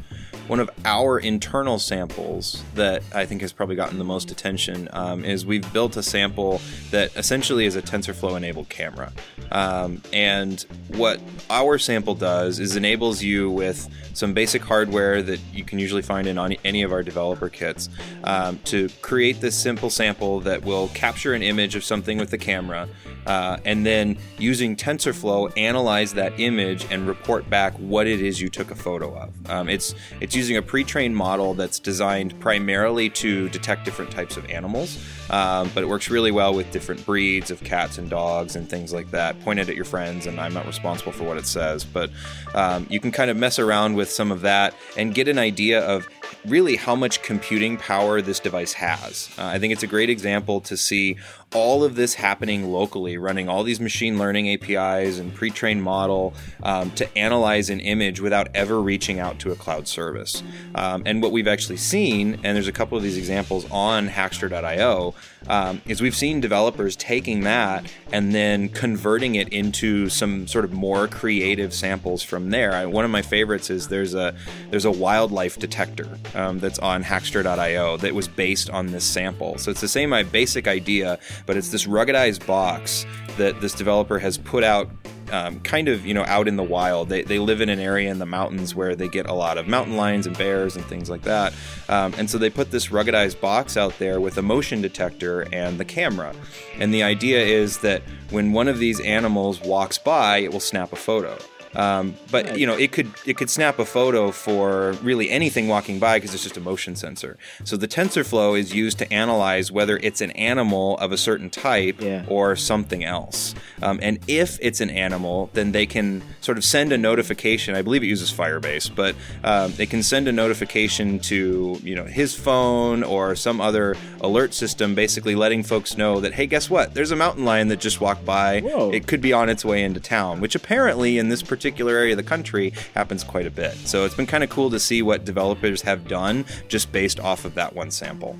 one 0.46 0.60
of 0.60 0.70
our 0.84 1.18
internal 1.18 1.78
samples 1.78 2.62
that 2.74 3.02
I 3.14 3.24
think 3.24 3.40
has 3.40 3.52
probably 3.52 3.76
gotten 3.76 3.98
the 3.98 4.04
most 4.04 4.30
attention 4.30 4.88
um, 4.92 5.24
is 5.24 5.46
we've 5.46 5.70
built 5.72 5.96
a 5.96 6.02
sample 6.02 6.60
that 6.90 7.16
essentially 7.16 7.64
is 7.64 7.76
a 7.76 7.82
TensorFlow 7.82 8.36
enabled 8.36 8.68
camera. 8.68 9.12
Um, 9.50 10.02
and 10.12 10.60
what 10.88 11.20
our 11.48 11.78
sample 11.78 12.14
does 12.14 12.58
is 12.58 12.76
enables 12.76 13.22
you 13.22 13.50
with 13.50 13.88
some 14.12 14.34
basic 14.34 14.62
hardware 14.62 15.22
that 15.22 15.40
you 15.52 15.64
can 15.64 15.78
usually 15.78 16.02
find 16.02 16.26
in 16.26 16.36
on 16.36 16.52
any 16.64 16.82
of 16.82 16.92
our 16.92 17.02
developer 17.02 17.48
kits 17.48 17.88
um, 18.24 18.58
to 18.64 18.88
create 19.00 19.40
this 19.40 19.56
simple 19.56 19.88
sample 19.88 20.40
that 20.40 20.62
will 20.62 20.88
capture 20.88 21.32
an 21.32 21.42
image 21.42 21.74
of 21.74 21.84
something 21.84 22.18
with 22.18 22.30
the 22.30 22.38
camera 22.38 22.88
uh, 23.26 23.58
and 23.64 23.84
then 23.84 24.16
using 24.38 24.76
TensorFlow 24.76 25.52
analyze 25.56 26.14
that 26.14 26.38
image 26.38 26.86
and 26.90 27.06
report 27.06 27.48
back 27.48 27.72
what 27.74 28.06
it 28.06 28.20
is 28.20 28.40
you 28.40 28.48
took 28.48 28.70
a 28.70 28.74
photo 28.74 29.14
of. 29.16 29.50
Um, 29.50 29.68
it's 29.68 29.94
it's 30.20 30.34
using 30.34 30.56
a 30.56 30.62
pre-trained 30.62 31.16
model 31.16 31.54
that's 31.54 31.78
designed 31.78 32.38
primarily 32.40 33.10
to 33.10 33.48
detect 33.48 33.84
different 33.84 34.10
types 34.10 34.36
of 34.36 34.48
animals, 34.50 34.98
um, 35.30 35.70
but 35.74 35.82
it 35.82 35.86
works 35.86 36.10
really 36.10 36.30
well 36.30 36.54
with 36.54 36.70
different 36.70 37.04
breeds 37.06 37.50
of 37.50 37.62
cats 37.62 37.98
and 37.98 38.10
dogs 38.10 38.56
and 38.56 38.68
things 38.68 38.92
like 38.92 39.10
that. 39.10 39.40
Point 39.40 39.58
it 39.58 39.68
at 39.68 39.76
your 39.76 39.84
friends, 39.84 40.26
and 40.26 40.40
I'm 40.40 40.54
not 40.54 40.66
responsible 40.66 41.12
for 41.12 41.24
what 41.24 41.36
it 41.36 41.46
says, 41.46 41.84
but 41.84 42.10
um, 42.54 42.86
you 42.90 43.00
can 43.00 43.10
kind 43.10 43.30
of 43.30 43.36
mess 43.36 43.58
around 43.58 43.94
with 43.94 44.10
some 44.10 44.30
of 44.30 44.42
that 44.42 44.74
and 44.96 45.14
get 45.14 45.28
an 45.28 45.38
idea 45.38 45.80
of 45.80 46.06
really 46.44 46.76
how 46.76 46.94
much 46.94 47.22
computing 47.22 47.76
power 47.76 48.20
this 48.20 48.40
device 48.40 48.72
has. 48.72 49.30
Uh, 49.38 49.46
I 49.46 49.58
think 49.58 49.72
it's 49.72 49.82
a 49.82 49.86
great 49.86 50.10
example 50.10 50.60
to 50.62 50.76
see 50.76 51.16
all 51.54 51.84
of 51.84 51.94
this 51.94 52.14
happening 52.14 52.70
locally, 52.70 53.16
running 53.16 53.48
all 53.48 53.62
these 53.62 53.80
machine 53.80 54.18
learning 54.18 54.48
APIs 54.48 55.18
and 55.18 55.32
pre 55.34 55.50
trained 55.50 55.82
model 55.82 56.34
um, 56.62 56.90
to 56.92 57.18
analyze 57.18 57.70
an 57.70 57.80
image 57.80 58.20
without 58.20 58.48
ever 58.54 58.80
reaching 58.80 59.20
out 59.20 59.38
to 59.38 59.52
a 59.52 59.56
cloud 59.56 59.86
service. 59.86 60.42
Um, 60.74 61.02
and 61.06 61.22
what 61.22 61.32
we've 61.32 61.48
actually 61.48 61.76
seen, 61.76 62.34
and 62.42 62.56
there's 62.56 62.68
a 62.68 62.72
couple 62.72 62.98
of 62.98 63.04
these 63.04 63.16
examples 63.16 63.70
on 63.70 64.08
Hackster.io, 64.08 65.14
um, 65.48 65.82
is 65.86 66.00
we've 66.00 66.16
seen 66.16 66.40
developers 66.40 66.96
taking 66.96 67.42
that 67.42 67.84
and 68.12 68.34
then 68.34 68.68
converting 68.68 69.34
it 69.34 69.48
into 69.50 70.08
some 70.08 70.46
sort 70.46 70.64
of 70.64 70.72
more 70.72 71.06
creative 71.06 71.74
samples 71.74 72.22
from 72.22 72.50
there. 72.50 72.72
I, 72.72 72.86
one 72.86 73.04
of 73.04 73.10
my 73.10 73.22
favorites 73.22 73.70
is 73.70 73.88
there's 73.88 74.14
a 74.14 74.34
there's 74.70 74.84
a 74.84 74.90
wildlife 74.90 75.58
detector 75.58 76.18
um, 76.34 76.58
that's 76.58 76.78
on 76.78 77.04
Hackster.io 77.04 77.96
that 77.98 78.14
was 78.14 78.28
based 78.28 78.70
on 78.70 78.88
this 78.88 79.04
sample. 79.04 79.58
So 79.58 79.70
it's 79.70 79.80
the 79.80 79.88
same 79.88 80.12
uh, 80.12 80.22
basic 80.22 80.66
idea, 80.66 81.18
but 81.46 81.56
it's 81.56 81.70
this 81.70 81.86
ruggedized 81.86 82.46
box 82.46 83.06
that 83.36 83.60
this 83.60 83.74
developer 83.74 84.18
has 84.18 84.38
put 84.38 84.64
out 84.64 84.88
um, 85.32 85.60
kind 85.60 85.88
of 85.88 86.06
you 86.06 86.14
know 86.14 86.24
out 86.24 86.48
in 86.48 86.56
the 86.56 86.62
wild. 86.62 87.08
They, 87.08 87.22
they 87.22 87.38
live 87.38 87.60
in 87.60 87.68
an 87.68 87.78
area 87.78 88.10
in 88.10 88.18
the 88.18 88.26
mountains 88.26 88.74
where 88.74 88.94
they 88.94 89.08
get 89.08 89.26
a 89.26 89.32
lot 89.32 89.58
of 89.58 89.66
mountain 89.66 89.96
lions 89.96 90.26
and 90.26 90.36
bears 90.36 90.76
and 90.76 90.84
things 90.86 91.10
like 91.10 91.22
that. 91.22 91.52
Um, 91.88 92.14
and 92.16 92.28
so 92.28 92.38
they 92.38 92.50
put 92.50 92.70
this 92.70 92.88
ruggedized 92.88 93.40
box 93.40 93.76
out 93.76 93.98
there 93.98 94.20
with 94.20 94.38
a 94.38 94.42
motion 94.42 94.80
detector 94.82 95.46
and 95.52 95.78
the 95.78 95.84
camera. 95.84 96.34
And 96.78 96.92
the 96.92 97.02
idea 97.02 97.42
is 97.42 97.78
that 97.78 98.02
when 98.30 98.52
one 98.52 98.68
of 98.68 98.78
these 98.78 99.00
animals 99.00 99.60
walks 99.60 99.98
by, 99.98 100.38
it 100.38 100.52
will 100.52 100.60
snap 100.60 100.92
a 100.92 100.96
photo. 100.96 101.38
Um, 101.76 102.14
but 102.30 102.58
you 102.58 102.66
know, 102.66 102.74
it 102.76 102.92
could 102.92 103.10
it 103.26 103.36
could 103.36 103.50
snap 103.50 103.78
a 103.78 103.84
photo 103.84 104.30
for 104.30 104.92
really 105.02 105.30
anything 105.30 105.68
walking 105.68 105.98
by 105.98 106.18
because 106.18 106.34
it's 106.34 106.42
just 106.42 106.56
a 106.56 106.60
motion 106.60 106.94
sensor. 106.96 107.36
So 107.64 107.76
the 107.76 107.88
TensorFlow 107.88 108.58
is 108.58 108.72
used 108.74 108.98
to 108.98 109.12
analyze 109.12 109.72
whether 109.72 109.96
it's 109.98 110.20
an 110.20 110.30
animal 110.32 110.96
of 110.98 111.10
a 111.12 111.16
certain 111.16 111.50
type 111.50 112.00
Yeah. 112.00 112.24
or 112.28 112.54
something 112.56 113.04
else. 113.04 113.54
Um, 113.82 113.98
and 114.02 114.18
if 114.28 114.58
it's 114.60 114.80
an 114.80 114.90
animal, 114.90 115.50
then 115.52 115.72
they 115.72 115.86
can 115.86 116.22
sort 116.40 116.58
of 116.58 116.64
send 116.64 116.92
a 116.92 116.98
notification. 116.98 117.74
I 117.74 117.82
believe 117.82 118.02
it 118.02 118.06
uses 118.06 118.32
Firebase, 118.32 118.94
but 118.94 119.16
um, 119.42 119.72
they 119.72 119.86
can 119.86 120.02
send 120.02 120.28
a 120.28 120.32
notification 120.32 121.18
to 121.20 121.78
you 121.82 121.94
know 121.94 122.04
his 122.04 122.34
phone 122.34 123.02
or 123.02 123.34
some 123.34 123.60
other 123.60 123.96
alert 124.20 124.54
system, 124.54 124.94
basically 124.94 125.34
letting 125.34 125.62
folks 125.64 125.96
know 125.96 126.20
that 126.20 126.34
hey, 126.34 126.46
guess 126.46 126.70
what? 126.70 126.94
There's 126.94 127.10
a 127.10 127.16
mountain 127.16 127.44
lion 127.44 127.68
that 127.68 127.80
just 127.80 128.00
walked 128.00 128.24
by. 128.24 128.60
Whoa. 128.60 128.92
It 128.92 129.06
could 129.08 129.20
be 129.20 129.32
on 129.32 129.48
its 129.48 129.64
way 129.64 129.82
into 129.82 129.98
town, 130.00 130.40
which 130.40 130.54
apparently 130.54 131.18
in 131.18 131.28
this 131.30 131.42
particular 131.42 131.63
area 131.70 132.12
of 132.12 132.16
the 132.16 132.22
country 132.22 132.72
happens 132.94 133.24
quite 133.24 133.46
a 133.46 133.50
bit. 133.50 133.74
So 133.86 134.04
it's 134.04 134.14
been 134.14 134.26
kind 134.26 134.44
of 134.44 134.50
cool 134.50 134.70
to 134.70 134.80
see 134.80 135.02
what 135.02 135.24
developers 135.24 135.82
have 135.82 136.08
done 136.08 136.44
just 136.68 136.92
based 136.92 137.20
off 137.20 137.44
of 137.44 137.54
that 137.54 137.74
one 137.74 137.90
sample. 137.90 138.38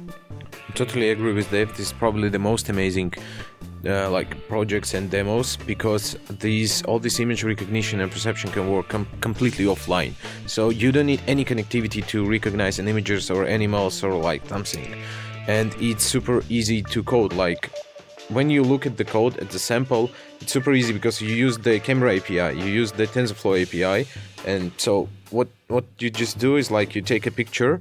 totally 0.75 1.11
agree 1.11 1.33
with 1.33 1.51
Dave. 1.51 1.71
This 1.71 1.87
is 1.87 1.93
probably 1.93 2.29
the 2.29 2.39
most 2.39 2.69
amazing 2.69 3.15
uh, 3.87 4.11
like 4.11 4.49
projects 4.49 4.95
and 4.95 5.11
demos 5.11 5.57
because 5.57 6.17
these 6.41 6.83
all 6.85 6.99
this 6.99 7.21
image 7.21 7.45
recognition 7.45 8.01
and 8.01 8.11
perception 8.11 8.51
can 8.51 8.71
work 8.71 8.89
com- 8.89 9.07
completely 9.21 9.67
offline. 9.67 10.13
So 10.47 10.71
you 10.71 10.91
don't 10.93 11.07
need 11.07 11.23
any 11.27 11.45
connectivity 11.45 12.07
to 12.09 12.25
recognize 12.25 12.79
an 12.79 12.89
images 12.89 13.31
or 13.31 13.47
animals 13.47 14.03
or 14.03 14.15
like 14.15 14.47
something, 14.47 14.95
and 15.47 15.75
it's 15.81 16.05
super 16.05 16.43
easy 16.49 16.83
to 16.83 17.03
code. 17.03 17.33
Like 17.35 17.71
when 18.29 18.49
you 18.49 18.63
look 18.63 18.87
at 18.87 18.97
the 18.97 19.05
code 19.05 19.37
at 19.39 19.51
the 19.51 19.59
sample, 19.59 20.11
it's 20.45 20.53
super 20.53 20.75
easy 20.75 20.93
because 20.93 21.23
you 21.23 21.35
use 21.35 21.57
the 21.57 21.81
camera 21.81 22.17
API, 22.17 22.51
you 22.61 22.67
use 22.67 22.93
the 22.93 23.07
TensorFlow 23.07 23.55
API, 23.63 24.07
and 24.47 24.71
so 24.77 25.09
what 25.31 25.49
what 25.69 25.85
you 25.99 26.11
just 26.11 26.39
do 26.39 26.57
is 26.57 26.71
like 26.71 26.95
you 26.95 27.01
take 27.01 27.25
a 27.27 27.31
picture 27.31 27.81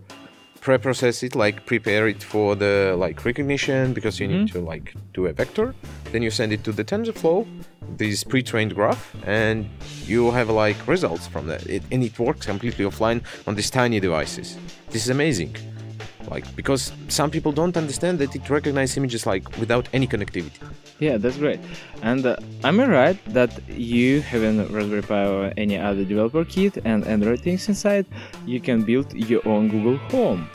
pre-process 0.61 1.23
it 1.23 1.35
like 1.35 1.65
prepare 1.65 2.07
it 2.07 2.23
for 2.23 2.55
the 2.55 2.95
like 2.97 3.25
recognition 3.25 3.91
because 3.91 4.17
you 4.21 4.27
need 4.29 4.47
mm-hmm. 4.47 4.59
to 4.59 4.71
like 4.71 4.95
do 5.13 5.25
a 5.25 5.33
vector. 5.33 5.75
Then 6.13 6.21
you 6.21 6.31
send 6.31 6.53
it 6.53 6.63
to 6.63 6.71
the 6.71 6.85
tensorflow 6.85 7.45
this 7.97 8.23
pre-trained 8.23 8.73
graph 8.73 9.13
and 9.27 9.69
you 10.05 10.31
have 10.31 10.49
like 10.49 10.79
results 10.87 11.27
from 11.27 11.47
that. 11.47 11.61
It, 11.67 11.83
and 11.91 12.01
it 12.01 12.17
works 12.17 12.45
completely 12.45 12.85
offline 12.85 13.19
on 13.45 13.55
these 13.55 13.69
tiny 13.69 13.99
devices. 13.99 14.57
This 14.89 15.03
is 15.03 15.09
amazing. 15.09 15.53
Like 16.31 16.45
because 16.55 16.93
some 17.09 17.29
people 17.29 17.51
don't 17.51 17.75
understand 17.75 18.19
that 18.19 18.33
it 18.33 18.49
recognizes 18.49 18.95
images 18.95 19.25
like 19.25 19.45
without 19.57 19.89
any 19.91 20.07
connectivity 20.07 20.61
Yeah, 20.99 21.17
that's 21.17 21.37
great. 21.37 21.59
And 22.01 22.25
uh, 22.25 22.37
am 22.63 22.79
I 22.79 22.87
right 22.87 23.33
that 23.33 23.51
you 23.69 24.21
have 24.21 24.41
a 24.41 24.65
Raspberry 24.67 25.01
Pi 25.01 25.25
or 25.25 25.53
any 25.57 25.77
other 25.77 26.05
developer 26.05 26.45
kit 26.45 26.77
and 26.85 27.05
Android 27.05 27.41
things 27.41 27.67
inside? 27.67 28.05
You 28.45 28.61
can 28.61 28.83
build 28.83 29.13
your 29.13 29.45
own 29.47 29.69
Google 29.69 29.97
Home. 30.11 30.47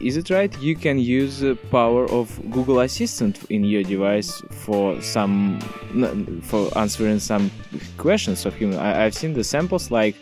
Is 0.00 0.16
it 0.16 0.28
right? 0.28 0.52
You 0.60 0.74
can 0.74 0.98
use 0.98 1.38
the 1.38 1.54
power 1.70 2.10
of 2.10 2.36
Google 2.50 2.80
Assistant 2.80 3.44
in 3.48 3.64
your 3.64 3.84
device 3.84 4.42
for 4.50 5.00
some 5.00 5.60
for 6.42 6.76
answering 6.76 7.20
some 7.20 7.50
questions 7.96 8.44
of 8.44 8.54
human. 8.56 8.78
I, 8.78 9.04
I've 9.04 9.14
seen 9.14 9.34
the 9.34 9.44
samples 9.44 9.92
like, 9.92 10.16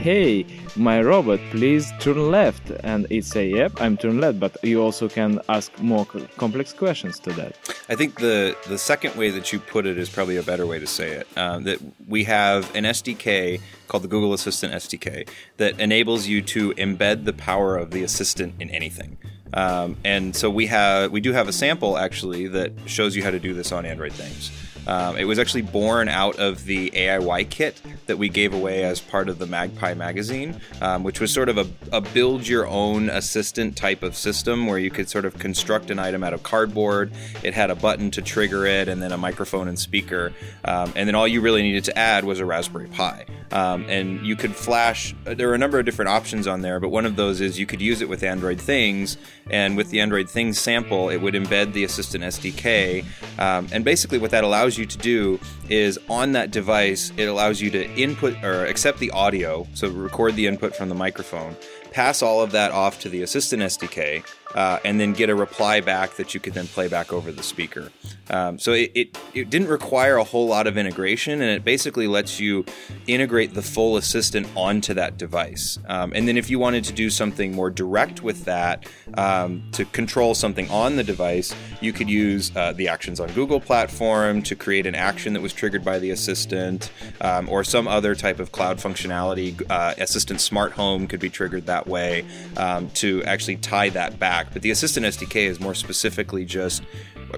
"Hey, 0.00 0.46
my 0.76 1.02
robot, 1.02 1.40
please 1.50 1.92
turn 2.00 2.30
left," 2.30 2.70
and 2.82 3.06
it 3.10 3.24
say, 3.24 3.48
"Yep, 3.48 3.72
I'm 3.80 3.96
turn 3.96 4.20
left." 4.20 4.40
But 4.40 4.56
you 4.62 4.82
also 4.82 5.08
can 5.08 5.40
ask 5.48 5.70
more 5.80 6.06
complex 6.36 6.72
questions 6.72 7.18
to 7.20 7.30
that. 7.34 7.52
I 7.88 7.96
think 7.96 8.18
the 8.20 8.56
the 8.68 8.78
second 8.78 9.16
way 9.16 9.30
that 9.30 9.52
you 9.52 9.58
put 9.58 9.84
it 9.86 9.98
is 9.98 10.08
probably 10.08 10.36
a 10.36 10.42
better 10.42 10.66
way 10.66 10.78
to 10.78 10.86
say 10.86 11.08
it. 11.20 11.26
Um, 11.36 11.64
that 11.64 11.78
we 12.08 12.24
have 12.24 12.74
an 12.74 12.84
SDK 12.84 13.60
called 13.88 14.04
the 14.04 14.08
Google 14.08 14.32
Assistant 14.32 14.72
SDK 14.72 15.28
that 15.56 15.78
enables 15.80 16.26
you 16.26 16.40
to 16.42 16.72
embed 16.74 17.24
the 17.24 17.32
power 17.32 17.76
of 17.76 17.90
the 17.90 18.02
assistant 18.02 18.54
in 18.60 18.70
anything. 18.70 19.18
Um, 19.52 19.96
and 20.04 20.34
so 20.36 20.48
we 20.48 20.66
have 20.66 21.10
we 21.10 21.20
do 21.20 21.32
have 21.32 21.48
a 21.48 21.52
sample 21.52 21.98
actually 21.98 22.46
that 22.48 22.72
shows 22.86 23.16
you 23.16 23.22
how 23.22 23.30
to 23.30 23.40
do 23.40 23.52
this 23.54 23.72
on 23.72 23.84
Android 23.84 24.12
things. 24.12 24.50
Um, 24.86 25.16
it 25.16 25.24
was 25.24 25.38
actually 25.38 25.62
born 25.62 26.08
out 26.08 26.38
of 26.38 26.64
the 26.64 26.90
AIY 26.90 27.50
kit 27.50 27.80
that 28.06 28.18
we 28.18 28.28
gave 28.28 28.54
away 28.54 28.84
as 28.84 29.00
part 29.00 29.28
of 29.28 29.38
the 29.38 29.46
MagPi 29.46 29.96
magazine, 29.96 30.60
um, 30.80 31.02
which 31.02 31.20
was 31.20 31.32
sort 31.32 31.48
of 31.48 31.58
a, 31.58 31.66
a 31.92 32.00
build 32.00 32.46
your 32.46 32.66
own 32.66 33.10
assistant 33.10 33.76
type 33.76 34.02
of 34.02 34.16
system 34.16 34.66
where 34.66 34.78
you 34.78 34.90
could 34.90 35.08
sort 35.08 35.24
of 35.24 35.38
construct 35.38 35.90
an 35.90 35.98
item 35.98 36.24
out 36.24 36.32
of 36.32 36.42
cardboard. 36.42 37.12
It 37.42 37.54
had 37.54 37.70
a 37.70 37.74
button 37.74 38.10
to 38.12 38.22
trigger 38.22 38.66
it, 38.66 38.88
and 38.88 39.02
then 39.02 39.12
a 39.12 39.18
microphone 39.18 39.68
and 39.68 39.78
speaker. 39.78 40.32
Um, 40.64 40.92
and 40.96 41.08
then 41.08 41.14
all 41.14 41.28
you 41.28 41.40
really 41.40 41.62
needed 41.62 41.84
to 41.84 41.98
add 41.98 42.24
was 42.24 42.40
a 42.40 42.44
Raspberry 42.44 42.88
Pi. 42.88 43.26
Um, 43.52 43.84
and 43.88 44.24
you 44.24 44.36
could 44.36 44.54
flash, 44.54 45.14
there 45.24 45.50
are 45.50 45.54
a 45.54 45.58
number 45.58 45.78
of 45.78 45.84
different 45.84 46.08
options 46.08 46.46
on 46.46 46.60
there, 46.62 46.78
but 46.78 46.90
one 46.90 47.04
of 47.04 47.16
those 47.16 47.40
is 47.40 47.58
you 47.58 47.66
could 47.66 47.80
use 47.80 48.00
it 48.00 48.08
with 48.08 48.22
Android 48.22 48.60
Things. 48.60 49.16
And 49.50 49.76
with 49.76 49.90
the 49.90 50.00
Android 50.00 50.30
Things 50.30 50.58
sample, 50.58 51.08
it 51.08 51.16
would 51.16 51.34
embed 51.34 51.72
the 51.72 51.82
Assistant 51.82 52.22
SDK. 52.22 53.04
Um, 53.38 53.66
and 53.72 53.84
basically, 53.84 54.18
what 54.18 54.30
that 54.30 54.44
allows 54.44 54.78
you 54.78 54.79
to 54.86 54.98
do 54.98 55.38
is 55.68 55.98
on 56.08 56.32
that 56.32 56.50
device, 56.50 57.12
it 57.16 57.24
allows 57.24 57.60
you 57.60 57.70
to 57.70 57.90
input 57.94 58.42
or 58.42 58.66
accept 58.66 58.98
the 58.98 59.10
audio, 59.10 59.66
so 59.74 59.88
record 59.88 60.36
the 60.36 60.46
input 60.46 60.74
from 60.74 60.88
the 60.88 60.94
microphone, 60.94 61.56
pass 61.92 62.22
all 62.22 62.40
of 62.40 62.52
that 62.52 62.72
off 62.72 63.00
to 63.00 63.08
the 63.08 63.22
Assistant 63.22 63.62
SDK, 63.62 64.24
uh, 64.54 64.78
and 64.84 64.98
then 65.00 65.12
get 65.12 65.30
a 65.30 65.34
reply 65.34 65.80
back 65.80 66.16
that 66.16 66.34
you 66.34 66.40
could 66.40 66.54
then 66.54 66.66
play 66.66 66.88
back 66.88 67.12
over 67.12 67.32
the 67.32 67.42
speaker. 67.42 67.90
Um, 68.30 68.58
so 68.58 68.72
it, 68.72 68.92
it, 68.94 69.18
it 69.34 69.50
didn't 69.50 69.68
require 69.68 70.16
a 70.16 70.24
whole 70.24 70.46
lot 70.46 70.66
of 70.66 70.78
integration, 70.78 71.40
and 71.40 71.50
it 71.50 71.64
basically 71.64 72.06
lets 72.06 72.38
you 72.38 72.64
integrate 73.06 73.54
the 73.54 73.62
full 73.62 73.96
assistant 73.96 74.46
onto 74.56 74.94
that 74.94 75.18
device. 75.18 75.78
Um, 75.88 76.12
and 76.14 76.28
then 76.28 76.36
if 76.36 76.48
you 76.48 76.58
wanted 76.58 76.84
to 76.84 76.92
do 76.92 77.10
something 77.10 77.52
more 77.52 77.70
direct 77.70 78.22
with 78.22 78.44
that 78.44 78.86
um, 79.14 79.62
to 79.72 79.84
control 79.84 80.34
something 80.34 80.70
on 80.70 80.96
the 80.96 81.04
device, 81.04 81.54
you 81.80 81.92
could 81.92 82.08
use 82.08 82.52
uh, 82.54 82.72
the 82.72 82.88
Actions 82.88 83.18
on 83.18 83.28
Google 83.32 83.60
platform 83.60 84.42
to 84.42 84.54
create 84.54 84.86
an 84.86 84.94
action 84.94 85.32
that 85.32 85.42
was 85.42 85.52
triggered 85.52 85.84
by 85.84 85.98
the 85.98 86.10
assistant, 86.10 86.90
um, 87.20 87.48
or 87.48 87.64
some 87.64 87.88
other 87.88 88.14
type 88.14 88.38
of 88.38 88.52
cloud 88.52 88.78
functionality. 88.78 89.60
Uh, 89.68 89.94
assistant 89.98 90.40
Smart 90.40 90.72
Home 90.72 91.06
could 91.06 91.20
be 91.20 91.30
triggered 91.30 91.66
that 91.66 91.86
way 91.86 92.24
um, 92.56 92.90
to 92.90 93.22
actually 93.24 93.56
tie 93.56 93.88
that 93.90 94.18
back. 94.18 94.39
But 94.52 94.62
the 94.62 94.70
Assistant 94.70 95.06
SDK 95.06 95.46
is 95.46 95.60
more 95.60 95.74
specifically 95.74 96.44
just 96.44 96.82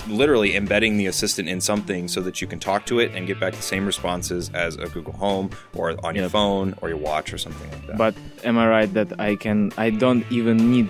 literally 0.08 0.56
embedding 0.56 0.96
the 0.96 1.06
assistant 1.06 1.48
in 1.48 1.60
something 1.60 2.08
so 2.08 2.20
that 2.22 2.40
you 2.40 2.46
can 2.46 2.58
talk 2.58 2.86
to 2.86 2.98
it 2.98 3.12
and 3.14 3.26
get 3.26 3.38
back 3.38 3.52
the 3.54 3.62
same 3.62 3.84
responses 3.84 4.50
as 4.54 4.76
a 4.76 4.86
Google 4.86 5.12
Home 5.14 5.50
or 5.74 5.90
on 6.06 6.14
your 6.14 6.24
Yep. 6.24 6.30
phone 6.32 6.74
or 6.80 6.88
your 6.88 6.98
watch 6.98 7.32
or 7.34 7.38
something 7.38 7.68
like 7.70 7.86
that. 7.88 7.98
But 7.98 8.14
am 8.44 8.56
I 8.58 8.66
right 8.68 8.92
that 8.94 9.20
I 9.20 9.36
can? 9.36 9.70
I 9.76 9.90
don't 9.90 10.24
even 10.32 10.56
need 10.70 10.88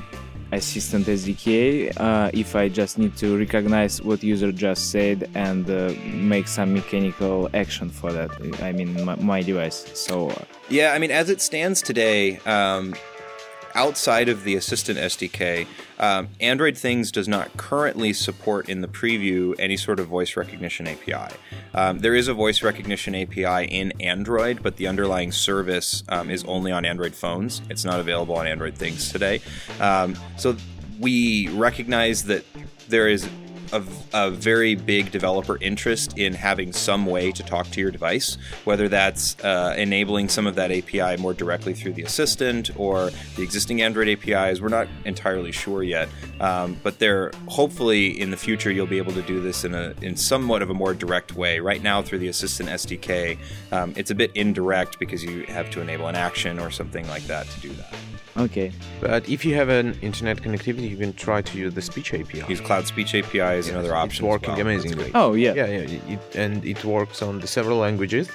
Assistant 0.52 1.06
SDK 1.06 1.90
uh, 1.96 2.30
if 2.34 2.54
I 2.54 2.68
just 2.68 2.98
need 2.98 3.16
to 3.16 3.38
recognize 3.38 4.02
what 4.02 4.22
user 4.22 4.52
just 4.52 4.90
said 4.90 5.30
and 5.34 5.68
uh, 5.70 5.94
make 6.04 6.46
some 6.46 6.74
mechanical 6.74 7.48
action 7.54 7.88
for 7.88 8.12
that. 8.12 8.30
I 8.62 8.70
mean, 8.72 9.02
my, 9.04 9.16
my 9.16 9.40
device. 9.42 9.86
So 9.94 10.28
uh, 10.28 10.44
Yeah, 10.68 10.92
I 10.92 10.98
mean, 10.98 11.10
as 11.10 11.30
it 11.30 11.40
stands 11.40 11.80
today, 11.80 12.36
um, 12.44 12.94
outside 13.74 14.28
of 14.28 14.44
the 14.44 14.54
Assistant 14.54 14.98
SDK, 14.98 15.66
um, 15.98 16.28
Android 16.40 16.76
Things 16.76 17.12
does 17.12 17.28
not 17.28 17.56
currently 17.56 18.12
support 18.12 18.68
in 18.68 18.80
the 18.80 18.88
preview 18.88 19.54
any 19.58 19.76
sort 19.76 20.00
of 20.00 20.08
voice 20.08 20.36
recognition 20.36 20.86
API. 20.86 21.34
Um, 21.74 21.98
there 22.00 22.14
is 22.14 22.28
a 22.28 22.34
voice 22.34 22.62
recognition 22.62 23.14
API 23.14 23.66
in 23.66 23.92
Android, 24.00 24.62
but 24.62 24.76
the 24.76 24.86
underlying 24.86 25.32
service 25.32 26.02
um, 26.08 26.30
is 26.30 26.44
only 26.44 26.72
on 26.72 26.84
Android 26.84 27.14
phones. 27.14 27.62
It's 27.70 27.84
not 27.84 28.00
available 28.00 28.36
on 28.36 28.46
Android 28.46 28.74
Things 28.74 29.10
today. 29.10 29.40
Um, 29.80 30.16
so 30.36 30.56
we 30.98 31.48
recognize 31.48 32.24
that 32.24 32.44
there 32.88 33.08
is 33.08 33.28
a, 33.72 33.82
a 34.12 34.30
very 34.30 34.74
big 34.74 35.10
developer 35.10 35.58
interest 35.60 36.18
in 36.18 36.34
having 36.34 36.72
some 36.72 37.06
way 37.06 37.32
to 37.32 37.42
talk 37.42 37.70
to 37.70 37.80
your 37.80 37.90
device, 37.90 38.36
whether 38.64 38.88
that's 38.88 39.38
uh, 39.44 39.74
enabling 39.76 40.28
some 40.28 40.46
of 40.46 40.54
that 40.54 40.70
API 40.70 41.20
more 41.20 41.34
directly 41.34 41.74
through 41.74 41.94
the 41.94 42.02
assistant 42.02 42.70
or 42.78 43.10
the 43.36 43.42
existing 43.42 43.82
Android 43.82 44.08
APIs. 44.08 44.60
We're 44.60 44.68
not 44.68 44.88
entirely 45.04 45.52
sure 45.52 45.82
yet, 45.82 46.08
um, 46.40 46.78
but 46.82 46.98
there 46.98 47.32
hopefully 47.48 48.20
in 48.20 48.30
the 48.30 48.36
future 48.36 48.70
you'll 48.70 48.86
be 48.86 48.98
able 48.98 49.12
to 49.12 49.22
do 49.22 49.40
this 49.40 49.64
in 49.64 49.74
a 49.74 49.94
in 50.02 50.16
somewhat 50.16 50.62
of 50.62 50.70
a 50.70 50.74
more 50.74 50.94
direct 50.94 51.34
way. 51.34 51.58
Right 51.60 51.82
now 51.82 52.02
through 52.02 52.18
the 52.18 52.28
Assistant 52.28 52.68
SDK, 52.68 53.38
um, 53.72 53.92
it's 53.96 54.10
a 54.10 54.14
bit 54.14 54.30
indirect 54.34 54.98
because 54.98 55.24
you 55.24 55.44
have 55.44 55.70
to 55.70 55.80
enable 55.80 56.08
an 56.08 56.16
action 56.16 56.58
or 56.58 56.70
something 56.70 57.06
like 57.08 57.24
that 57.24 57.48
to 57.48 57.60
do 57.60 57.70
that. 57.70 57.94
Okay, 58.36 58.72
but 59.00 59.28
if 59.28 59.44
you 59.44 59.54
have 59.54 59.68
an 59.68 59.98
internet 60.02 60.38
connectivity 60.42 60.88
you 60.88 60.96
can 60.96 61.12
try 61.12 61.42
to 61.42 61.58
use 61.58 61.74
the 61.74 61.82
speech 61.82 62.14
api 62.14 62.42
Use 62.48 62.60
Cloud 62.60 62.86
Speech 62.86 63.14
API 63.14 63.58
is 63.58 63.68
another 63.68 63.88
it's 63.88 63.94
option. 63.94 64.24
as 64.24 64.30
working 64.30 64.52
well. 64.52 64.60
Amazingly. 64.60 65.10
oh 65.14 65.34
yeah, 65.34 65.54
yeah, 65.54 65.66
yeah, 65.66 66.14
it, 66.14 66.36
and 66.36 66.64
it 66.64 66.84
works 66.84 67.22
on 67.22 67.40
the 67.40 67.46
several 67.46 67.78
languages. 67.78 68.28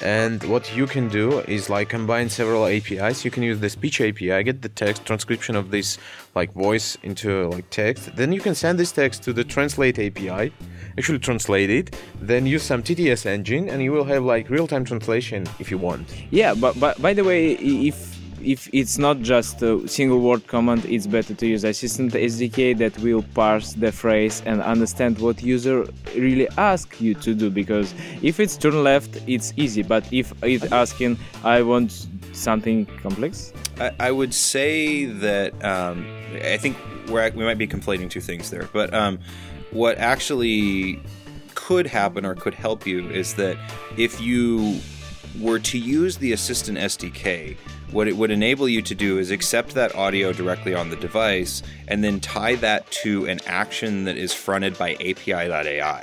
And 0.00 0.42
what 0.44 0.76
you 0.76 0.86
can 0.86 1.08
do 1.08 1.40
is 1.40 1.70
like 1.70 1.88
combine 1.88 2.28
several 2.28 2.66
APIs. 2.66 3.24
You 3.24 3.30
can 3.30 3.42
use 3.42 3.60
the 3.60 3.70
speech 3.70 4.00
API, 4.00 4.42
get 4.42 4.60
the 4.60 4.68
text 4.68 5.04
transcription 5.06 5.54
of 5.54 5.70
this 5.70 5.98
like 6.34 6.52
voice 6.52 6.98
into 7.02 7.48
like 7.48 7.70
text. 7.70 8.14
Then 8.16 8.32
you 8.32 8.40
can 8.40 8.54
send 8.54 8.78
this 8.78 8.90
text 8.90 9.22
to 9.22 9.32
the 9.32 9.44
translate 9.44 9.98
API, 9.98 10.52
actually 10.98 11.20
translate 11.20 11.70
it. 11.70 11.96
Then 12.20 12.44
use 12.44 12.64
some 12.64 12.82
TTS 12.82 13.24
engine, 13.24 13.68
and 13.68 13.82
you 13.82 13.92
will 13.92 14.04
have 14.04 14.24
like 14.24 14.50
real-time 14.50 14.84
translation 14.84 15.46
if 15.60 15.70
you 15.70 15.78
want. 15.78 16.08
yeah. 16.30 16.54
But, 16.54 16.78
but 16.80 17.00
by 17.00 17.14
the 17.14 17.22
way, 17.22 17.52
if 17.52 18.13
if 18.44 18.68
it's 18.72 18.98
not 18.98 19.20
just 19.20 19.62
a 19.62 19.86
single 19.88 20.20
word 20.20 20.46
command, 20.46 20.84
it's 20.84 21.06
better 21.06 21.34
to 21.34 21.46
use 21.46 21.64
Assistant 21.64 22.12
SDK 22.12 22.76
that 22.78 22.98
will 22.98 23.22
parse 23.34 23.72
the 23.72 23.90
phrase 23.90 24.42
and 24.46 24.60
understand 24.62 25.18
what 25.18 25.42
user 25.42 25.86
really 26.14 26.48
ask 26.58 27.00
you 27.00 27.14
to 27.14 27.34
do. 27.34 27.50
Because 27.50 27.94
if 28.22 28.38
it's 28.40 28.56
turn 28.56 28.82
left, 28.84 29.18
it's 29.26 29.52
easy. 29.56 29.82
But 29.82 30.10
if 30.12 30.32
it's 30.42 30.70
asking, 30.72 31.18
I 31.42 31.62
want 31.62 32.06
something 32.32 32.86
complex. 33.02 33.52
I, 33.80 33.90
I 33.98 34.10
would 34.10 34.34
say 34.34 35.06
that 35.06 35.52
um, 35.64 36.06
I 36.42 36.58
think 36.58 36.76
we're, 37.08 37.30
we 37.30 37.44
might 37.44 37.58
be 37.58 37.66
conflating 37.66 38.10
two 38.10 38.20
things 38.20 38.50
there, 38.50 38.68
but 38.72 38.92
um, 38.92 39.18
what 39.70 39.98
actually 39.98 41.00
could 41.54 41.86
happen 41.86 42.24
or 42.24 42.34
could 42.34 42.54
help 42.54 42.86
you 42.86 43.08
is 43.10 43.34
that 43.34 43.56
if 43.96 44.20
you 44.20 44.80
were 45.40 45.58
to 45.58 45.78
use 45.78 46.16
the 46.18 46.32
Assistant 46.32 46.78
SDK, 46.78 47.56
what 47.94 48.08
it 48.08 48.16
would 48.16 48.32
enable 48.32 48.68
you 48.68 48.82
to 48.82 48.94
do 48.94 49.18
is 49.18 49.30
accept 49.30 49.72
that 49.74 49.94
audio 49.94 50.32
directly 50.32 50.74
on 50.74 50.90
the 50.90 50.96
device 50.96 51.62
and 51.86 52.02
then 52.02 52.18
tie 52.18 52.56
that 52.56 52.90
to 52.90 53.24
an 53.26 53.38
action 53.46 54.02
that 54.02 54.16
is 54.16 54.34
fronted 54.34 54.76
by 54.76 54.94
API.ai. 54.94 56.02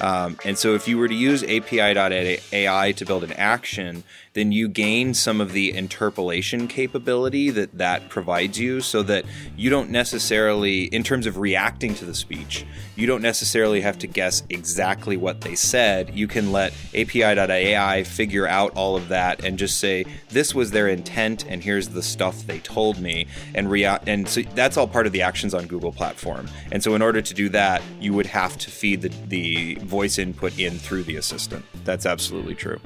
Um, 0.00 0.38
and 0.44 0.56
so 0.56 0.74
if 0.74 0.88
you 0.88 0.98
were 0.98 1.08
to 1.08 1.14
use 1.14 1.42
API.ai 1.42 2.92
to 2.92 3.04
build 3.04 3.24
an 3.24 3.32
action, 3.34 4.04
then 4.32 4.52
you 4.52 4.68
gain 4.68 5.12
some 5.12 5.40
of 5.40 5.52
the 5.52 5.76
interpolation 5.76 6.68
capability 6.68 7.50
that 7.50 7.76
that 7.78 8.08
provides 8.08 8.58
you 8.60 8.80
so 8.80 9.02
that 9.02 9.24
you 9.56 9.68
don't 9.70 9.90
necessarily, 9.90 10.84
in 10.84 11.02
terms 11.02 11.26
of 11.26 11.36
reacting 11.36 11.94
to 11.96 12.04
the 12.04 12.14
speech, 12.14 12.64
you 12.94 13.06
don't 13.08 13.22
necessarily 13.22 13.80
have 13.80 13.98
to 13.98 14.06
guess 14.06 14.44
exactly 14.48 15.16
what 15.16 15.40
they 15.40 15.56
said. 15.56 16.14
You 16.14 16.28
can 16.28 16.52
let 16.52 16.72
API.ai 16.94 18.04
figure 18.04 18.46
out 18.46 18.72
all 18.76 18.94
of 18.94 19.08
that 19.08 19.44
and 19.44 19.58
just 19.58 19.80
say, 19.80 20.04
this 20.28 20.54
was 20.54 20.70
their 20.70 20.86
intent 20.86 21.44
and 21.48 21.62
here's 21.62 21.88
the 21.88 22.02
stuff 22.02 22.46
they 22.46 22.60
told 22.60 23.00
me. 23.00 23.26
And, 23.54 23.68
rea- 23.68 23.98
and 24.06 24.28
so 24.28 24.42
that's 24.54 24.76
all 24.76 24.86
part 24.86 25.06
of 25.06 25.12
the 25.12 25.22
actions 25.22 25.54
on 25.54 25.66
Google 25.66 25.92
platform. 25.92 26.48
And 26.70 26.84
so 26.84 26.94
in 26.94 27.02
order 27.02 27.20
to 27.20 27.34
do 27.34 27.48
that, 27.48 27.82
you 27.98 28.14
would 28.14 28.26
have 28.26 28.56
to 28.58 28.70
feed 28.70 29.02
the, 29.02 29.12
the 29.26 29.74
voice 29.82 30.18
input 30.18 30.58
in 30.58 30.78
through 30.78 31.04
the 31.04 31.16
assistant. 31.16 31.64
That's 31.84 32.06
absolutely 32.06 32.54
true. 32.54 32.80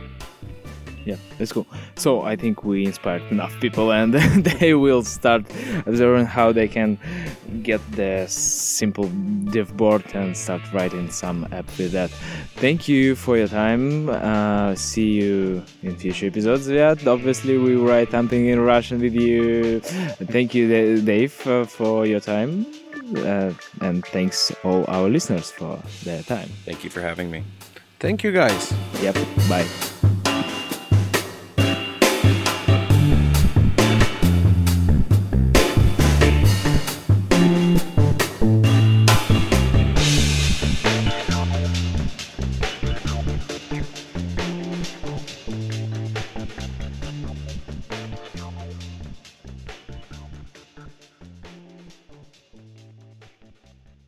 Yeah 1.05 1.17
that's 1.39 1.53
cool. 1.53 1.67
So 1.97 2.23
i 2.23 2.35
think 2.37 2.65
we 2.65 2.87
inspired 2.87 3.23
enough 3.31 3.55
people 3.61 3.93
and 3.93 4.15
they 4.61 4.75
will 4.75 5.03
start 5.03 5.43
observing 5.87 6.27
how 6.27 6.53
they 6.53 6.69
can 6.69 6.99
get 7.63 7.81
the 7.93 8.27
simple 8.27 9.09
div 9.53 9.77
board 9.77 10.03
and 10.15 10.37
start 10.37 10.63
writing 10.73 11.11
some 11.11 11.47
app 11.53 11.67
with 11.79 11.93
that. 11.93 12.11
Thank 12.57 12.89
you 12.89 13.15
for 13.17 13.37
your 13.37 13.49
time. 13.49 14.09
Uh, 14.09 14.75
see 14.75 15.11
you 15.11 15.63
in 15.83 15.97
future 15.97 16.27
episodes. 16.27 16.69
Yeah 16.69 16.95
obviously 17.07 17.59
we 17.59 17.77
write 17.77 18.11
something 18.11 18.47
in 18.47 18.61
russian 18.61 19.01
with 19.01 19.15
you. 19.15 19.81
Thank 20.35 20.55
you 20.55 21.01
dave 21.03 21.47
uh, 21.47 21.65
for 21.65 22.07
your 22.07 22.21
time 22.21 22.67
uh, 23.17 23.53
and 23.81 24.05
thanks 24.07 24.53
all 24.65 24.85
our 24.89 25.09
listeners 25.09 25.51
for 25.51 25.79
their 26.05 26.23
time. 26.23 26.49
Thank 26.65 26.85
you 26.85 26.91
for 26.91 27.01
having 27.01 27.31
me. 27.31 27.45
Thank 28.01 28.23
you 28.23 28.33
guys. 28.33 28.73
Yep 29.01 29.17
bye 29.49 29.94